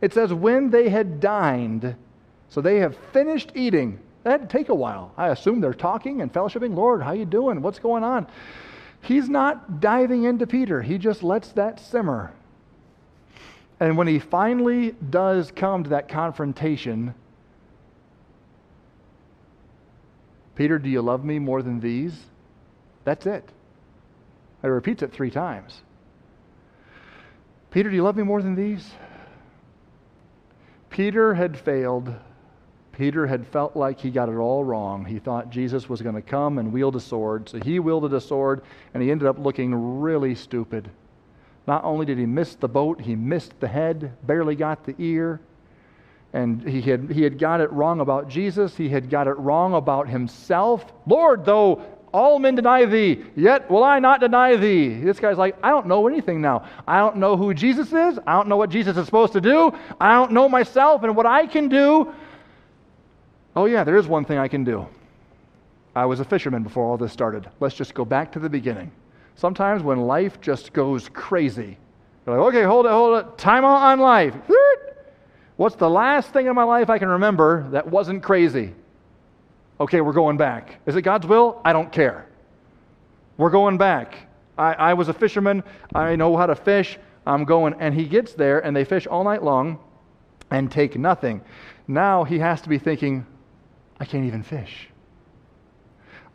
It 0.01 0.13
says, 0.13 0.33
when 0.33 0.69
they 0.69 0.89
had 0.89 1.19
dined, 1.19 1.95
so 2.49 2.61
they 2.61 2.77
have 2.77 2.95
finished 3.11 3.51
eating. 3.55 3.99
That'd 4.23 4.49
take 4.49 4.69
a 4.69 4.75
while. 4.75 5.11
I 5.17 5.29
assume 5.29 5.61
they're 5.61 5.73
talking 5.73 6.21
and 6.21 6.31
fellowshipping. 6.31 6.75
Lord, 6.75 7.01
how 7.01 7.13
you 7.13 7.25
doing? 7.25 7.61
What's 7.61 7.79
going 7.79 8.03
on? 8.03 8.27
He's 9.01 9.29
not 9.29 9.79
diving 9.79 10.23
into 10.23 10.47
Peter. 10.47 10.81
He 10.81 10.97
just 10.97 11.21
lets 11.21 11.49
that 11.53 11.79
simmer. 11.79 12.33
And 13.79 13.97
when 13.97 14.07
he 14.07 14.19
finally 14.19 14.95
does 15.09 15.51
come 15.51 15.83
to 15.83 15.89
that 15.91 16.07
confrontation, 16.07 17.13
Peter, 20.55 20.79
do 20.79 20.89
you 20.89 21.01
love 21.01 21.25
me 21.25 21.37
more 21.37 21.61
than 21.61 21.79
these? 21.79 22.25
That's 23.05 23.25
it. 23.25 23.47
He 24.61 24.67
repeats 24.67 25.01
it 25.01 25.13
three 25.13 25.31
times. 25.31 25.81
Peter, 27.71 27.89
do 27.89 27.95
you 27.95 28.03
love 28.03 28.17
me 28.17 28.23
more 28.23 28.41
than 28.41 28.55
these? 28.55 28.91
Peter 30.89 31.33
had 31.33 31.57
failed 31.57 32.13
Peter 32.97 33.27
had 33.27 33.45
felt 33.47 33.75
like 33.75 33.99
he 33.99 34.09
got 34.09 34.29
it 34.29 34.35
all 34.35 34.63
wrong. 34.63 35.03
He 35.03 35.19
thought 35.19 35.49
Jesus 35.49 35.89
was 35.89 36.01
going 36.01 36.15
to 36.15 36.21
come 36.21 36.57
and 36.59 36.71
wield 36.71 36.95
a 36.95 36.99
sword. 36.99 37.49
So 37.49 37.59
he 37.59 37.79
wielded 37.79 38.13
a 38.13 38.21
sword, 38.21 38.61
and 38.93 39.03
he 39.03 39.11
ended 39.11 39.27
up 39.27 39.37
looking 39.37 39.99
really 39.99 40.33
stupid. 40.33 40.89
Not 41.67 41.83
only 41.83 42.05
did 42.05 42.17
he 42.17 42.25
miss 42.25 42.55
the 42.55 42.69
boat, 42.69 43.01
he 43.01 43.15
missed 43.15 43.59
the 43.59 43.67
head, 43.67 44.13
barely 44.23 44.55
got 44.55 44.85
the 44.85 44.95
ear. 44.97 45.41
And 46.31 46.65
he 46.67 46.81
had, 46.81 47.11
he 47.11 47.23
had 47.23 47.37
got 47.37 47.59
it 47.59 47.71
wrong 47.71 47.99
about 47.99 48.29
Jesus. 48.29 48.77
He 48.77 48.87
had 48.87 49.09
got 49.09 49.27
it 49.27 49.37
wrong 49.37 49.73
about 49.73 50.07
himself. 50.07 50.85
Lord, 51.05 51.43
though 51.43 51.83
all 52.15 52.39
men 52.39 52.55
deny 52.55 52.85
thee, 52.85 53.25
yet 53.35 53.69
will 53.69 53.83
I 53.83 53.99
not 53.99 54.21
deny 54.21 54.55
thee. 54.55 55.01
This 55.01 55.19
guy's 55.19 55.37
like, 55.37 55.57
I 55.61 55.69
don't 55.69 55.85
know 55.85 56.07
anything 56.07 56.39
now. 56.39 56.65
I 56.87 56.99
don't 56.99 57.17
know 57.17 57.35
who 57.35 57.53
Jesus 57.53 57.87
is. 57.91 58.17
I 58.25 58.31
don't 58.31 58.47
know 58.47 58.55
what 58.55 58.69
Jesus 58.69 58.95
is 58.95 59.05
supposed 59.05 59.33
to 59.33 59.41
do. 59.41 59.73
I 59.99 60.13
don't 60.13 60.31
know 60.31 60.47
myself 60.47 61.03
and 61.03 61.13
what 61.13 61.25
I 61.25 61.45
can 61.45 61.67
do. 61.67 62.13
Oh, 63.53 63.65
yeah, 63.65 63.83
there 63.83 63.97
is 63.97 64.07
one 64.07 64.23
thing 64.23 64.37
I 64.37 64.47
can 64.47 64.63
do. 64.63 64.87
I 65.93 66.05
was 66.05 66.21
a 66.21 66.25
fisherman 66.25 66.63
before 66.63 66.85
all 66.85 66.95
this 66.95 67.11
started. 67.11 67.49
Let's 67.59 67.75
just 67.75 67.93
go 67.93 68.05
back 68.05 68.31
to 68.31 68.39
the 68.39 68.49
beginning. 68.49 68.93
Sometimes 69.35 69.83
when 69.83 69.99
life 69.99 70.39
just 70.39 70.71
goes 70.71 71.09
crazy, 71.09 71.77
you're 72.25 72.37
like, 72.37 72.47
okay, 72.47 72.63
hold 72.63 72.85
it, 72.85 72.91
hold 72.93 73.19
it, 73.19 73.37
time 73.37 73.65
on 73.65 73.99
life. 73.99 74.33
What's 75.57 75.75
the 75.75 75.89
last 75.89 76.31
thing 76.31 76.47
in 76.47 76.55
my 76.55 76.63
life 76.63 76.89
I 76.89 76.97
can 76.97 77.09
remember 77.09 77.67
that 77.71 77.85
wasn't 77.85 78.23
crazy? 78.23 78.73
Okay, 79.79 79.99
we're 80.01 80.13
going 80.13 80.37
back. 80.37 80.79
Is 80.85 80.95
it 80.95 81.01
God's 81.01 81.27
will? 81.27 81.61
I 81.65 81.73
don't 81.73 81.91
care. 81.91 82.27
We're 83.37 83.49
going 83.49 83.77
back. 83.77 84.15
I, 84.57 84.73
I 84.73 84.93
was 84.93 85.09
a 85.09 85.13
fisherman. 85.13 85.63
I 85.93 86.15
know 86.15 86.37
how 86.37 86.45
to 86.45 86.55
fish. 86.55 86.97
I'm 87.27 87.43
going. 87.43 87.75
And 87.79 87.93
he 87.93 88.05
gets 88.05 88.33
there, 88.33 88.59
and 88.65 88.75
they 88.75 88.85
fish 88.85 89.05
all 89.05 89.23
night 89.23 89.43
long 89.43 89.79
and 90.49 90.71
take 90.71 90.97
nothing. 90.97 91.41
Now 91.87 92.23
he 92.23 92.39
has 92.39 92.61
to 92.61 92.69
be 92.69 92.79
thinking, 92.79 93.25
I 93.99 94.05
can't 94.05 94.25
even 94.25 94.43
fish. 94.43 94.89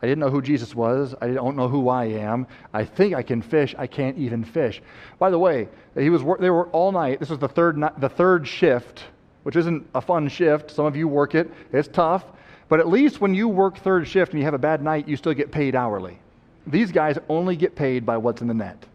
I 0.03 0.07
didn't 0.07 0.19
know 0.19 0.29
who 0.29 0.41
Jesus 0.41 0.73
was. 0.73 1.13
I 1.21 1.27
don't 1.29 1.55
know 1.55 1.67
who 1.67 1.89
I 1.89 2.05
am. 2.05 2.47
I 2.73 2.85
think 2.85 3.13
I 3.13 3.21
can 3.21 3.41
fish. 3.41 3.75
I 3.77 3.85
can't 3.85 4.17
even 4.17 4.43
fish. 4.43 4.81
By 5.19 5.29
the 5.29 5.37
way, 5.37 5.67
he 5.95 6.09
was 6.09 6.23
they 6.39 6.49
were 6.49 6.67
all 6.69 6.91
night. 6.91 7.19
This 7.19 7.29
was 7.29 7.37
the 7.37 7.47
third 7.47 7.79
the 7.99 8.09
third 8.09 8.47
shift, 8.47 9.03
which 9.43 9.55
isn't 9.55 9.87
a 9.93 10.01
fun 10.01 10.27
shift. 10.27 10.71
Some 10.71 10.85
of 10.85 10.95
you 10.95 11.07
work 11.07 11.35
it. 11.35 11.51
It's 11.71 11.87
tough, 11.87 12.25
but 12.71 12.79
at 12.79 12.87
least 12.87 13.19
when 13.19 13.35
you 13.35 13.49
work 13.49 13.77
third 13.79 14.07
shift 14.07 14.31
and 14.31 14.39
you 14.39 14.45
have 14.45 14.53
a 14.53 14.57
bad 14.57 14.81
night, 14.81 15.05
you 15.05 15.17
still 15.17 15.33
get 15.33 15.51
paid 15.51 15.75
hourly. 15.75 16.17
These 16.65 16.93
guys 16.93 17.17
only 17.27 17.57
get 17.57 17.75
paid 17.75 18.05
by 18.05 18.15
what's 18.15 18.41
in 18.41 18.47
the 18.47 18.53
net. 18.53 18.85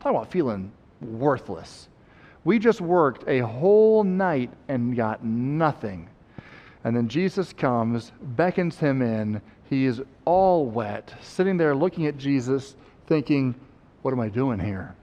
Talk 0.00 0.10
about 0.10 0.32
feeling 0.32 0.72
worthless. 1.00 1.86
We 2.42 2.58
just 2.58 2.80
worked 2.80 3.28
a 3.28 3.38
whole 3.38 4.02
night 4.02 4.50
and 4.66 4.96
got 4.96 5.22
nothing. 5.24 6.08
And 6.82 6.96
then 6.96 7.06
Jesus 7.06 7.52
comes, 7.52 8.10
beckons 8.20 8.78
him 8.78 9.00
in. 9.00 9.40
He 9.68 9.84
is 9.84 10.02
all 10.24 10.66
wet, 10.66 11.14
sitting 11.22 11.56
there 11.56 11.76
looking 11.76 12.06
at 12.06 12.18
Jesus, 12.18 12.74
thinking, 13.06 13.54
What 14.02 14.10
am 14.10 14.18
I 14.18 14.28
doing 14.28 14.58
here? 14.58 14.96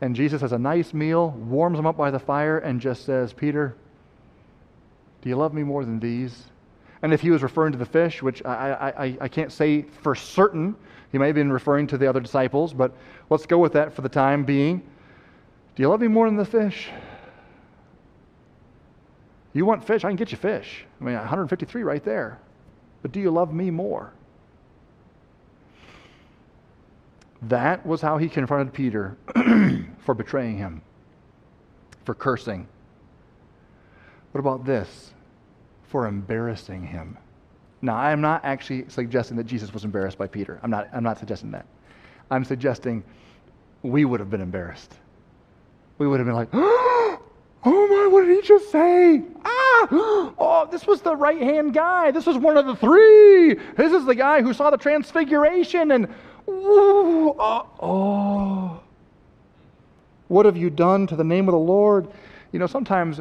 And 0.00 0.14
Jesus 0.14 0.42
has 0.42 0.52
a 0.52 0.58
nice 0.60 0.94
meal, 0.94 1.30
warms 1.30 1.76
him 1.76 1.88
up 1.88 1.96
by 1.96 2.12
the 2.12 2.20
fire, 2.20 2.58
and 2.58 2.80
just 2.80 3.04
says, 3.04 3.32
Peter, 3.32 3.74
do 5.22 5.28
you 5.28 5.34
love 5.34 5.52
me 5.52 5.64
more 5.64 5.84
than 5.84 5.98
these? 5.98 6.44
And 7.02 7.14
if 7.14 7.20
he 7.20 7.30
was 7.30 7.42
referring 7.42 7.72
to 7.72 7.78
the 7.78 7.86
fish, 7.86 8.22
which 8.22 8.44
I, 8.44 8.92
I, 8.96 9.16
I 9.22 9.28
can't 9.28 9.50
say 9.52 9.82
for 10.02 10.14
certain, 10.14 10.76
he 11.12 11.18
may 11.18 11.26
have 11.26 11.34
been 11.34 11.52
referring 11.52 11.86
to 11.88 11.98
the 11.98 12.06
other 12.06 12.20
disciples, 12.20 12.72
but 12.74 12.92
let's 13.30 13.46
go 13.46 13.58
with 13.58 13.72
that 13.72 13.94
for 13.94 14.02
the 14.02 14.08
time 14.08 14.44
being. 14.44 14.78
Do 15.74 15.82
you 15.82 15.88
love 15.88 16.00
me 16.00 16.08
more 16.08 16.26
than 16.26 16.36
the 16.36 16.44
fish? 16.44 16.90
You 19.52 19.64
want 19.64 19.84
fish? 19.84 20.04
I 20.04 20.08
can 20.08 20.16
get 20.16 20.30
you 20.30 20.36
fish. 20.36 20.84
I 21.00 21.04
mean, 21.04 21.14
153 21.14 21.82
right 21.82 22.04
there. 22.04 22.38
But 23.02 23.12
do 23.12 23.20
you 23.20 23.30
love 23.30 23.52
me 23.52 23.70
more? 23.70 24.12
That 27.42 27.84
was 27.86 28.02
how 28.02 28.18
he 28.18 28.28
confronted 28.28 28.74
Peter 28.74 29.16
for 30.00 30.14
betraying 30.14 30.58
him, 30.58 30.82
for 32.04 32.14
cursing. 32.14 32.68
What 34.32 34.40
about 34.40 34.64
this? 34.64 35.12
For 35.90 36.06
embarrassing 36.06 36.86
him. 36.86 37.18
Now, 37.82 37.96
I'm 37.96 38.20
not 38.20 38.44
actually 38.44 38.84
suggesting 38.88 39.36
that 39.38 39.44
Jesus 39.44 39.74
was 39.74 39.84
embarrassed 39.84 40.18
by 40.18 40.28
Peter. 40.28 40.60
I'm 40.62 40.70
not, 40.70 40.88
I'm 40.92 41.02
not 41.02 41.18
suggesting 41.18 41.50
that. 41.50 41.66
I'm 42.30 42.44
suggesting 42.44 43.02
we 43.82 44.04
would 44.04 44.20
have 44.20 44.30
been 44.30 44.40
embarrassed. 44.40 44.94
We 45.98 46.06
would 46.06 46.20
have 46.20 46.28
been 46.28 46.36
like, 46.36 46.50
oh 46.52 47.18
my, 47.64 48.06
what 48.06 48.24
did 48.24 48.36
he 48.36 48.46
just 48.46 48.70
say? 48.70 49.20
Ah, 49.44 49.88
oh, 49.90 50.68
this 50.70 50.86
was 50.86 51.00
the 51.00 51.16
right 51.16 51.42
hand 51.42 51.74
guy. 51.74 52.12
This 52.12 52.24
was 52.24 52.38
one 52.38 52.56
of 52.56 52.66
the 52.66 52.76
three. 52.76 53.54
This 53.76 53.92
is 53.92 54.04
the 54.04 54.14
guy 54.14 54.42
who 54.42 54.54
saw 54.54 54.70
the 54.70 54.78
transfiguration 54.78 55.90
and, 55.90 56.06
oh, 56.46 57.66
oh. 57.80 58.80
What 60.28 60.46
have 60.46 60.56
you 60.56 60.70
done 60.70 61.08
to 61.08 61.16
the 61.16 61.24
name 61.24 61.48
of 61.48 61.52
the 61.52 61.58
Lord? 61.58 62.06
You 62.52 62.60
know, 62.60 62.68
sometimes 62.68 63.20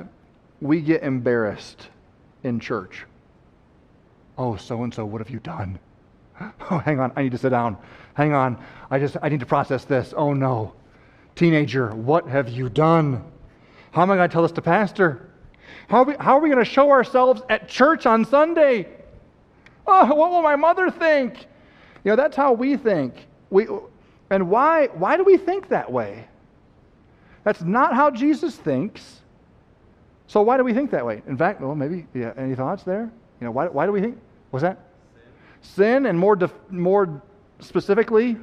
we 0.61 0.81
get 0.81 1.01
embarrassed 1.01 1.87
in 2.43 2.59
church. 2.59 3.05
Oh, 4.37 4.55
so 4.55 4.83
and 4.83 4.93
so, 4.93 5.05
what 5.05 5.19
have 5.19 5.29
you 5.29 5.39
done? 5.39 5.79
Oh, 6.71 6.77
hang 6.77 6.99
on, 6.99 7.11
I 7.15 7.23
need 7.23 7.31
to 7.31 7.37
sit 7.37 7.49
down. 7.49 7.77
Hang 8.13 8.33
on, 8.33 8.57
I 8.89 8.99
just 8.99 9.17
I 9.21 9.27
need 9.27 9.41
to 9.41 9.45
process 9.45 9.83
this. 9.85 10.13
Oh 10.15 10.33
no. 10.33 10.73
Teenager, 11.35 11.93
what 11.95 12.27
have 12.27 12.49
you 12.49 12.69
done? 12.69 13.23
How 13.91 14.03
am 14.03 14.11
I 14.11 14.15
going 14.15 14.29
to 14.29 14.33
tell 14.33 14.43
this 14.43 14.51
to 14.53 14.61
pastor? 14.61 15.29
How 15.87 15.99
are 15.99 16.03
we, 16.03 16.15
how 16.19 16.37
are 16.37 16.41
we 16.41 16.49
going 16.49 16.63
to 16.63 16.69
show 16.69 16.91
ourselves 16.91 17.41
at 17.49 17.67
church 17.67 18.05
on 18.05 18.25
Sunday? 18.25 18.87
Oh, 19.87 20.13
what 20.13 20.31
will 20.31 20.41
my 20.41 20.55
mother 20.55 20.91
think? 20.91 21.47
You 22.03 22.11
know, 22.11 22.15
that's 22.15 22.35
how 22.35 22.53
we 22.53 22.77
think. 22.77 23.25
We, 23.49 23.67
and 24.29 24.49
why, 24.49 24.87
why 24.87 25.17
do 25.17 25.23
we 25.23 25.37
think 25.37 25.69
that 25.69 25.91
way? 25.91 26.27
That's 27.43 27.61
not 27.61 27.93
how 27.93 28.11
Jesus 28.11 28.55
thinks. 28.55 29.18
So 30.29 30.43
why 30.43 30.57
do 30.57 30.63
we 30.63 30.73
think 30.75 30.91
that 30.91 31.03
way? 31.03 31.23
In 31.27 31.35
fact, 31.35 31.59
well, 31.59 31.73
maybe, 31.73 32.05
yeah, 32.13 32.33
any 32.37 32.53
thoughts 32.53 32.83
there? 32.83 33.11
You 33.41 33.45
know, 33.45 33.51
why, 33.51 33.67
why 33.67 33.87
do 33.87 33.91
we 33.91 33.99
think? 33.99 34.15
What's 34.51 34.61
that? 34.61 34.77
Sin, 35.61 36.05
and 36.05 36.19
more, 36.19 36.35
def, 36.35 36.53
more 36.69 37.23
specifically, 37.59 38.37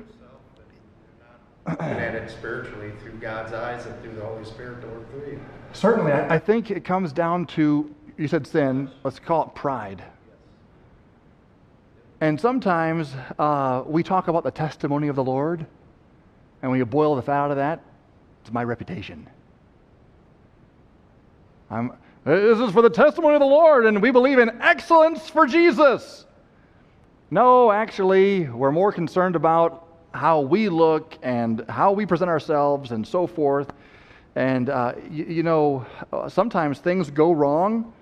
looking 1.64 1.87
at 1.87 2.16
it 2.16 2.28
spiritually 2.28 2.91
through 3.01 3.12
God's 3.20 3.53
eyes 3.53 3.87
and 3.87 4.03
through 4.03 4.16
the 4.16 4.24
Holy 4.24 4.45
Spirit 4.45 4.80
to 4.80 4.89
work 4.89 5.09
through 5.12 5.32
you. 5.34 5.41
Certainly, 5.74 6.11
I, 6.11 6.34
I 6.34 6.39
think 6.41 6.72
it 6.72 6.84
comes 6.84 7.12
down 7.12 7.47
to, 7.47 7.95
you 8.18 8.26
said 8.26 8.49
sin, 8.49 8.91
let's 9.05 9.20
call 9.20 9.47
it 9.47 9.55
pride. 9.55 10.03
And 12.20 12.41
sometimes 12.41 13.14
uh, 13.39 13.84
we 13.87 14.03
talk 14.03 14.26
about 14.26 14.43
the 14.43 14.51
testimony 14.51 15.07
of 15.07 15.14
the 15.14 15.24
Lord, 15.24 15.64
and 16.62 16.70
when 16.72 16.80
you 16.80 16.87
boil 16.87 17.14
the 17.14 17.22
fat 17.22 17.45
out 17.45 17.51
of 17.53 17.59
that, 17.59 17.80
it's 18.43 18.53
my 18.53 18.64
reputation. 18.64 19.28
I'm, 21.71 21.93
this 22.25 22.59
is 22.59 22.71
for 22.73 22.83
the 22.83 22.91
testimony 22.91 23.35
of 23.35 23.41
the 23.41 23.47
Lord, 23.47 23.87
and 23.87 24.01
we 24.03 24.11
believe 24.11 24.39
in 24.39 24.61
excellence 24.61 25.29
for 25.29 25.47
Jesus. 25.47 26.27
No, 27.31 27.73
actually, 27.73 28.49
we're 28.49 28.73
more 28.73 28.93
concerned 28.93 29.37
about 29.37 29.87
how 30.12 30.41
we 30.41 30.69
look 30.69 31.17
and 31.23 31.64
how 31.69 31.93
we 31.93 32.07
present 32.07 32.31
ourselves 32.31 32.93
and 32.93 33.07
so 33.07 33.27
forth. 33.27 33.73
And, 34.35 34.71
uh, 34.71 34.95
you, 35.11 35.25
you 35.25 35.43
know, 35.43 35.87
uh, 36.12 36.29
sometimes 36.29 36.79
things 36.79 37.11
go 37.11 37.33
wrong 37.33 37.93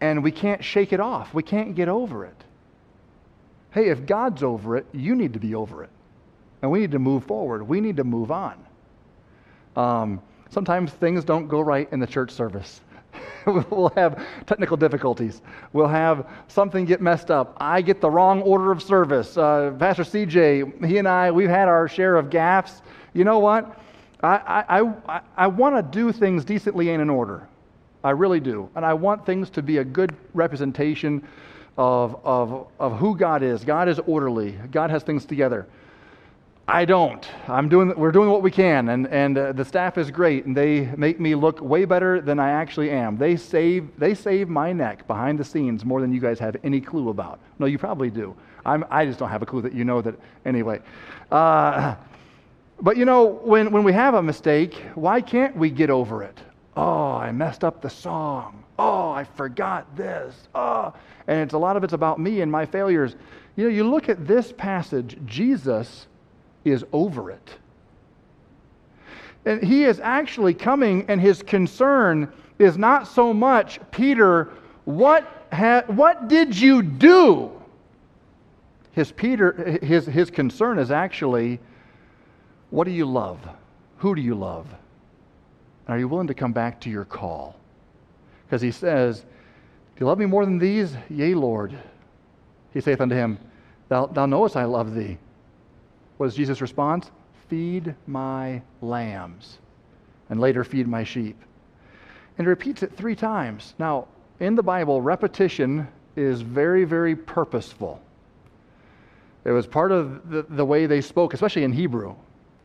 and 0.00 0.22
we 0.22 0.30
can't 0.30 0.62
shake 0.62 0.92
it 0.92 1.00
off. 1.00 1.34
We 1.34 1.42
can't 1.42 1.74
get 1.74 1.88
over 1.88 2.24
it. 2.24 2.44
Hey, 3.70 3.88
if 3.88 4.06
God's 4.06 4.42
over 4.42 4.76
it, 4.76 4.86
you 4.92 5.14
need 5.14 5.32
to 5.34 5.38
be 5.38 5.54
over 5.54 5.84
it. 5.84 5.90
And 6.62 6.70
we 6.70 6.80
need 6.80 6.92
to 6.92 6.98
move 6.98 7.24
forward. 7.24 7.66
We 7.66 7.80
need 7.80 7.96
to 7.96 8.04
move 8.04 8.30
on. 8.30 8.64
Um, 9.76 10.22
sometimes 10.50 10.92
things 10.92 11.24
don't 11.24 11.48
go 11.48 11.60
right 11.60 11.88
in 11.92 12.00
the 12.00 12.06
church 12.06 12.30
service. 12.30 12.80
we'll 13.46 13.92
have 13.96 14.24
technical 14.46 14.76
difficulties. 14.76 15.42
We'll 15.72 15.88
have 15.88 16.28
something 16.48 16.84
get 16.84 17.00
messed 17.00 17.30
up. 17.30 17.56
I 17.58 17.82
get 17.82 18.00
the 18.00 18.10
wrong 18.10 18.42
order 18.42 18.70
of 18.70 18.82
service. 18.82 19.36
Uh, 19.36 19.74
Pastor 19.78 20.04
CJ, 20.04 20.84
he 20.86 20.98
and 20.98 21.08
I, 21.08 21.30
we've 21.30 21.48
had 21.48 21.68
our 21.68 21.88
share 21.88 22.16
of 22.16 22.26
gaffes. 22.26 22.82
You 23.14 23.24
know 23.24 23.38
what? 23.38 23.80
I, 24.22 24.64
I, 24.68 24.80
I, 25.08 25.20
I 25.36 25.46
want 25.46 25.76
to 25.76 25.82
do 25.82 26.12
things 26.12 26.44
decently 26.44 26.90
and 26.90 27.00
in 27.00 27.08
order. 27.08 27.48
I 28.02 28.10
really 28.10 28.40
do. 28.40 28.68
And 28.74 28.84
I 28.84 28.94
want 28.94 29.24
things 29.24 29.50
to 29.50 29.62
be 29.62 29.78
a 29.78 29.84
good 29.84 30.14
representation 30.34 31.26
of, 31.76 32.20
of, 32.24 32.68
of 32.78 32.98
who 32.98 33.16
God 33.16 33.42
is. 33.42 33.64
God 33.64 33.88
is 33.88 33.98
orderly, 34.00 34.58
God 34.70 34.90
has 34.90 35.02
things 35.02 35.24
together. 35.24 35.66
I 36.70 36.84
don't. 36.84 37.26
I'm 37.48 37.70
doing, 37.70 37.94
we're 37.96 38.12
doing 38.12 38.28
what 38.28 38.42
we 38.42 38.50
can, 38.50 38.90
and, 38.90 39.06
and 39.08 39.38
uh, 39.38 39.52
the 39.52 39.64
staff 39.64 39.96
is 39.96 40.10
great, 40.10 40.44
and 40.44 40.54
they 40.54 40.84
make 40.98 41.18
me 41.18 41.34
look 41.34 41.62
way 41.62 41.86
better 41.86 42.20
than 42.20 42.38
I 42.38 42.50
actually 42.50 42.90
am. 42.90 43.16
They 43.16 43.36
save, 43.36 43.88
they 43.98 44.14
save 44.14 44.50
my 44.50 44.74
neck 44.74 45.06
behind 45.06 45.38
the 45.38 45.44
scenes 45.44 45.86
more 45.86 46.02
than 46.02 46.12
you 46.12 46.20
guys 46.20 46.38
have 46.40 46.56
any 46.62 46.82
clue 46.82 47.08
about. 47.08 47.40
No, 47.58 47.64
you 47.64 47.78
probably 47.78 48.10
do. 48.10 48.36
I'm, 48.66 48.84
I 48.90 49.06
just 49.06 49.18
don't 49.18 49.30
have 49.30 49.40
a 49.40 49.46
clue 49.46 49.62
that 49.62 49.72
you 49.72 49.84
know 49.84 50.02
that 50.02 50.14
anyway. 50.44 50.80
Uh, 51.32 51.94
but 52.82 52.98
you 52.98 53.06
know, 53.06 53.24
when, 53.24 53.72
when 53.72 53.82
we 53.82 53.94
have 53.94 54.12
a 54.12 54.22
mistake, 54.22 54.74
why 54.94 55.22
can't 55.22 55.56
we 55.56 55.70
get 55.70 55.88
over 55.88 56.22
it? 56.22 56.38
Oh, 56.76 57.12
I 57.12 57.32
messed 57.32 57.64
up 57.64 57.80
the 57.80 57.88
song. 57.88 58.62
Oh, 58.78 59.10
I 59.10 59.24
forgot 59.24 59.96
this. 59.96 60.48
Oh, 60.54 60.92
and 61.28 61.40
it's 61.40 61.54
a 61.54 61.58
lot 61.58 61.78
of 61.78 61.82
it's 61.84 61.94
about 61.94 62.20
me 62.20 62.42
and 62.42 62.52
my 62.52 62.66
failures. 62.66 63.16
You 63.56 63.64
know, 63.64 63.70
you 63.70 63.84
look 63.84 64.10
at 64.10 64.26
this 64.26 64.52
passage, 64.52 65.16
Jesus 65.24 66.08
is 66.70 66.84
over 66.92 67.30
it. 67.30 67.54
And 69.44 69.62
he 69.62 69.84
is 69.84 70.00
actually 70.00 70.54
coming, 70.54 71.04
and 71.08 71.20
his 71.20 71.42
concern 71.42 72.32
is 72.58 72.76
not 72.76 73.06
so 73.06 73.32
much, 73.32 73.80
Peter, 73.90 74.50
what, 74.84 75.46
ha- 75.52 75.84
what 75.86 76.28
did 76.28 76.58
you 76.58 76.82
do? 76.82 77.52
His, 78.92 79.12
Peter, 79.12 79.78
his, 79.82 80.06
his 80.06 80.30
concern 80.30 80.78
is 80.78 80.90
actually, 80.90 81.60
what 82.70 82.84
do 82.84 82.90
you 82.90 83.06
love? 83.06 83.38
Who 83.98 84.14
do 84.14 84.20
you 84.20 84.34
love? 84.34 84.66
And 85.86 85.94
are 85.94 85.98
you 85.98 86.08
willing 86.08 86.26
to 86.26 86.34
come 86.34 86.52
back 86.52 86.80
to 86.82 86.90
your 86.90 87.04
call? 87.04 87.56
Because 88.46 88.60
he 88.60 88.70
says, 88.70 89.20
Do 89.20 90.00
you 90.00 90.06
love 90.06 90.18
me 90.18 90.26
more 90.26 90.44
than 90.44 90.58
these? 90.58 90.96
Yea, 91.08 91.34
Lord. 91.34 91.78
He 92.74 92.80
saith 92.80 93.00
unto 93.00 93.14
him, 93.14 93.38
Thou, 93.88 94.06
thou 94.06 94.26
knowest 94.26 94.56
I 94.56 94.64
love 94.64 94.94
thee. 94.94 95.18
What 96.18 96.26
is 96.26 96.34
Jesus' 96.34 96.60
response? 96.60 97.10
Feed 97.48 97.94
my 98.06 98.60
lambs. 98.82 99.58
And 100.28 100.38
later, 100.40 100.62
feed 100.62 100.86
my 100.86 101.04
sheep. 101.04 101.40
And 102.36 102.46
he 102.46 102.48
repeats 102.48 102.82
it 102.82 102.94
three 102.96 103.16
times. 103.16 103.74
Now, 103.78 104.06
in 104.38 104.54
the 104.54 104.62
Bible, 104.62 105.00
repetition 105.00 105.88
is 106.16 106.42
very, 106.42 106.84
very 106.84 107.16
purposeful. 107.16 108.00
It 109.44 109.52
was 109.52 109.66
part 109.66 109.92
of 109.92 110.28
the, 110.28 110.42
the 110.42 110.64
way 110.64 110.86
they 110.86 111.00
spoke, 111.00 111.32
especially 111.32 111.64
in 111.64 111.72
Hebrew. 111.72 112.14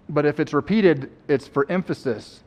But 0.10 0.26
if 0.26 0.40
it's 0.40 0.54
repeated, 0.54 1.12
it's 1.28 1.48
for 1.48 1.70
emphasis. 1.72 2.44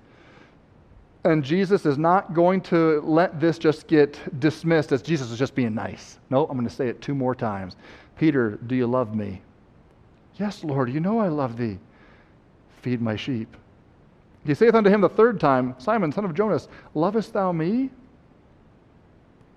And 1.25 1.43
Jesus 1.43 1.87
is 1.87 1.99
not 1.99 2.35
going 2.35 2.61
to 2.63 3.01
let 3.01 3.41
this 3.41 3.59
just 3.59 3.87
get 3.89 4.39
dismissed 4.39 4.93
as 4.93 5.03
Jesus 5.03 5.31
is 5.31 5.39
just 5.39 5.55
being 5.55 5.75
nice. 5.75 6.19
No, 6.31 6.45
I'm 6.47 6.57
going 6.57 6.69
to 6.69 6.75
say 6.75 6.89
it 6.89 7.01
two 7.01 7.15
more 7.15 7.35
times. 7.35 7.77
Peter, 8.17 8.59
do 8.67 8.77
you 8.77 8.87
love 8.87 9.15
me? 9.15 9.41
Yes, 10.39 10.63
Lord, 10.63 10.93
you 10.93 11.01
know 11.01 11.19
I 11.19 11.29
love 11.29 11.57
thee. 11.57 11.79
Feed 12.83 13.01
my 13.01 13.17
sheep. 13.17 13.57
He 14.45 14.55
saith 14.55 14.75
unto 14.75 14.91
him 14.91 15.01
the 15.01 15.09
third 15.09 15.41
time, 15.41 15.75
Simon, 15.79 16.13
son 16.13 16.25
of 16.25 16.35
Jonas, 16.35 16.69
lovest 16.95 17.33
thou 17.33 17.53
me? 17.53 17.91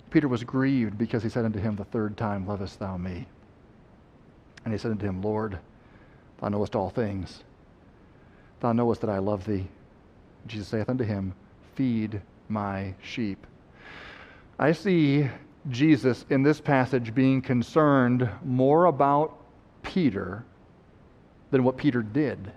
Peter 0.10 0.28
was 0.28 0.44
grieved 0.44 0.98
because 0.98 1.22
he 1.22 1.30
said 1.30 1.46
unto 1.46 1.60
him 1.60 1.76
the 1.76 1.84
third 1.86 2.18
time, 2.18 2.48
Lovest 2.48 2.80
thou 2.80 2.98
me? 2.98 3.28
And 4.66 4.74
he 4.74 4.78
said 4.80 4.92
unto 4.92 5.06
him, 5.06 5.22
Lord, 5.22 5.60
thou 6.40 6.50
knowest 6.50 6.76
all 6.76 6.90
things. 6.90 7.44
Thou 8.60 8.72
knowest 8.72 9.02
that 9.02 9.10
I 9.10 9.20
love 9.20 9.46
thee. 9.46 9.68
Jesus 10.48 10.68
saith 10.68 10.90
unto 10.90 11.04
him, 11.04 11.34
Feed 11.76 12.22
my 12.48 12.96
sheep. 13.02 13.46
I 14.58 14.72
see 14.72 15.30
Jesus 15.70 16.26
in 16.30 16.42
this 16.42 16.60
passage 16.60 17.14
being 17.14 17.42
concerned 17.42 18.28
more 18.44 18.86
about 18.86 19.38
Peter 19.84 20.44
than 21.52 21.64
what 21.64 21.78
Peter 21.78 22.02
did. 22.02 22.52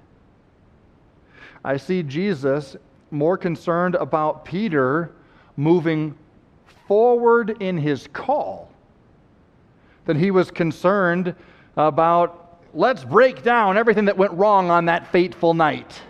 I 1.64 1.76
see 1.76 2.02
Jesus 2.02 2.76
more 3.10 3.36
concerned 3.36 3.94
about 3.94 4.44
Peter 4.44 5.12
moving 5.56 6.16
forward 6.88 7.62
in 7.62 7.78
his 7.78 8.08
call 8.12 8.70
than 10.06 10.18
he 10.18 10.30
was 10.30 10.50
concerned 10.50 11.34
about 11.76 12.60
let's 12.74 13.04
break 13.04 13.42
down 13.42 13.76
everything 13.76 14.06
that 14.06 14.16
went 14.16 14.32
wrong 14.32 14.70
on 14.70 14.86
that 14.86 15.10
fateful 15.12 15.54
night. 15.54 16.00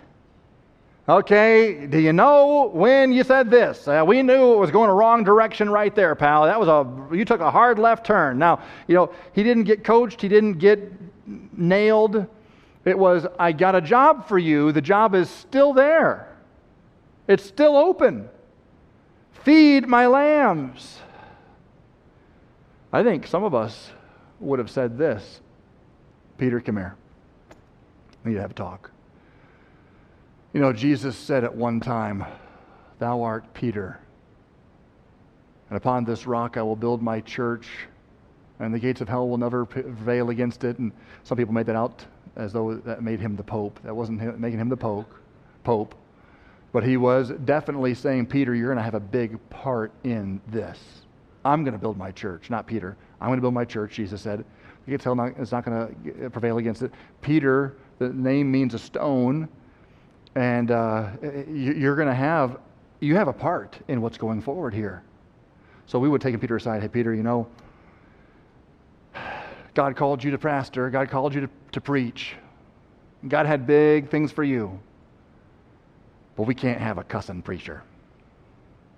Okay, 1.07 1.85
do 1.85 1.99
you 1.99 2.13
know 2.13 2.71
when 2.73 3.11
you 3.11 3.25
said 3.25 3.51
this? 3.51 3.87
Uh, 3.89 4.03
we 4.07 4.23
knew 4.23 4.53
it 4.53 4.57
was 4.57 4.71
going 4.71 4.89
a 4.89 4.93
wrong 4.93 5.25
direction 5.25 5.69
right 5.69 5.93
there, 5.93 6.15
pal. 6.15 6.45
That 6.45 6.57
was 6.57 6.69
a 6.69 7.15
you 7.15 7.25
took 7.25 7.41
a 7.41 7.51
hard 7.51 7.77
left 7.77 8.05
turn. 8.05 8.39
Now, 8.39 8.61
you 8.87 8.95
know, 8.95 9.13
he 9.33 9.43
didn't 9.43 9.65
get 9.65 9.83
coached, 9.83 10.21
he 10.21 10.29
didn't 10.29 10.59
get 10.59 10.79
nailed 11.57 12.25
It 12.85 12.97
was, 12.97 13.25
I 13.39 13.53
got 13.53 13.75
a 13.75 13.81
job 13.81 14.27
for 14.27 14.37
you. 14.37 14.71
The 14.71 14.81
job 14.81 15.15
is 15.15 15.29
still 15.29 15.73
there, 15.73 16.35
it's 17.27 17.45
still 17.45 17.75
open. 17.75 18.29
Feed 19.43 19.87
my 19.87 20.07
lambs. 20.07 20.99
I 22.93 23.03
think 23.03 23.27
some 23.27 23.43
of 23.43 23.53
us 23.53 23.91
would 24.39 24.59
have 24.59 24.69
said 24.69 24.97
this 24.97 25.41
Peter, 26.37 26.61
come 26.61 26.77
here. 26.77 26.95
We 28.23 28.31
need 28.31 28.35
to 28.35 28.41
have 28.41 28.51
a 28.51 28.55
talk. 28.55 28.91
You 30.53 30.61
know, 30.61 30.71
Jesus 30.71 31.17
said 31.17 31.43
at 31.43 31.53
one 31.53 31.79
time, 31.79 32.23
Thou 32.99 33.23
art 33.23 33.53
Peter, 33.53 33.99
and 35.69 35.75
upon 35.75 36.05
this 36.05 36.25
rock 36.25 36.55
I 36.55 36.61
will 36.61 36.75
build 36.75 37.01
my 37.01 37.19
church, 37.21 37.67
and 38.59 38.73
the 38.73 38.79
gates 38.79 39.01
of 39.01 39.09
hell 39.09 39.27
will 39.27 39.37
never 39.37 39.65
prevail 39.65 40.29
against 40.29 40.63
it. 40.63 40.79
And 40.79 40.93
some 41.23 41.37
people 41.37 41.53
made 41.53 41.65
that 41.65 41.75
out 41.75 42.05
as 42.35 42.53
though 42.53 42.75
that 42.75 43.03
made 43.03 43.19
him 43.19 43.35
the 43.35 43.43
Pope. 43.43 43.79
That 43.83 43.95
wasn't 43.95 44.21
him, 44.21 44.39
making 44.39 44.59
him 44.59 44.69
the 44.69 44.77
Pope. 44.77 45.13
Pope. 45.63 45.95
But 46.71 46.83
he 46.83 46.97
was 46.97 47.29
definitely 47.45 47.93
saying, 47.93 48.25
Peter, 48.25 48.55
you're 48.55 48.67
going 48.67 48.77
to 48.77 48.83
have 48.83 48.95
a 48.95 48.99
big 48.99 49.37
part 49.49 49.91
in 50.03 50.41
this. 50.47 50.79
I'm 51.45 51.63
going 51.63 51.73
to 51.73 51.79
build 51.79 51.97
my 51.97 52.11
church, 52.11 52.49
not 52.49 52.65
Peter. 52.65 52.97
I'm 53.21 53.27
going 53.27 53.37
to 53.37 53.41
build 53.41 53.53
my 53.53 53.65
church, 53.65 53.93
Jesus 53.93 54.21
said. 54.21 54.43
Gates 54.87 55.05
of 55.05 55.17
hell 55.17 55.33
is 55.39 55.51
not 55.51 55.63
going 55.63 55.95
to 56.19 56.29
prevail 56.29 56.57
against 56.57 56.81
it. 56.81 56.91
Peter, 57.21 57.75
the 57.99 58.09
name 58.09 58.51
means 58.51 58.73
a 58.73 58.79
stone, 58.79 59.47
and 60.35 60.71
uh, 60.71 61.11
you're 61.47 61.95
going 61.95 62.07
to 62.07 62.13
have, 62.13 62.57
you 62.99 63.15
have 63.15 63.27
a 63.27 63.33
part 63.33 63.77
in 63.87 64.01
what's 64.01 64.17
going 64.17 64.41
forward 64.41 64.73
here. 64.73 65.03
So 65.85 65.99
we 65.99 66.09
would 66.09 66.21
take 66.21 66.39
Peter 66.39 66.55
aside. 66.55 66.81
Hey, 66.81 66.87
Peter, 66.87 67.13
you 67.13 67.23
know, 67.23 67.47
God 69.73 69.95
called 69.95 70.23
you 70.23 70.31
to 70.31 70.37
pastor. 70.37 70.89
God 70.89 71.09
called 71.09 71.33
you 71.33 71.41
to, 71.41 71.49
to 71.73 71.81
preach. 71.81 72.35
God 73.27 73.45
had 73.45 73.67
big 73.67 74.09
things 74.09 74.31
for 74.31 74.43
you. 74.43 74.79
But 76.35 76.43
we 76.43 76.55
can't 76.55 76.79
have 76.79 76.97
a 76.97 77.03
cussing 77.03 77.41
preacher. 77.41 77.83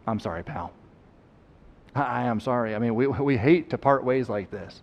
I'm 0.07 0.19
sorry, 0.19 0.43
pal. 0.43 0.71
I 1.95 2.23
am 2.23 2.39
sorry. 2.39 2.75
I 2.75 2.79
mean, 2.79 2.95
we, 2.95 3.07
we 3.07 3.37
hate 3.37 3.69
to 3.71 3.77
part 3.77 4.03
ways 4.03 4.29
like 4.29 4.51
this. 4.51 4.81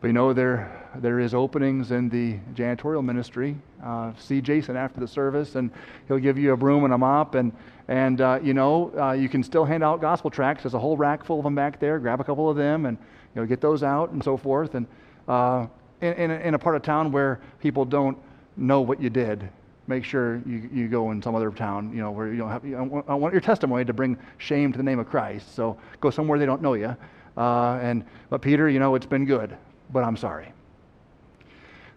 But 0.00 0.08
you 0.08 0.12
know, 0.12 0.32
there, 0.32 0.90
there 0.96 1.18
is 1.20 1.34
openings 1.34 1.90
in 1.90 2.08
the 2.08 2.38
janitorial 2.54 3.04
ministry. 3.04 3.56
Uh, 3.82 4.12
see 4.18 4.40
Jason 4.40 4.76
after 4.76 5.00
the 5.00 5.08
service, 5.08 5.54
and 5.54 5.70
he'll 6.06 6.18
give 6.18 6.38
you 6.38 6.52
a 6.52 6.56
broom 6.56 6.84
and 6.84 6.92
a 6.92 6.98
mop. 6.98 7.34
And, 7.34 7.52
and 7.88 8.20
uh, 8.20 8.38
you 8.42 8.52
know, 8.52 8.92
uh, 8.98 9.12
you 9.12 9.28
can 9.28 9.42
still 9.42 9.64
hand 9.64 9.82
out 9.82 10.00
gospel 10.00 10.30
tracts. 10.30 10.64
There's 10.64 10.74
a 10.74 10.78
whole 10.78 10.96
rack 10.96 11.24
full 11.24 11.38
of 11.38 11.44
them 11.44 11.54
back 11.54 11.80
there. 11.80 11.98
Grab 11.98 12.20
a 12.20 12.24
couple 12.24 12.50
of 12.50 12.56
them 12.56 12.86
and 12.86 12.98
you 13.34 13.40
know, 13.40 13.46
get 13.46 13.60
those 13.60 13.82
out 13.82 14.10
and 14.10 14.22
so 14.22 14.36
forth. 14.36 14.74
And 14.74 14.86
uh, 15.28 15.66
in, 16.00 16.12
in, 16.14 16.30
in 16.30 16.54
a 16.54 16.58
part 16.58 16.76
of 16.76 16.82
town 16.82 17.12
where 17.12 17.40
people 17.60 17.84
don't 17.84 18.18
know 18.56 18.80
what 18.80 19.00
you 19.00 19.10
did, 19.10 19.48
make 19.86 20.04
sure 20.04 20.42
you, 20.46 20.68
you 20.72 20.88
go 20.88 21.10
in 21.10 21.22
some 21.22 21.34
other 21.34 21.50
town, 21.50 21.92
you 21.92 22.00
know, 22.00 22.10
where 22.10 22.28
you 22.28 22.38
don't 22.38 22.50
have, 22.50 22.64
you 22.64 22.76
know, 22.76 23.04
I 23.08 23.14
want 23.14 23.32
your 23.32 23.40
testimony 23.40 23.84
to 23.84 23.92
bring 23.92 24.18
shame 24.38 24.72
to 24.72 24.76
the 24.76 24.84
name 24.84 24.98
of 24.98 25.08
Christ. 25.08 25.54
So 25.54 25.76
go 26.00 26.10
somewhere 26.10 26.38
they 26.38 26.46
don't 26.46 26.62
know 26.62 26.74
you. 26.74 26.96
Uh, 27.36 27.78
and, 27.82 28.04
but 28.30 28.40
Peter, 28.40 28.68
you 28.68 28.78
know, 28.78 28.94
it's 28.94 29.06
been 29.06 29.24
good, 29.24 29.56
but 29.92 30.02
I'm 30.02 30.16
sorry. 30.16 30.52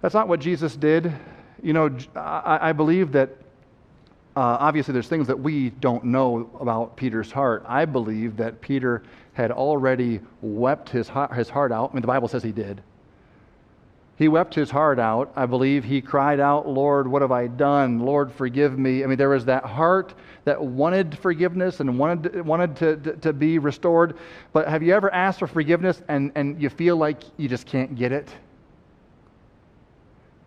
That's 0.02 0.14
not 0.14 0.28
what 0.28 0.40
Jesus 0.40 0.76
did. 0.76 1.14
You 1.62 1.74
know, 1.74 1.96
I, 2.16 2.70
I 2.70 2.74
believe 2.74 3.12
that 3.14 3.30
uh, 4.36 4.58
obviously 4.60 4.94
there's 4.94 5.08
things 5.08 5.28
that 5.28 5.40
we 5.40 5.72
don't 5.72 6.06
know 6.06 6.50
about 6.60 6.96
Peter's 6.96 7.32
heart. 7.32 7.64
I 7.68 7.86
believe 7.86 8.38
that 8.38 8.62
Peter 8.62 9.04
had 9.34 9.52
already 9.52 10.22
wept 10.42 10.90
his 10.90 11.10
heart, 11.10 11.34
his 11.34 11.50
heart 11.50 11.72
out. 11.72 11.92
I 11.92 11.94
mean, 11.94 12.02
the 12.02 12.08
Bible 12.08 12.28
says 12.28 12.44
he 12.44 12.52
did. 12.52 12.82
He 14.20 14.28
wept 14.28 14.54
his 14.54 14.70
heart 14.70 15.00
out. 15.00 15.32
I 15.38 15.46
believe 15.46 15.86
he 15.86 16.02
cried 16.02 16.42
out, 16.42 16.68
Lord, 16.68 17.08
what 17.08 17.22
have 17.22 17.32
I 17.32 17.48
done? 17.48 18.00
Lord, 18.00 18.34
forgive 18.34 18.78
me. 18.78 19.02
I 19.02 19.08
mean, 19.08 19.18
there 19.18 19.30
was 19.30 19.46
that 19.46 19.64
heart 19.64 20.14
that 20.44 20.62
wanted 20.62 21.18
forgiveness 21.18 21.80
and 21.80 21.98
wanted, 21.98 22.46
wanted 22.46 22.76
to, 22.76 22.98
to, 22.98 23.16
to 23.16 23.32
be 23.32 23.60
restored. 23.60 24.18
But 24.52 24.68
have 24.68 24.84
you 24.84 24.94
ever 24.94 25.10
asked 25.14 25.40
for 25.40 25.48
forgiveness 25.48 26.02
and, 26.10 26.34
and 26.36 26.62
you 26.62 26.70
feel 26.70 26.98
like 26.98 27.22
you 27.38 27.48
just 27.48 27.66
can't 27.66 27.96
get 27.96 28.12
it? 28.12 28.28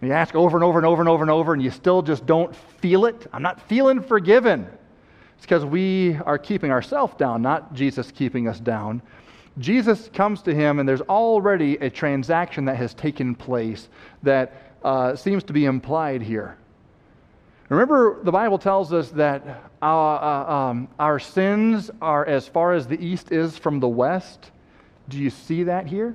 And 0.02 0.10
you 0.10 0.14
ask 0.14 0.34
over 0.34 0.54
and 0.54 0.64
over 0.64 0.78
and 0.78 0.86
over 0.86 1.00
and 1.00 1.08
over 1.08 1.22
and 1.22 1.30
over, 1.30 1.54
and 1.54 1.62
you 1.62 1.70
still 1.70 2.02
just 2.02 2.26
don't 2.26 2.54
feel 2.54 3.06
it. 3.06 3.26
I'm 3.32 3.40
not 3.40 3.66
feeling 3.70 4.02
forgiven. 4.02 4.66
It's 5.36 5.46
because 5.46 5.64
we 5.64 6.16
are 6.26 6.36
keeping 6.36 6.70
ourselves 6.70 7.14
down, 7.14 7.40
not 7.40 7.72
Jesus 7.72 8.10
keeping 8.10 8.48
us 8.48 8.60
down. 8.60 9.00
Jesus 9.59 10.09
comes 10.14 10.42
to 10.42 10.55
him, 10.55 10.78
and 10.78 10.88
there's 10.88 11.03
already 11.03 11.76
a 11.76 11.90
transaction 11.90 12.64
that 12.64 12.76
has 12.76 12.94
taken 12.94 13.34
place 13.34 13.88
that 14.22 14.74
uh, 14.82 15.14
seems 15.14 15.44
to 15.44 15.53
be 15.53 15.66
implied 15.66 16.22
here. 16.22 16.57
Remember, 17.68 18.22
the 18.22 18.32
Bible 18.32 18.59
tells 18.59 18.92
us 18.92 19.11
that 19.11 19.70
our, 19.80 20.22
uh, 20.22 20.53
um, 20.53 20.88
our 20.98 21.18
sins 21.18 21.90
are 22.00 22.26
as 22.26 22.46
far 22.46 22.72
as 22.72 22.86
the 22.86 23.03
east 23.03 23.32
is 23.32 23.57
from 23.57 23.80
the 23.80 23.88
west. 23.88 24.50
Do 25.09 25.18
you 25.18 25.30
see 25.30 25.64
that 25.64 25.86
here? 25.86 26.14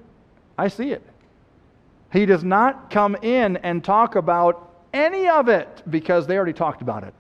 I 0.57 0.67
see 0.67 0.91
it. 0.91 1.03
He 2.11 2.25
does 2.25 2.43
not 2.43 2.89
come 2.89 3.15
in 3.21 3.57
and 3.57 3.83
talk 3.83 4.15
about 4.15 4.71
any 4.93 5.27
of 5.27 5.49
it 5.49 5.83
because 5.89 6.27
they 6.27 6.37
already 6.37 6.53
talked 6.53 6.81
about 6.81 7.03
it. 7.03 7.13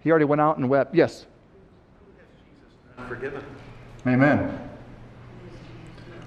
He 0.00 0.10
already 0.10 0.26
went 0.26 0.40
out 0.40 0.58
and 0.58 0.68
wept. 0.68 0.94
Yes? 0.94 1.26
Forgiven. 3.08 3.42
Amen. 4.06 4.67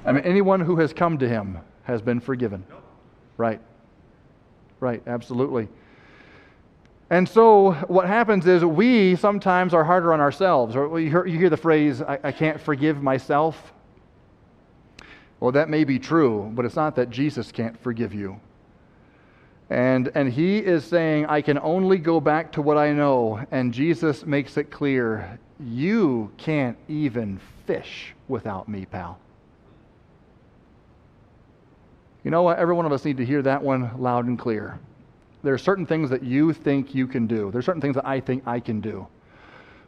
I 0.05 0.11
mean, 0.11 0.23
anyone 0.23 0.59
who 0.59 0.77
has 0.77 0.93
come 0.93 1.17
to 1.19 1.27
him 1.27 1.59
has 1.83 2.01
been 2.01 2.19
forgiven. 2.19 2.65
Right. 3.37 3.61
Right, 4.79 5.03
absolutely. 5.05 5.67
And 7.11 7.27
so 7.27 7.73
what 7.87 8.07
happens 8.07 8.47
is 8.47 8.63
we 8.63 9.15
sometimes 9.15 9.73
are 9.73 9.83
harder 9.83 10.13
on 10.13 10.21
ourselves. 10.21 10.75
Or 10.75 10.99
you 10.99 11.09
hear, 11.09 11.25
you 11.25 11.37
hear 11.37 11.49
the 11.49 11.57
phrase, 11.57 12.01
I, 12.01 12.19
I 12.23 12.31
can't 12.31 12.59
forgive 12.59 13.03
myself. 13.03 13.73
Well, 15.39 15.51
that 15.51 15.69
may 15.69 15.83
be 15.83 15.99
true, 15.99 16.51
but 16.53 16.65
it's 16.65 16.75
not 16.75 16.95
that 16.95 17.09
Jesus 17.09 17.51
can't 17.51 17.77
forgive 17.81 18.13
you. 18.13 18.39
And, 19.69 20.11
and 20.15 20.31
he 20.31 20.59
is 20.59 20.83
saying, 20.83 21.25
I 21.27 21.41
can 21.41 21.57
only 21.59 21.97
go 21.97 22.19
back 22.19 22.51
to 22.53 22.61
what 22.61 22.77
I 22.77 22.91
know. 22.91 23.45
And 23.51 23.73
Jesus 23.73 24.25
makes 24.25 24.57
it 24.57 24.71
clear 24.71 25.39
you 25.59 26.31
can't 26.37 26.77
even 26.87 27.39
fish 27.65 28.13
without 28.27 28.67
me, 28.67 28.85
pal. 28.85 29.19
You 32.31 32.37
know 32.37 32.43
what? 32.43 32.59
Every 32.59 32.73
one 32.73 32.85
of 32.85 32.93
us 32.93 33.03
need 33.03 33.17
to 33.17 33.25
hear 33.25 33.41
that 33.41 33.61
one 33.61 33.91
loud 34.01 34.25
and 34.25 34.39
clear. 34.39 34.79
There 35.43 35.53
are 35.53 35.57
certain 35.57 35.85
things 35.85 36.09
that 36.11 36.23
you 36.23 36.53
think 36.53 36.95
you 36.95 37.05
can 37.05 37.27
do. 37.27 37.51
There 37.51 37.59
are 37.59 37.61
certain 37.61 37.81
things 37.81 37.95
that 37.95 38.07
I 38.07 38.21
think 38.21 38.43
I 38.47 38.61
can 38.61 38.79
do. 38.79 39.05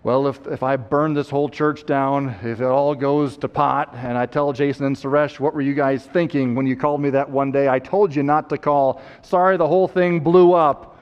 Well, 0.04 0.28
if, 0.28 0.46
if 0.48 0.62
I 0.62 0.76
burn 0.76 1.14
this 1.14 1.30
whole 1.30 1.48
church 1.48 1.86
down, 1.86 2.36
if 2.44 2.60
it 2.60 2.66
all 2.66 2.96
goes 2.96 3.38
to 3.38 3.48
pot, 3.48 3.94
and 3.96 4.18
I 4.18 4.26
tell 4.26 4.52
Jason 4.52 4.86
and 4.86 4.94
Suresh, 4.94 5.39
what 5.39 5.54
were 5.54 5.62
you 5.62 5.74
guys 5.74 6.06
thinking 6.06 6.54
when 6.54 6.68
you 6.68 6.76
called 6.76 7.00
me 7.00 7.12
that 7.12 7.30
one 7.30 7.50
day? 7.50 7.70
I 7.70 7.80
told 7.80 8.14
you 8.14 8.24
not 8.24 8.50
to 8.50 8.58
call. 8.58 9.02
Sorry, 9.22 9.56
the 9.56 9.66
whole 9.66 9.88
thing 9.88 10.20
blew 10.20 10.52
up. 10.52 11.00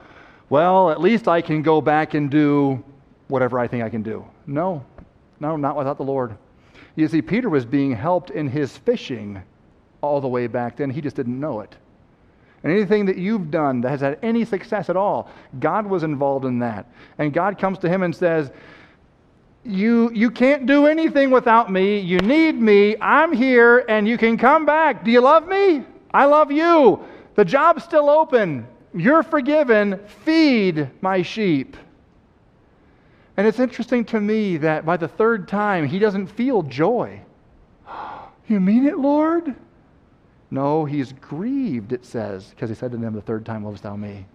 Well, 0.48 0.92
at 0.92 1.00
least 1.00 1.26
I 1.26 1.40
can 1.40 1.60
go 1.60 1.80
back 1.80 2.14
and 2.14 2.30
do 2.30 2.84
whatever 3.26 3.58
I 3.58 3.66
think 3.66 3.82
I 3.82 3.90
can 3.90 4.04
do. 4.04 4.24
No, 4.46 4.84
no, 5.40 5.56
not 5.56 5.76
without 5.76 5.96
the 5.96 6.04
Lord. 6.04 6.38
You 6.94 7.08
see, 7.08 7.20
Peter 7.20 7.48
was 7.48 7.64
being 7.64 7.90
helped 7.90 8.30
in 8.30 8.46
his 8.46 8.76
fishing 8.76 9.42
all 10.02 10.20
the 10.20 10.28
way 10.28 10.46
back 10.46 10.76
then. 10.76 10.90
He 10.90 11.00
just 11.00 11.16
didn't 11.16 11.40
know 11.40 11.60
it. 11.60 11.74
And 12.62 12.72
anything 12.72 13.06
that 13.06 13.16
you've 13.16 13.50
done 13.50 13.80
that 13.80 13.88
has 13.88 14.00
had 14.02 14.18
any 14.22 14.44
success 14.44 14.90
at 14.90 14.96
all, 14.96 15.30
God 15.58 15.86
was 15.86 16.02
involved 16.02 16.44
in 16.44 16.58
that. 16.60 16.86
And 17.18 17.32
God 17.32 17.58
comes 17.58 17.78
to 17.78 17.88
him 17.88 18.02
and 18.02 18.14
says, 18.14 18.52
you, 19.64 20.10
you 20.12 20.30
can't 20.30 20.66
do 20.66 20.86
anything 20.86 21.30
without 21.30 21.70
me. 21.70 22.00
You 22.00 22.18
need 22.18 22.60
me. 22.60 22.96
I'm 23.00 23.32
here, 23.32 23.84
and 23.88 24.08
you 24.08 24.18
can 24.18 24.36
come 24.36 24.66
back. 24.66 25.04
Do 25.04 25.10
you 25.10 25.20
love 25.20 25.46
me? 25.46 25.84
I 26.12 26.24
love 26.24 26.50
you. 26.50 27.04
The 27.36 27.44
job's 27.44 27.84
still 27.84 28.10
open. 28.10 28.66
You're 28.94 29.22
forgiven. 29.22 30.00
Feed 30.24 30.90
my 31.00 31.22
sheep. 31.22 31.76
And 33.36 33.46
it's 33.46 33.60
interesting 33.60 34.04
to 34.06 34.20
me 34.20 34.58
that 34.58 34.84
by 34.84 34.96
the 34.96 35.08
third 35.08 35.48
time, 35.48 35.86
he 35.86 35.98
doesn't 35.98 36.26
feel 36.28 36.62
joy. 36.62 37.20
You 38.48 38.58
mean 38.58 38.86
it, 38.86 38.98
Lord? 38.98 39.54
No, 40.52 40.84
he's 40.84 41.14
grieved, 41.14 41.94
it 41.94 42.04
says, 42.04 42.50
because 42.50 42.68
he 42.68 42.76
said 42.76 42.92
to 42.92 42.98
them 42.98 43.14
the 43.14 43.22
third 43.22 43.46
time, 43.46 43.64
Lovest 43.64 43.84
thou 43.84 43.96
me? 43.96 44.26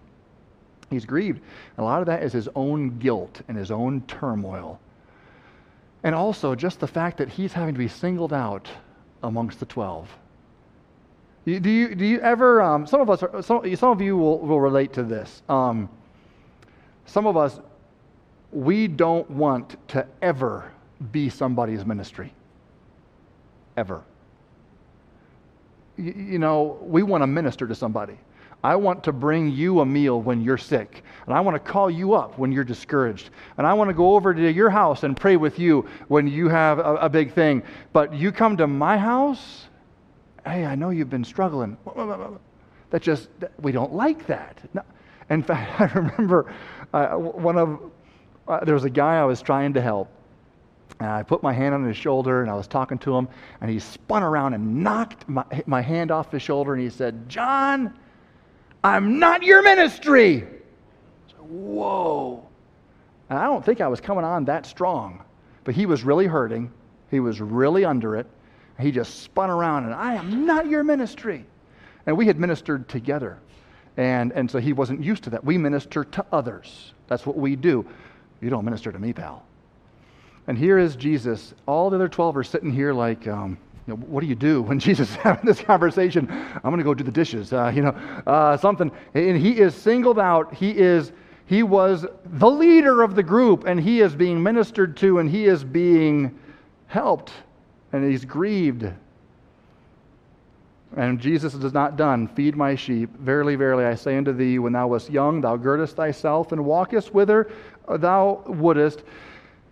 He's 0.90 1.04
grieved. 1.04 1.40
And 1.76 1.78
a 1.78 1.84
lot 1.84 2.00
of 2.00 2.06
that 2.06 2.24
is 2.24 2.32
his 2.32 2.48
own 2.56 2.98
guilt 2.98 3.40
and 3.46 3.56
his 3.56 3.70
own 3.70 4.00
turmoil. 4.08 4.80
And 6.02 6.16
also 6.16 6.56
just 6.56 6.80
the 6.80 6.88
fact 6.88 7.18
that 7.18 7.28
he's 7.28 7.52
having 7.52 7.72
to 7.72 7.78
be 7.78 7.86
singled 7.86 8.32
out 8.32 8.68
amongst 9.22 9.60
the 9.60 9.66
12. 9.66 10.08
Do 11.44 11.52
you, 11.52 11.94
do 11.94 12.04
you 12.04 12.18
ever, 12.18 12.62
um, 12.62 12.84
some 12.84 13.00
of 13.00 13.08
us, 13.10 13.22
are, 13.22 13.40
some, 13.40 13.76
some 13.76 13.90
of 13.92 14.00
you 14.00 14.16
will, 14.16 14.40
will 14.40 14.60
relate 14.60 14.92
to 14.94 15.04
this. 15.04 15.42
Um, 15.48 15.88
some 17.06 17.28
of 17.28 17.36
us, 17.36 17.60
we 18.50 18.88
don't 18.88 19.30
want 19.30 19.76
to 19.90 20.04
ever 20.20 20.72
be 21.12 21.28
somebody's 21.28 21.86
ministry. 21.86 22.34
Ever 23.76 24.02
you 25.98 26.38
know, 26.38 26.78
we 26.80 27.02
want 27.02 27.22
to 27.22 27.26
minister 27.26 27.66
to 27.66 27.74
somebody. 27.74 28.18
I 28.62 28.74
want 28.74 29.04
to 29.04 29.12
bring 29.12 29.52
you 29.52 29.80
a 29.80 29.86
meal 29.86 30.20
when 30.20 30.42
you're 30.42 30.58
sick. 30.58 31.04
And 31.26 31.34
I 31.34 31.40
want 31.40 31.54
to 31.54 31.60
call 31.60 31.90
you 31.90 32.14
up 32.14 32.38
when 32.38 32.50
you're 32.50 32.64
discouraged. 32.64 33.30
And 33.56 33.66
I 33.66 33.72
want 33.74 33.88
to 33.88 33.94
go 33.94 34.16
over 34.16 34.34
to 34.34 34.50
your 34.50 34.70
house 34.70 35.04
and 35.04 35.16
pray 35.16 35.36
with 35.36 35.58
you 35.58 35.88
when 36.08 36.26
you 36.26 36.48
have 36.48 36.78
a, 36.78 36.96
a 36.96 37.08
big 37.08 37.32
thing. 37.32 37.62
But 37.92 38.14
you 38.14 38.32
come 38.32 38.56
to 38.56 38.66
my 38.66 38.98
house, 38.98 39.68
hey, 40.44 40.64
I 40.64 40.74
know 40.74 40.90
you've 40.90 41.10
been 41.10 41.24
struggling. 41.24 41.76
That 42.90 43.02
just, 43.02 43.28
we 43.60 43.70
don't 43.70 43.92
like 43.92 44.26
that. 44.26 44.58
No. 44.74 44.82
In 45.30 45.42
fact, 45.44 45.80
I 45.80 45.84
remember 45.96 46.52
uh, 46.92 47.10
one 47.10 47.58
of, 47.58 47.80
uh, 48.48 48.64
there 48.64 48.74
was 48.74 48.84
a 48.84 48.90
guy 48.90 49.20
I 49.20 49.24
was 49.24 49.40
trying 49.40 49.74
to 49.74 49.80
help. 49.80 50.10
And 51.00 51.08
I 51.08 51.22
put 51.22 51.42
my 51.42 51.52
hand 51.52 51.74
on 51.74 51.84
his 51.84 51.96
shoulder 51.96 52.42
and 52.42 52.50
I 52.50 52.54
was 52.54 52.66
talking 52.66 52.98
to 52.98 53.16
him, 53.16 53.28
and 53.60 53.70
he 53.70 53.78
spun 53.78 54.22
around 54.22 54.54
and 54.54 54.82
knocked 54.82 55.28
my, 55.28 55.44
my 55.66 55.80
hand 55.80 56.10
off 56.10 56.32
his 56.32 56.42
shoulder 56.42 56.74
and 56.74 56.82
he 56.82 56.90
said, 56.90 57.28
John, 57.28 57.94
I'm 58.82 59.18
not 59.18 59.42
your 59.42 59.62
ministry. 59.62 60.40
Said, 61.28 61.40
Whoa. 61.40 62.44
And 63.30 63.38
I 63.38 63.44
don't 63.44 63.64
think 63.64 63.80
I 63.80 63.88
was 63.88 64.00
coming 64.00 64.24
on 64.24 64.46
that 64.46 64.66
strong, 64.66 65.22
but 65.64 65.74
he 65.74 65.86
was 65.86 66.02
really 66.02 66.26
hurting. 66.26 66.72
He 67.10 67.20
was 67.20 67.40
really 67.40 67.84
under 67.84 68.16
it. 68.16 68.26
He 68.80 68.90
just 68.90 69.22
spun 69.22 69.50
around 69.50 69.84
and 69.84 69.94
I 69.94 70.14
am 70.14 70.46
not 70.46 70.66
your 70.66 70.84
ministry. 70.84 71.44
And 72.06 72.16
we 72.16 72.26
had 72.26 72.38
ministered 72.38 72.88
together. 72.88 73.38
And, 73.96 74.32
and 74.32 74.50
so 74.50 74.58
he 74.58 74.72
wasn't 74.72 75.02
used 75.02 75.24
to 75.24 75.30
that. 75.30 75.44
We 75.44 75.58
minister 75.58 76.04
to 76.04 76.24
others. 76.32 76.94
That's 77.08 77.26
what 77.26 77.36
we 77.36 77.56
do. 77.56 77.84
You 78.40 78.50
don't 78.50 78.64
minister 78.64 78.92
to 78.92 78.98
me, 78.98 79.12
pal. 79.12 79.44
And 80.48 80.56
here 80.56 80.78
is 80.78 80.96
Jesus. 80.96 81.52
All 81.66 81.90
the 81.90 81.96
other 81.96 82.08
12 82.08 82.38
are 82.38 82.42
sitting 82.42 82.72
here 82.72 82.94
like, 82.94 83.28
um, 83.28 83.58
you 83.86 83.94
know, 83.94 84.00
what 84.00 84.22
do 84.22 84.26
you 84.26 84.34
do 84.34 84.62
when 84.68 84.80
Jesus 84.80 85.10
is 85.10 85.16
having 85.16 85.44
this 85.44 85.60
conversation? 85.60 86.26
I'm 86.30 86.62
going 86.62 86.78
to 86.78 86.84
go 86.84 86.94
do 86.94 87.04
the 87.04 87.12
dishes, 87.12 87.52
uh, 87.52 87.70
you 87.72 87.82
know, 87.82 87.90
uh, 88.26 88.56
something. 88.56 88.90
And 89.14 89.36
he 89.36 89.60
is 89.60 89.74
singled 89.74 90.18
out. 90.18 90.54
He 90.54 90.70
is, 90.70 91.12
he 91.44 91.62
was 91.62 92.06
the 92.24 92.50
leader 92.50 93.02
of 93.02 93.14
the 93.14 93.22
group, 93.22 93.66
and 93.66 93.78
he 93.78 94.00
is 94.00 94.14
being 94.14 94.42
ministered 94.42 94.96
to, 94.98 95.18
and 95.18 95.30
he 95.30 95.44
is 95.44 95.62
being 95.62 96.38
helped, 96.86 97.30
and 97.92 98.10
he's 98.10 98.24
grieved. 98.24 98.90
And 100.96 101.20
Jesus 101.20 101.52
is 101.52 101.74
not 101.74 101.98
done. 101.98 102.26
Feed 102.26 102.56
my 102.56 102.74
sheep. 102.74 103.14
Verily, 103.18 103.54
verily, 103.56 103.84
I 103.84 103.94
say 103.94 104.16
unto 104.16 104.32
thee, 104.32 104.58
when 104.58 104.72
thou 104.72 104.88
wast 104.88 105.10
young, 105.10 105.42
thou 105.42 105.56
girdest 105.56 105.96
thyself 105.96 106.52
and 106.52 106.64
walkest 106.64 107.12
whither 107.12 107.50
thou 107.96 108.42
wouldest. 108.46 109.02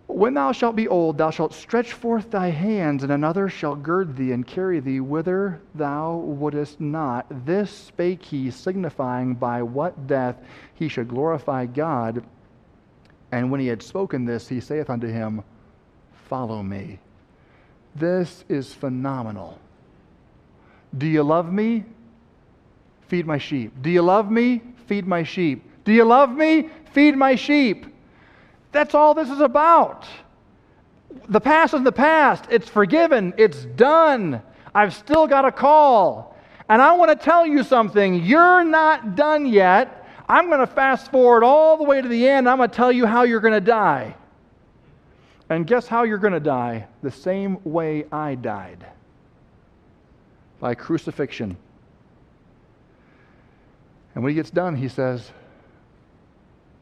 When 0.07 0.33
thou 0.35 0.53
shalt 0.53 0.77
be 0.77 0.87
old, 0.87 1.17
thou 1.17 1.29
shalt 1.31 1.53
stretch 1.53 1.91
forth 1.91 2.31
thy 2.31 2.47
hands, 2.47 3.03
and 3.03 3.11
another 3.11 3.49
shall 3.49 3.75
gird 3.75 4.15
thee 4.15 4.31
and 4.31 4.47
carry 4.47 4.79
thee 4.79 5.01
whither 5.01 5.59
thou 5.75 6.15
wouldest 6.15 6.79
not. 6.79 7.27
This 7.45 7.69
spake 7.69 8.23
he, 8.23 8.49
signifying 8.49 9.35
by 9.35 9.61
what 9.61 10.07
death 10.07 10.37
he 10.73 10.87
should 10.87 11.09
glorify 11.09 11.65
God. 11.65 12.23
And 13.33 13.51
when 13.51 13.59
he 13.59 13.67
had 13.67 13.83
spoken 13.83 14.23
this, 14.23 14.47
he 14.47 14.61
saith 14.61 14.89
unto 14.89 15.07
him, 15.07 15.43
Follow 16.29 16.63
me. 16.63 16.99
This 17.93 18.45
is 18.47 18.73
phenomenal. 18.73 19.59
Do 20.97 21.05
you 21.05 21.23
love 21.23 21.51
me? 21.51 21.83
Feed 23.07 23.25
my 23.25 23.37
sheep. 23.37 23.73
Do 23.81 23.89
you 23.89 24.01
love 24.01 24.31
me? 24.31 24.61
Feed 24.85 25.05
my 25.05 25.23
sheep. 25.23 25.63
Do 25.83 25.91
you 25.91 26.05
love 26.05 26.31
me? 26.31 26.69
Feed 26.93 27.17
my 27.17 27.35
sheep. 27.35 27.85
That's 28.71 28.93
all 28.93 29.13
this 29.13 29.29
is 29.29 29.39
about. 29.39 30.05
The 31.29 31.39
past 31.39 31.73
is 31.73 31.83
the 31.83 31.91
past. 31.91 32.45
It's 32.49 32.69
forgiven. 32.69 33.33
It's 33.37 33.65
done. 33.65 34.41
I've 34.75 34.93
still 34.93 35.27
got 35.27 35.45
a 35.45 35.51
call. 35.51 36.35
And 36.69 36.81
I 36.81 36.93
want 36.93 37.09
to 37.11 37.23
tell 37.23 37.45
you 37.45 37.63
something. 37.63 38.23
You're 38.23 38.63
not 38.63 39.15
done 39.15 39.45
yet. 39.45 40.05
I'm 40.29 40.47
going 40.47 40.59
to 40.59 40.67
fast 40.67 41.11
forward 41.11 41.43
all 41.43 41.77
the 41.77 41.85
way 41.85 42.01
to 42.01 42.07
the 42.07 42.27
end. 42.27 42.49
I'm 42.49 42.57
going 42.57 42.69
to 42.69 42.75
tell 42.75 42.91
you 42.91 43.05
how 43.05 43.23
you're 43.23 43.39
going 43.39 43.53
to 43.53 43.61
die. 43.61 44.15
And 45.49 45.65
guess 45.65 45.87
how 45.87 46.03
you're 46.03 46.17
going 46.17 46.33
to 46.33 46.41
die? 46.41 46.87
The 47.01 47.11
same 47.11 47.59
way 47.63 48.05
I 48.11 48.35
died 48.35 48.85
by 50.59 50.75
crucifixion. 50.75 51.55
And 54.13 54.23
when 54.23 54.31
he 54.31 54.35
gets 54.35 54.49
done, 54.49 54.75
he 54.75 54.89
says, 54.89 55.31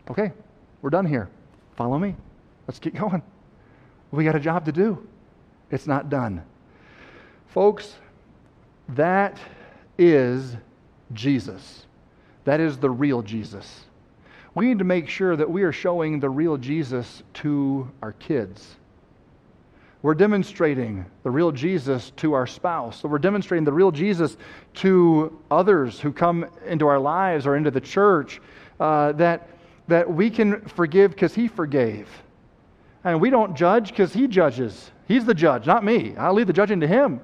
Okay, 0.10 0.32
we're 0.82 0.90
done 0.90 1.06
here. 1.06 1.30
Follow 1.76 2.00
me. 2.00 2.16
Let's 2.68 2.80
keep 2.80 2.96
going. 2.96 3.22
We 4.12 4.24
got 4.24 4.36
a 4.36 4.40
job 4.40 4.66
to 4.66 4.72
do. 4.72 5.06
It's 5.72 5.88
not 5.88 6.10
done. 6.10 6.44
Folks, 7.48 7.96
that 8.90 9.38
is 9.98 10.56
Jesus. 11.14 11.86
That 12.46 12.60
is 12.60 12.78
the 12.78 12.90
real 12.90 13.22
Jesus. 13.22 13.86
We 14.54 14.68
need 14.68 14.80
to 14.80 14.86
make 14.86 15.10
sure 15.10 15.36
that 15.36 15.50
we 15.50 15.64
are 15.64 15.72
showing 15.72 16.20
the 16.20 16.30
real 16.30 16.58
Jesus 16.58 17.24
to 17.36 17.92
our 18.02 18.14
kids. 18.14 18.78
We're 20.02 20.14
demonstrating 20.14 21.06
the 21.24 21.32
real 21.32 21.52
Jesus 21.52 22.12
to 22.18 22.34
our 22.34 22.46
spouse. 22.46 23.02
So 23.02 23.10
we're 23.10 23.18
demonstrating 23.18 23.66
the 23.66 23.74
real 23.74 23.92
Jesus 23.92 24.38
to 24.76 25.38
others 25.50 26.00
who 26.00 26.14
come 26.14 26.46
into 26.66 26.88
our 26.88 27.00
lives 27.00 27.48
or 27.48 27.56
into 27.56 27.72
the 27.72 27.82
church 27.82 28.40
uh, 28.80 29.14
that 29.14 29.50
that 29.88 30.12
we 30.12 30.30
can 30.30 30.62
forgive 30.62 31.12
because 31.12 31.34
He 31.34 31.48
forgave. 31.48 32.10
And 33.04 33.22
we 33.22 33.30
don't 33.30 33.56
judge 33.56 33.90
because 33.90 34.14
He 34.14 34.28
judges. 34.28 34.92
He's 35.08 35.26
the 35.26 35.34
judge, 35.34 35.68
not 35.68 35.84
me. 35.84 36.16
I'll 36.18 36.34
leave 36.34 36.48
the 36.48 36.54
judging 36.54 36.80
to 36.80 36.88
Him. 36.88 37.22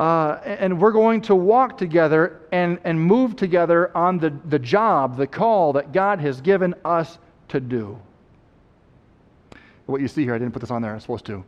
Uh, 0.00 0.40
and 0.44 0.80
we're 0.80 0.90
going 0.90 1.20
to 1.20 1.36
walk 1.36 1.78
together 1.78 2.40
and, 2.50 2.80
and 2.82 3.00
move 3.00 3.36
together 3.36 3.96
on 3.96 4.18
the, 4.18 4.32
the 4.46 4.58
job, 4.58 5.16
the 5.16 5.26
call 5.26 5.72
that 5.74 5.92
God 5.92 6.18
has 6.18 6.40
given 6.40 6.74
us 6.84 7.18
to 7.48 7.60
do. 7.60 7.96
What 9.86 10.00
you 10.00 10.08
see 10.08 10.24
here, 10.24 10.34
I 10.34 10.38
didn't 10.38 10.52
put 10.52 10.60
this 10.60 10.70
on 10.70 10.82
there, 10.82 10.92
I'm 10.92 11.00
supposed 11.00 11.26
to. 11.26 11.44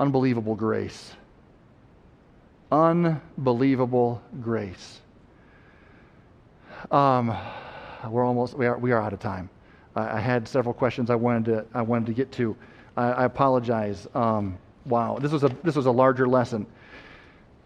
Unbelievable 0.00 0.54
grace. 0.54 1.12
Unbelievable 2.72 4.22
grace. 4.40 5.00
Um, 6.90 7.36
we're 8.10 8.24
almost 8.24 8.54
we 8.54 8.66
are, 8.66 8.78
we 8.78 8.92
are 8.92 9.00
out 9.00 9.12
of 9.12 9.20
time. 9.20 9.48
I, 9.96 10.16
I 10.16 10.20
had 10.20 10.46
several 10.48 10.74
questions 10.74 11.10
I 11.10 11.14
wanted 11.14 11.44
to 11.46 11.66
I 11.74 11.82
wanted 11.82 12.06
to 12.06 12.12
get 12.12 12.32
to. 12.32 12.56
I, 12.96 13.10
I 13.10 13.24
apologize. 13.24 14.06
Um, 14.14 14.58
wow, 14.86 15.18
this 15.20 15.32
was 15.32 15.44
a 15.44 15.54
this 15.62 15.76
was 15.76 15.86
a 15.86 15.90
larger 15.90 16.26
lesson. 16.26 16.66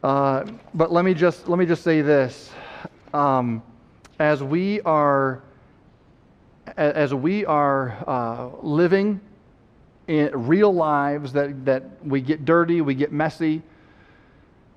Uh, 0.03 0.45
but 0.75 0.93
let 0.93 1.05
me 1.05 1.15
just 1.15 1.49
let 1.49 1.59
me 1.59 1.67
just 1.67 1.83
say 1.83 2.01
this: 2.01 2.51
um, 3.13 3.63
as 4.19 4.43
we 4.43 4.81
are 4.83 5.43
as 6.77 7.15
we 7.15 7.45
are 7.47 7.97
uh, 8.07 8.51
living 8.63 9.21
in 10.07 10.31
real 10.33 10.73
lives 10.73 11.33
that, 11.33 11.65
that 11.65 11.85
we 12.05 12.21
get 12.21 12.45
dirty, 12.45 12.81
we 12.81 12.95
get 12.95 13.13
messy, 13.13 13.63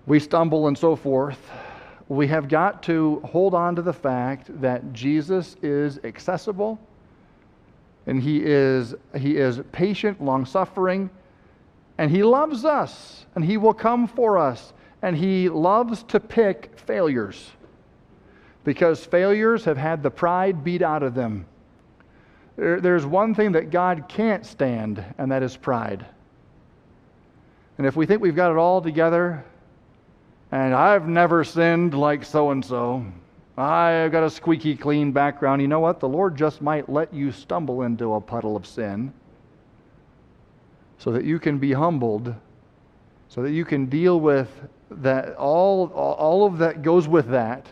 we 0.06 0.20
stumble, 0.20 0.68
and 0.68 0.78
so 0.78 0.96
forth 0.96 1.40
we 2.12 2.28
have 2.28 2.50
got 2.50 2.84
to 2.84 3.22
hold 3.24 3.54
on 3.54 3.74
to 3.74 3.82
the 3.82 3.94
fact 3.94 4.50
that 4.60 4.92
Jesus 4.92 5.56
is 5.62 5.98
accessible 6.04 6.78
and 8.06 8.22
he 8.22 8.44
is, 8.44 8.94
he 9.18 9.38
is 9.38 9.62
patient, 9.72 10.22
long 10.22 10.46
suffering, 10.46 11.10
and 11.98 12.12
he 12.12 12.22
loves 12.22 12.66
us 12.66 13.26
and 13.34 13.46
he 13.46 13.56
will 13.56 13.74
come 13.74 14.08
for 14.08 14.38
us. 14.38 14.74
And 15.02 15.16
he 15.16 15.48
loves 15.48 16.04
to 16.04 16.20
pick 16.20 16.78
failures 16.78 17.50
because 18.66 19.06
failures 19.06 19.64
have 19.64 19.78
had 19.78 20.04
the 20.04 20.12
pride 20.12 20.66
beat 20.66 20.82
out 20.82 21.04
of 21.04 21.16
them. 21.16 21.46
There, 22.58 22.82
there's 22.82 23.06
one 23.06 23.34
thing 23.34 23.54
that 23.54 23.72
God 23.72 24.06
can't 24.10 24.46
stand, 24.46 25.04
and 25.18 25.32
that 25.32 25.42
is 25.42 25.56
pride. 25.56 26.06
And 27.78 27.88
if 27.88 27.96
we 27.96 28.06
think 28.06 28.22
we've 28.22 28.36
got 28.36 28.52
it 28.52 28.58
all 28.58 28.82
together, 28.82 29.46
and 30.52 30.74
I've 30.74 31.08
never 31.08 31.44
sinned 31.44 31.94
like 31.94 32.26
so 32.26 32.52
and 32.52 32.64
so. 32.64 33.06
I've 33.58 34.12
got 34.12 34.24
a 34.24 34.30
squeaky 34.30 34.76
clean 34.76 35.12
background. 35.12 35.62
You 35.62 35.68
know 35.68 35.80
what? 35.80 36.00
The 36.00 36.10
Lord 36.10 36.36
just 36.36 36.62
might 36.62 36.90
let 36.90 37.14
you 37.14 37.32
stumble 37.32 37.84
into 37.84 38.14
a 38.14 38.22
puddle 38.22 38.56
of 38.56 38.66
sin 38.66 39.14
so 40.98 41.12
that 41.12 41.24
you 41.24 41.40
can 41.40 41.58
be 41.58 41.74
humbled, 41.74 42.34
so 43.28 43.42
that 43.42 43.52
you 43.52 43.66
can 43.66 43.88
deal 43.88 44.20
with 44.20 44.50
that 44.92 45.36
all, 45.36 45.88
all 45.88 46.46
of 46.46 46.58
that 46.60 46.82
goes 46.82 47.08
with 47.08 47.28
that. 47.30 47.66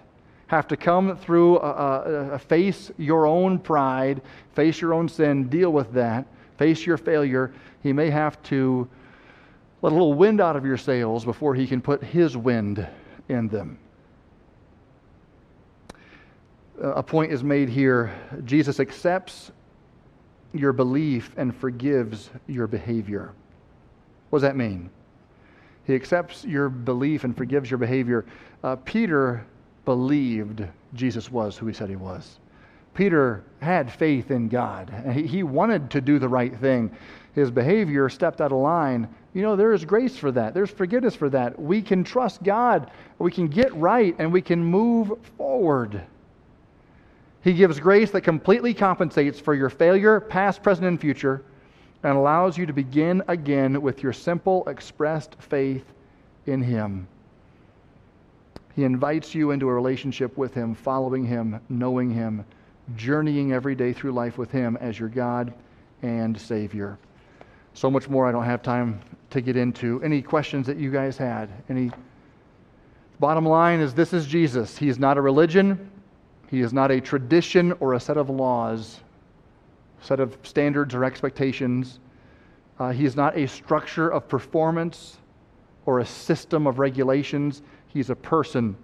Have 0.47 0.67
to 0.69 0.77
come 0.77 1.15
through, 1.15 1.59
a, 1.59 1.71
a, 1.71 2.31
a 2.31 2.39
face 2.39 2.91
your 2.97 3.27
own 3.27 3.59
pride, 3.59 4.21
face 4.53 4.81
your 4.81 4.93
own 4.93 5.07
sin, 5.07 5.47
deal 5.47 5.71
with 5.71 5.93
that, 5.93 6.25
face 6.57 6.85
your 6.85 6.97
failure. 6.97 7.51
He 7.83 7.93
may 7.93 8.09
have 8.09 8.41
to 8.43 8.87
let 9.81 9.91
a 9.91 9.95
little 9.95 10.13
wind 10.13 10.41
out 10.41 10.55
of 10.55 10.65
your 10.65 10.77
sails 10.77 11.23
before 11.23 11.55
he 11.55 11.65
can 11.67 11.81
put 11.81 12.03
his 12.03 12.35
wind 12.35 12.85
in 13.29 13.47
them. 13.47 13.79
A 16.81 17.03
point 17.03 17.31
is 17.31 17.43
made 17.43 17.69
here 17.69 18.13
Jesus 18.45 18.79
accepts 18.79 19.51
your 20.53 20.73
belief 20.73 21.33
and 21.37 21.55
forgives 21.55 22.29
your 22.47 22.67
behavior. 22.67 23.33
What 24.29 24.39
does 24.39 24.43
that 24.43 24.55
mean? 24.55 24.89
He 25.85 25.95
accepts 25.95 26.45
your 26.45 26.69
belief 26.69 27.23
and 27.23 27.35
forgives 27.35 27.69
your 27.69 27.77
behavior. 27.77 28.25
Uh, 28.63 28.75
Peter 28.77 29.45
believed 29.85 30.65
Jesus 30.93 31.31
was 31.31 31.57
who 31.57 31.67
he 31.67 31.73
said 31.73 31.89
he 31.89 31.95
was. 31.95 32.39
Peter 32.93 33.43
had 33.61 33.91
faith 33.91 34.31
in 34.31 34.49
God. 34.49 34.93
He, 35.13 35.25
he 35.25 35.43
wanted 35.43 35.89
to 35.91 36.01
do 36.01 36.19
the 36.19 36.27
right 36.27 36.55
thing. 36.59 36.91
His 37.35 37.51
behavior 37.51 38.09
stepped 38.09 38.41
out 38.41 38.51
of 38.51 38.57
line. 38.57 39.07
You 39.33 39.41
know, 39.41 39.55
there 39.55 39.73
is 39.73 39.85
grace 39.85 40.17
for 40.17 40.31
that. 40.31 40.53
There's 40.53 40.71
forgiveness 40.71 41.15
for 41.15 41.29
that. 41.29 41.59
We 41.59 41.81
can 41.81 42.03
trust 42.03 42.43
God. 42.43 42.91
We 43.19 43.31
can 43.31 43.47
get 43.47 43.73
right 43.75 44.15
and 44.17 44.33
we 44.33 44.41
can 44.41 44.63
move 44.63 45.11
forward. 45.37 46.01
He 47.41 47.53
gives 47.53 47.79
grace 47.79 48.11
that 48.11 48.21
completely 48.21 48.73
compensates 48.73 49.39
for 49.39 49.53
your 49.53 49.69
failure, 49.69 50.19
past, 50.19 50.61
present, 50.61 50.87
and 50.87 50.99
future, 50.99 51.43
and 52.03 52.17
allows 52.17 52.57
you 52.57 52.65
to 52.65 52.73
begin 52.73 53.23
again 53.27 53.81
with 53.81 54.03
your 54.03 54.13
simple, 54.13 54.67
expressed 54.67 55.35
faith 55.39 55.85
in 56.45 56.61
Him. 56.61 57.07
He 58.75 58.83
invites 58.83 59.35
you 59.35 59.51
into 59.51 59.69
a 59.69 59.73
relationship 59.73 60.37
with 60.37 60.53
Him, 60.53 60.73
following 60.73 61.25
Him, 61.25 61.59
knowing 61.69 62.09
Him, 62.09 62.45
journeying 62.95 63.53
every 63.53 63.75
day 63.75 63.93
through 63.93 64.13
life 64.13 64.37
with 64.37 64.51
Him 64.51 64.77
as 64.81 64.99
your 64.99 65.09
God 65.09 65.53
and 66.01 66.39
Savior. 66.39 66.97
So 67.79 67.89
much 67.89 68.09
more 68.09 68.27
I 68.27 68.33
don't 68.33 68.43
have 68.43 68.61
time 68.61 68.99
to 69.29 69.39
get 69.39 69.55
into. 69.55 70.03
Any 70.03 70.21
questions 70.21 70.67
that 70.67 70.75
you 70.75 70.91
guys 70.91 71.17
had? 71.17 71.47
Any 71.69 71.91
bottom 73.21 73.45
line 73.45 73.79
is 73.79 73.93
this 73.93 74.11
is 74.11 74.27
Jesus. 74.27 74.77
He 74.77 74.89
is 74.89 74.99
not 74.99 75.17
a 75.17 75.21
religion. 75.21 75.89
He 76.51 76.59
is 76.59 76.73
not 76.73 76.91
a 76.91 76.99
tradition 76.99 77.71
or 77.79 77.93
a 77.93 77.99
set 78.01 78.17
of 78.17 78.29
laws, 78.29 78.99
set 80.01 80.19
of 80.19 80.37
standards 80.43 80.93
or 80.93 81.05
expectations. 81.05 81.99
Uh, 82.79 82.91
he 82.91 83.05
is 83.05 83.15
not 83.15 83.37
a 83.37 83.47
structure 83.47 84.09
of 84.09 84.27
performance 84.27 85.15
or 85.85 85.99
a 85.99 86.05
system 86.05 86.67
of 86.67 86.79
regulations. 86.79 87.61
He's 87.87 88.09
a 88.09 88.15
person. 88.15 88.75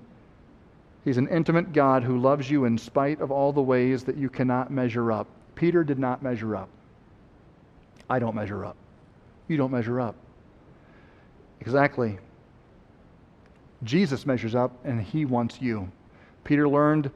He's 1.03 1.17
an 1.17 1.27
intimate 1.27 1.73
God 1.73 2.01
who 2.01 2.17
loves 2.17 2.49
you 2.49 2.63
in 2.63 2.77
spite 2.77 3.19
of 3.19 3.29
all 3.29 3.51
the 3.51 3.61
ways 3.61 4.05
that 4.05 4.15
you 4.15 4.29
cannot 4.29 4.71
measure 4.71 5.11
up. 5.11 5.27
Peter 5.55 5.83
did 5.83 5.99
not 5.99 6.23
measure 6.23 6.55
up. 6.55 6.69
I 8.09 8.19
don't 8.19 8.35
measure 8.35 8.63
up. 8.63 8.77
You 9.47 9.57
don't 9.57 9.71
measure 9.71 9.99
up. 9.99 10.15
Exactly. 11.61 12.17
Jesus 13.83 14.25
measures 14.25 14.55
up 14.55 14.71
and 14.83 15.01
he 15.01 15.25
wants 15.25 15.61
you. 15.61 15.91
Peter 16.43 16.67
learned, 16.67 17.11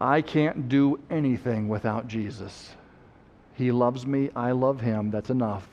I 0.00 0.20
can't 0.22 0.68
do 0.68 0.98
anything 1.10 1.68
without 1.68 2.08
Jesus. 2.08 2.70
He 3.54 3.70
loves 3.70 4.06
me, 4.06 4.30
I 4.34 4.52
love 4.52 4.80
him, 4.80 5.10
that's 5.10 5.30
enough. 5.30 5.68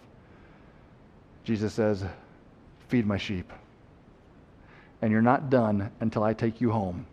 Jesus 1.44 1.74
says, 1.74 2.04
Feed 2.90 3.06
my 3.06 3.18
sheep. 3.18 3.52
And 5.02 5.12
you're 5.12 5.22
not 5.22 5.50
done 5.50 5.92
until 6.00 6.24
I 6.24 6.34
take 6.34 6.60
you 6.60 6.72
home. 6.72 7.06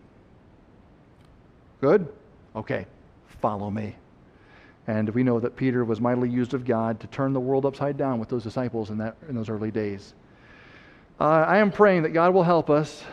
Good? 1.80 2.08
Okay, 2.54 2.86
follow 3.40 3.70
me. 3.70 3.94
And 4.86 5.08
we 5.10 5.22
know 5.22 5.40
that 5.40 5.56
Peter 5.56 5.84
was 5.84 6.00
mightily 6.00 6.28
used 6.28 6.54
of 6.54 6.64
God 6.64 7.00
to 7.00 7.06
turn 7.08 7.32
the 7.32 7.40
world 7.40 7.66
upside 7.66 7.96
down 7.96 8.20
with 8.20 8.28
those 8.28 8.44
disciples 8.44 8.90
in, 8.90 8.98
that, 8.98 9.16
in 9.28 9.34
those 9.34 9.48
early 9.48 9.70
days. 9.70 10.14
Uh, 11.18 11.24
I 11.24 11.58
am 11.58 11.72
praying 11.72 12.02
that 12.02 12.10
God 12.10 12.32
will 12.32 12.42
help 12.42 12.70
us 12.70 13.04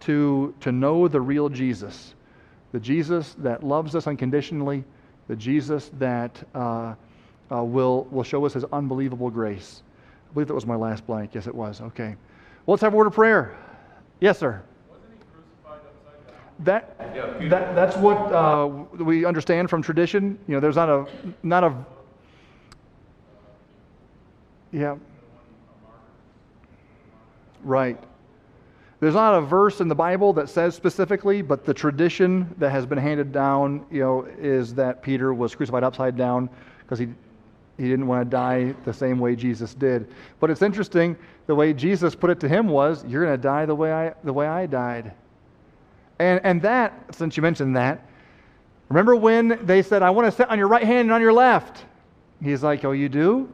to, 0.00 0.54
to 0.60 0.72
know 0.72 1.06
the 1.06 1.20
real 1.20 1.48
Jesus, 1.48 2.14
the 2.72 2.80
Jesus 2.80 3.34
that 3.38 3.62
loves 3.62 3.94
us 3.94 4.06
unconditionally, 4.06 4.84
the 5.28 5.36
Jesus 5.36 5.90
that 5.98 6.42
uh, 6.54 6.94
uh, 7.52 7.62
will, 7.62 8.08
will 8.10 8.24
show 8.24 8.44
us 8.46 8.54
his 8.54 8.64
unbelievable 8.72 9.30
grace. 9.30 9.82
I 10.30 10.34
believe 10.34 10.48
that 10.48 10.54
was 10.54 10.66
my 10.66 10.76
last 10.76 11.06
blank. 11.06 11.34
Yes, 11.34 11.46
it 11.46 11.54
was. 11.54 11.80
Okay. 11.80 12.16
Well, 12.66 12.74
let's 12.74 12.82
have 12.82 12.94
a 12.94 12.96
word 12.96 13.06
of 13.06 13.12
prayer. 13.12 13.56
Yes, 14.20 14.38
sir. 14.38 14.62
That, 16.64 16.96
that 17.50 17.74
that's 17.74 17.96
what 17.96 18.16
uh, 18.32 18.68
we 18.98 19.24
understand 19.24 19.68
from 19.68 19.82
tradition. 19.82 20.38
You 20.46 20.54
know, 20.54 20.60
there's 20.60 20.76
not 20.76 20.88
a 20.88 21.06
not 21.42 21.64
a 21.64 21.74
yeah 24.70 24.96
right. 27.64 27.98
There's 29.00 29.14
not 29.14 29.34
a 29.34 29.40
verse 29.40 29.80
in 29.80 29.88
the 29.88 29.94
Bible 29.96 30.32
that 30.34 30.48
says 30.48 30.76
specifically, 30.76 31.42
but 31.42 31.64
the 31.64 31.74
tradition 31.74 32.54
that 32.58 32.70
has 32.70 32.86
been 32.86 32.98
handed 32.98 33.32
down, 33.32 33.84
you 33.90 34.00
know, 34.00 34.28
is 34.38 34.72
that 34.74 35.02
Peter 35.02 35.34
was 35.34 35.56
crucified 35.56 35.82
upside 35.82 36.16
down 36.16 36.48
because 36.78 37.00
he 37.00 37.08
he 37.78 37.88
didn't 37.88 38.06
want 38.06 38.24
to 38.24 38.30
die 38.30 38.74
the 38.84 38.92
same 38.92 39.18
way 39.18 39.34
Jesus 39.34 39.74
did. 39.74 40.08
But 40.38 40.50
it's 40.50 40.62
interesting, 40.62 41.16
the 41.46 41.54
way 41.54 41.72
Jesus 41.72 42.14
put 42.14 42.30
it 42.30 42.38
to 42.40 42.48
him 42.48 42.68
was, 42.68 43.04
You're 43.06 43.24
going 43.24 43.36
to 43.36 43.42
die 43.42 43.66
the 43.66 43.74
way 43.74 43.92
I, 43.92 44.14
the 44.22 44.32
way 44.32 44.46
I 44.46 44.66
died. 44.66 45.12
And, 46.22 46.40
and 46.44 46.62
that, 46.62 46.92
since 47.10 47.36
you 47.36 47.42
mentioned 47.42 47.76
that, 47.76 48.06
remember 48.88 49.16
when 49.16 49.58
they 49.64 49.82
said, 49.82 50.02
I 50.02 50.10
want 50.10 50.26
to 50.26 50.32
sit 50.32 50.48
on 50.48 50.58
your 50.58 50.68
right 50.68 50.84
hand 50.84 51.06
and 51.06 51.12
on 51.12 51.20
your 51.20 51.32
left? 51.32 51.84
He's 52.40 52.62
like, 52.62 52.84
Oh, 52.84 52.92
you 52.92 53.08
do? 53.08 53.52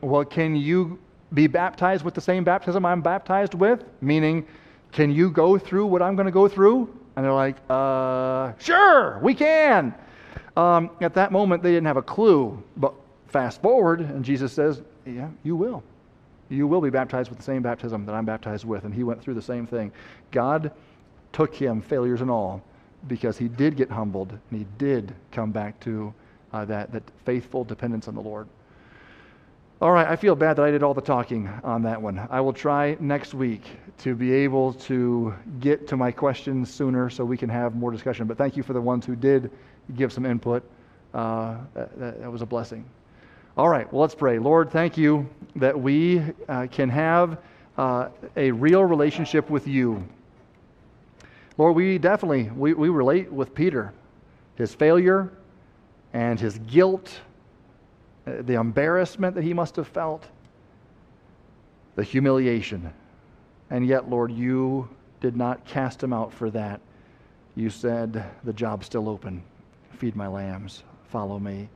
Well, 0.00 0.24
can 0.24 0.56
you 0.56 0.98
be 1.32 1.46
baptized 1.46 2.04
with 2.04 2.14
the 2.14 2.20
same 2.20 2.42
baptism 2.42 2.84
I'm 2.84 3.02
baptized 3.02 3.54
with? 3.54 3.84
Meaning, 4.00 4.46
can 4.90 5.12
you 5.12 5.30
go 5.30 5.58
through 5.58 5.86
what 5.86 6.02
I'm 6.02 6.16
going 6.16 6.26
to 6.26 6.32
go 6.32 6.48
through? 6.48 6.92
And 7.14 7.24
they're 7.24 7.32
like, 7.32 7.56
uh, 7.70 8.52
Sure, 8.58 9.20
we 9.22 9.34
can. 9.34 9.94
Um, 10.56 10.90
at 11.00 11.14
that 11.14 11.30
moment, 11.30 11.62
they 11.62 11.70
didn't 11.70 11.86
have 11.86 11.96
a 11.98 12.02
clue. 12.02 12.60
But 12.76 12.94
fast 13.28 13.62
forward, 13.62 14.00
and 14.00 14.24
Jesus 14.24 14.52
says, 14.52 14.82
Yeah, 15.06 15.28
you 15.44 15.54
will. 15.54 15.84
You 16.48 16.66
will 16.66 16.80
be 16.80 16.90
baptized 16.90 17.30
with 17.30 17.38
the 17.38 17.44
same 17.44 17.62
baptism 17.62 18.04
that 18.06 18.14
I'm 18.14 18.24
baptized 18.24 18.64
with. 18.64 18.84
And 18.84 18.92
he 18.92 19.04
went 19.04 19.22
through 19.22 19.34
the 19.34 19.42
same 19.42 19.68
thing. 19.68 19.92
God 20.32 20.72
took 21.32 21.54
him, 21.54 21.80
failures 21.80 22.20
and 22.20 22.30
all, 22.30 22.62
because 23.08 23.36
he 23.36 23.48
did 23.48 23.76
get 23.76 23.90
humbled 23.90 24.30
and 24.30 24.58
he 24.58 24.66
did 24.78 25.14
come 25.30 25.50
back 25.50 25.78
to 25.80 26.12
uh, 26.52 26.64
that, 26.64 26.92
that 26.92 27.02
faithful 27.24 27.64
dependence 27.64 28.08
on 28.08 28.14
the 28.14 28.20
Lord. 28.20 28.46
All 29.80 29.90
right, 29.90 30.06
I 30.06 30.14
feel 30.14 30.36
bad 30.36 30.56
that 30.58 30.64
I 30.64 30.70
did 30.70 30.84
all 30.84 30.94
the 30.94 31.00
talking 31.00 31.48
on 31.64 31.82
that 31.82 32.00
one. 32.00 32.24
I 32.30 32.40
will 32.40 32.52
try 32.52 32.96
next 33.00 33.34
week 33.34 33.64
to 33.98 34.14
be 34.14 34.32
able 34.32 34.74
to 34.74 35.34
get 35.58 35.88
to 35.88 35.96
my 35.96 36.12
questions 36.12 36.72
sooner 36.72 37.10
so 37.10 37.24
we 37.24 37.36
can 37.36 37.48
have 37.48 37.74
more 37.74 37.90
discussion. 37.90 38.28
But 38.28 38.38
thank 38.38 38.56
you 38.56 38.62
for 38.62 38.74
the 38.74 38.80
ones 38.80 39.04
who 39.04 39.16
did 39.16 39.50
give 39.96 40.12
some 40.12 40.24
input. 40.24 40.62
Uh, 41.12 41.56
that, 41.74 41.98
that, 41.98 42.32
was 42.32 42.42
a 42.42 42.46
blessing. 42.46 42.84
All 43.56 43.68
right, 43.68 43.92
well, 43.92 44.00
let's 44.00 44.14
pray. 44.14 44.38
Lord, 44.38 44.70
thank 44.70 44.96
you 44.96 45.28
that 45.56 45.78
we 45.78 46.22
uh, 46.48 46.68
can 46.70 46.88
have 46.88 47.38
uh, 47.76 48.08
a 48.36 48.50
real 48.52 48.84
relationship 48.84 49.50
with 49.50 49.66
you. 49.66 50.02
Lord, 51.58 51.76
we 51.76 51.98
definitely 51.98 52.50
we, 52.50 52.74
we 52.74 52.88
relate 52.88 53.30
with 53.30 53.54
Peter, 53.54 53.92
his 54.56 54.74
failure 54.74 55.32
and 56.12 56.38
his 56.38 56.58
guilt, 56.58 57.20
uh, 58.26 58.42
the 58.42 58.54
embarrassment 58.54 59.34
that 59.34 59.44
he 59.44 59.54
must 59.54 59.76
have 59.76 59.88
felt, 59.88 60.26
the 61.96 62.02
humiliation. 62.02 62.92
And 63.70 63.86
yet, 63.86 64.08
Lord, 64.08 64.30
you 64.30 64.88
did 65.20 65.36
not 65.36 65.64
cast 65.64 66.02
him 66.02 66.12
out 66.12 66.32
for 66.32 66.50
that. 66.50 66.80
You 67.54 67.70
said, 67.70 68.24
The 68.44 68.52
job's 68.52 68.86
still 68.86 69.08
open. 69.08 69.42
Feed 69.92 70.16
my 70.16 70.26
lambs. 70.26 70.84
Follow 71.08 71.38
me. 71.38 71.68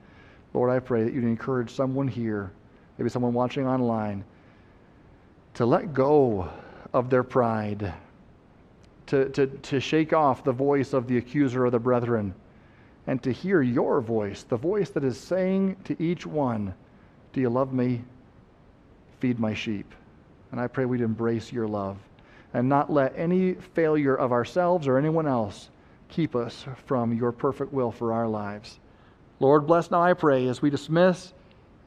Lord, 0.54 0.70
I 0.70 0.78
pray 0.78 1.04
that 1.04 1.12
you'd 1.12 1.24
encourage 1.24 1.70
someone 1.70 2.08
here, 2.08 2.50
maybe 2.96 3.10
someone 3.10 3.34
watching 3.34 3.66
online, 3.66 4.24
to 5.54 5.66
let 5.66 5.92
go 5.92 6.48
of 6.92 7.10
their 7.10 7.22
pride 7.22 7.92
to, 9.06 9.28
to, 9.30 9.46
to 9.46 9.80
shake 9.80 10.12
off 10.12 10.44
the 10.44 10.52
voice 10.52 10.92
of 10.92 11.06
the 11.06 11.16
accuser 11.16 11.64
of 11.64 11.72
the 11.72 11.78
brethren 11.78 12.34
and 13.06 13.22
to 13.22 13.32
hear 13.32 13.62
your 13.62 14.00
voice, 14.00 14.42
the 14.42 14.56
voice 14.56 14.90
that 14.90 15.04
is 15.04 15.18
saying 15.18 15.76
to 15.84 16.00
each 16.02 16.26
one, 16.26 16.74
Do 17.32 17.40
you 17.40 17.48
love 17.48 17.72
me? 17.72 18.02
Feed 19.20 19.38
my 19.38 19.54
sheep. 19.54 19.92
And 20.50 20.60
I 20.60 20.66
pray 20.66 20.84
we'd 20.84 21.00
embrace 21.00 21.52
your 21.52 21.68
love 21.68 21.96
and 22.54 22.68
not 22.68 22.92
let 22.92 23.16
any 23.16 23.54
failure 23.54 24.14
of 24.14 24.32
ourselves 24.32 24.88
or 24.88 24.98
anyone 24.98 25.26
else 25.26 25.70
keep 26.08 26.34
us 26.34 26.64
from 26.86 27.12
your 27.12 27.32
perfect 27.32 27.72
will 27.72 27.90
for 27.90 28.12
our 28.12 28.28
lives. 28.28 28.78
Lord, 29.40 29.66
bless 29.66 29.90
now, 29.90 30.02
I 30.02 30.14
pray, 30.14 30.48
as 30.48 30.62
we 30.62 30.70
dismiss, 30.70 31.32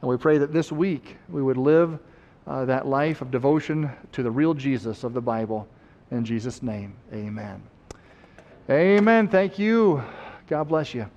and 0.01 0.09
we 0.09 0.17
pray 0.17 0.37
that 0.37 0.53
this 0.53 0.71
week 0.71 1.17
we 1.29 1.41
would 1.41 1.57
live 1.57 1.99
uh, 2.45 2.65
that 2.65 2.85
life 2.85 3.21
of 3.21 3.31
devotion 3.31 3.89
to 4.11 4.23
the 4.23 4.31
real 4.31 4.53
Jesus 4.53 5.03
of 5.03 5.13
the 5.13 5.21
Bible. 5.21 5.67
In 6.11 6.25
Jesus' 6.25 6.63
name, 6.63 6.95
amen. 7.13 7.61
Amen. 8.69 9.27
Thank 9.27 9.59
you. 9.59 10.03
God 10.47 10.63
bless 10.67 10.93
you. 10.93 11.07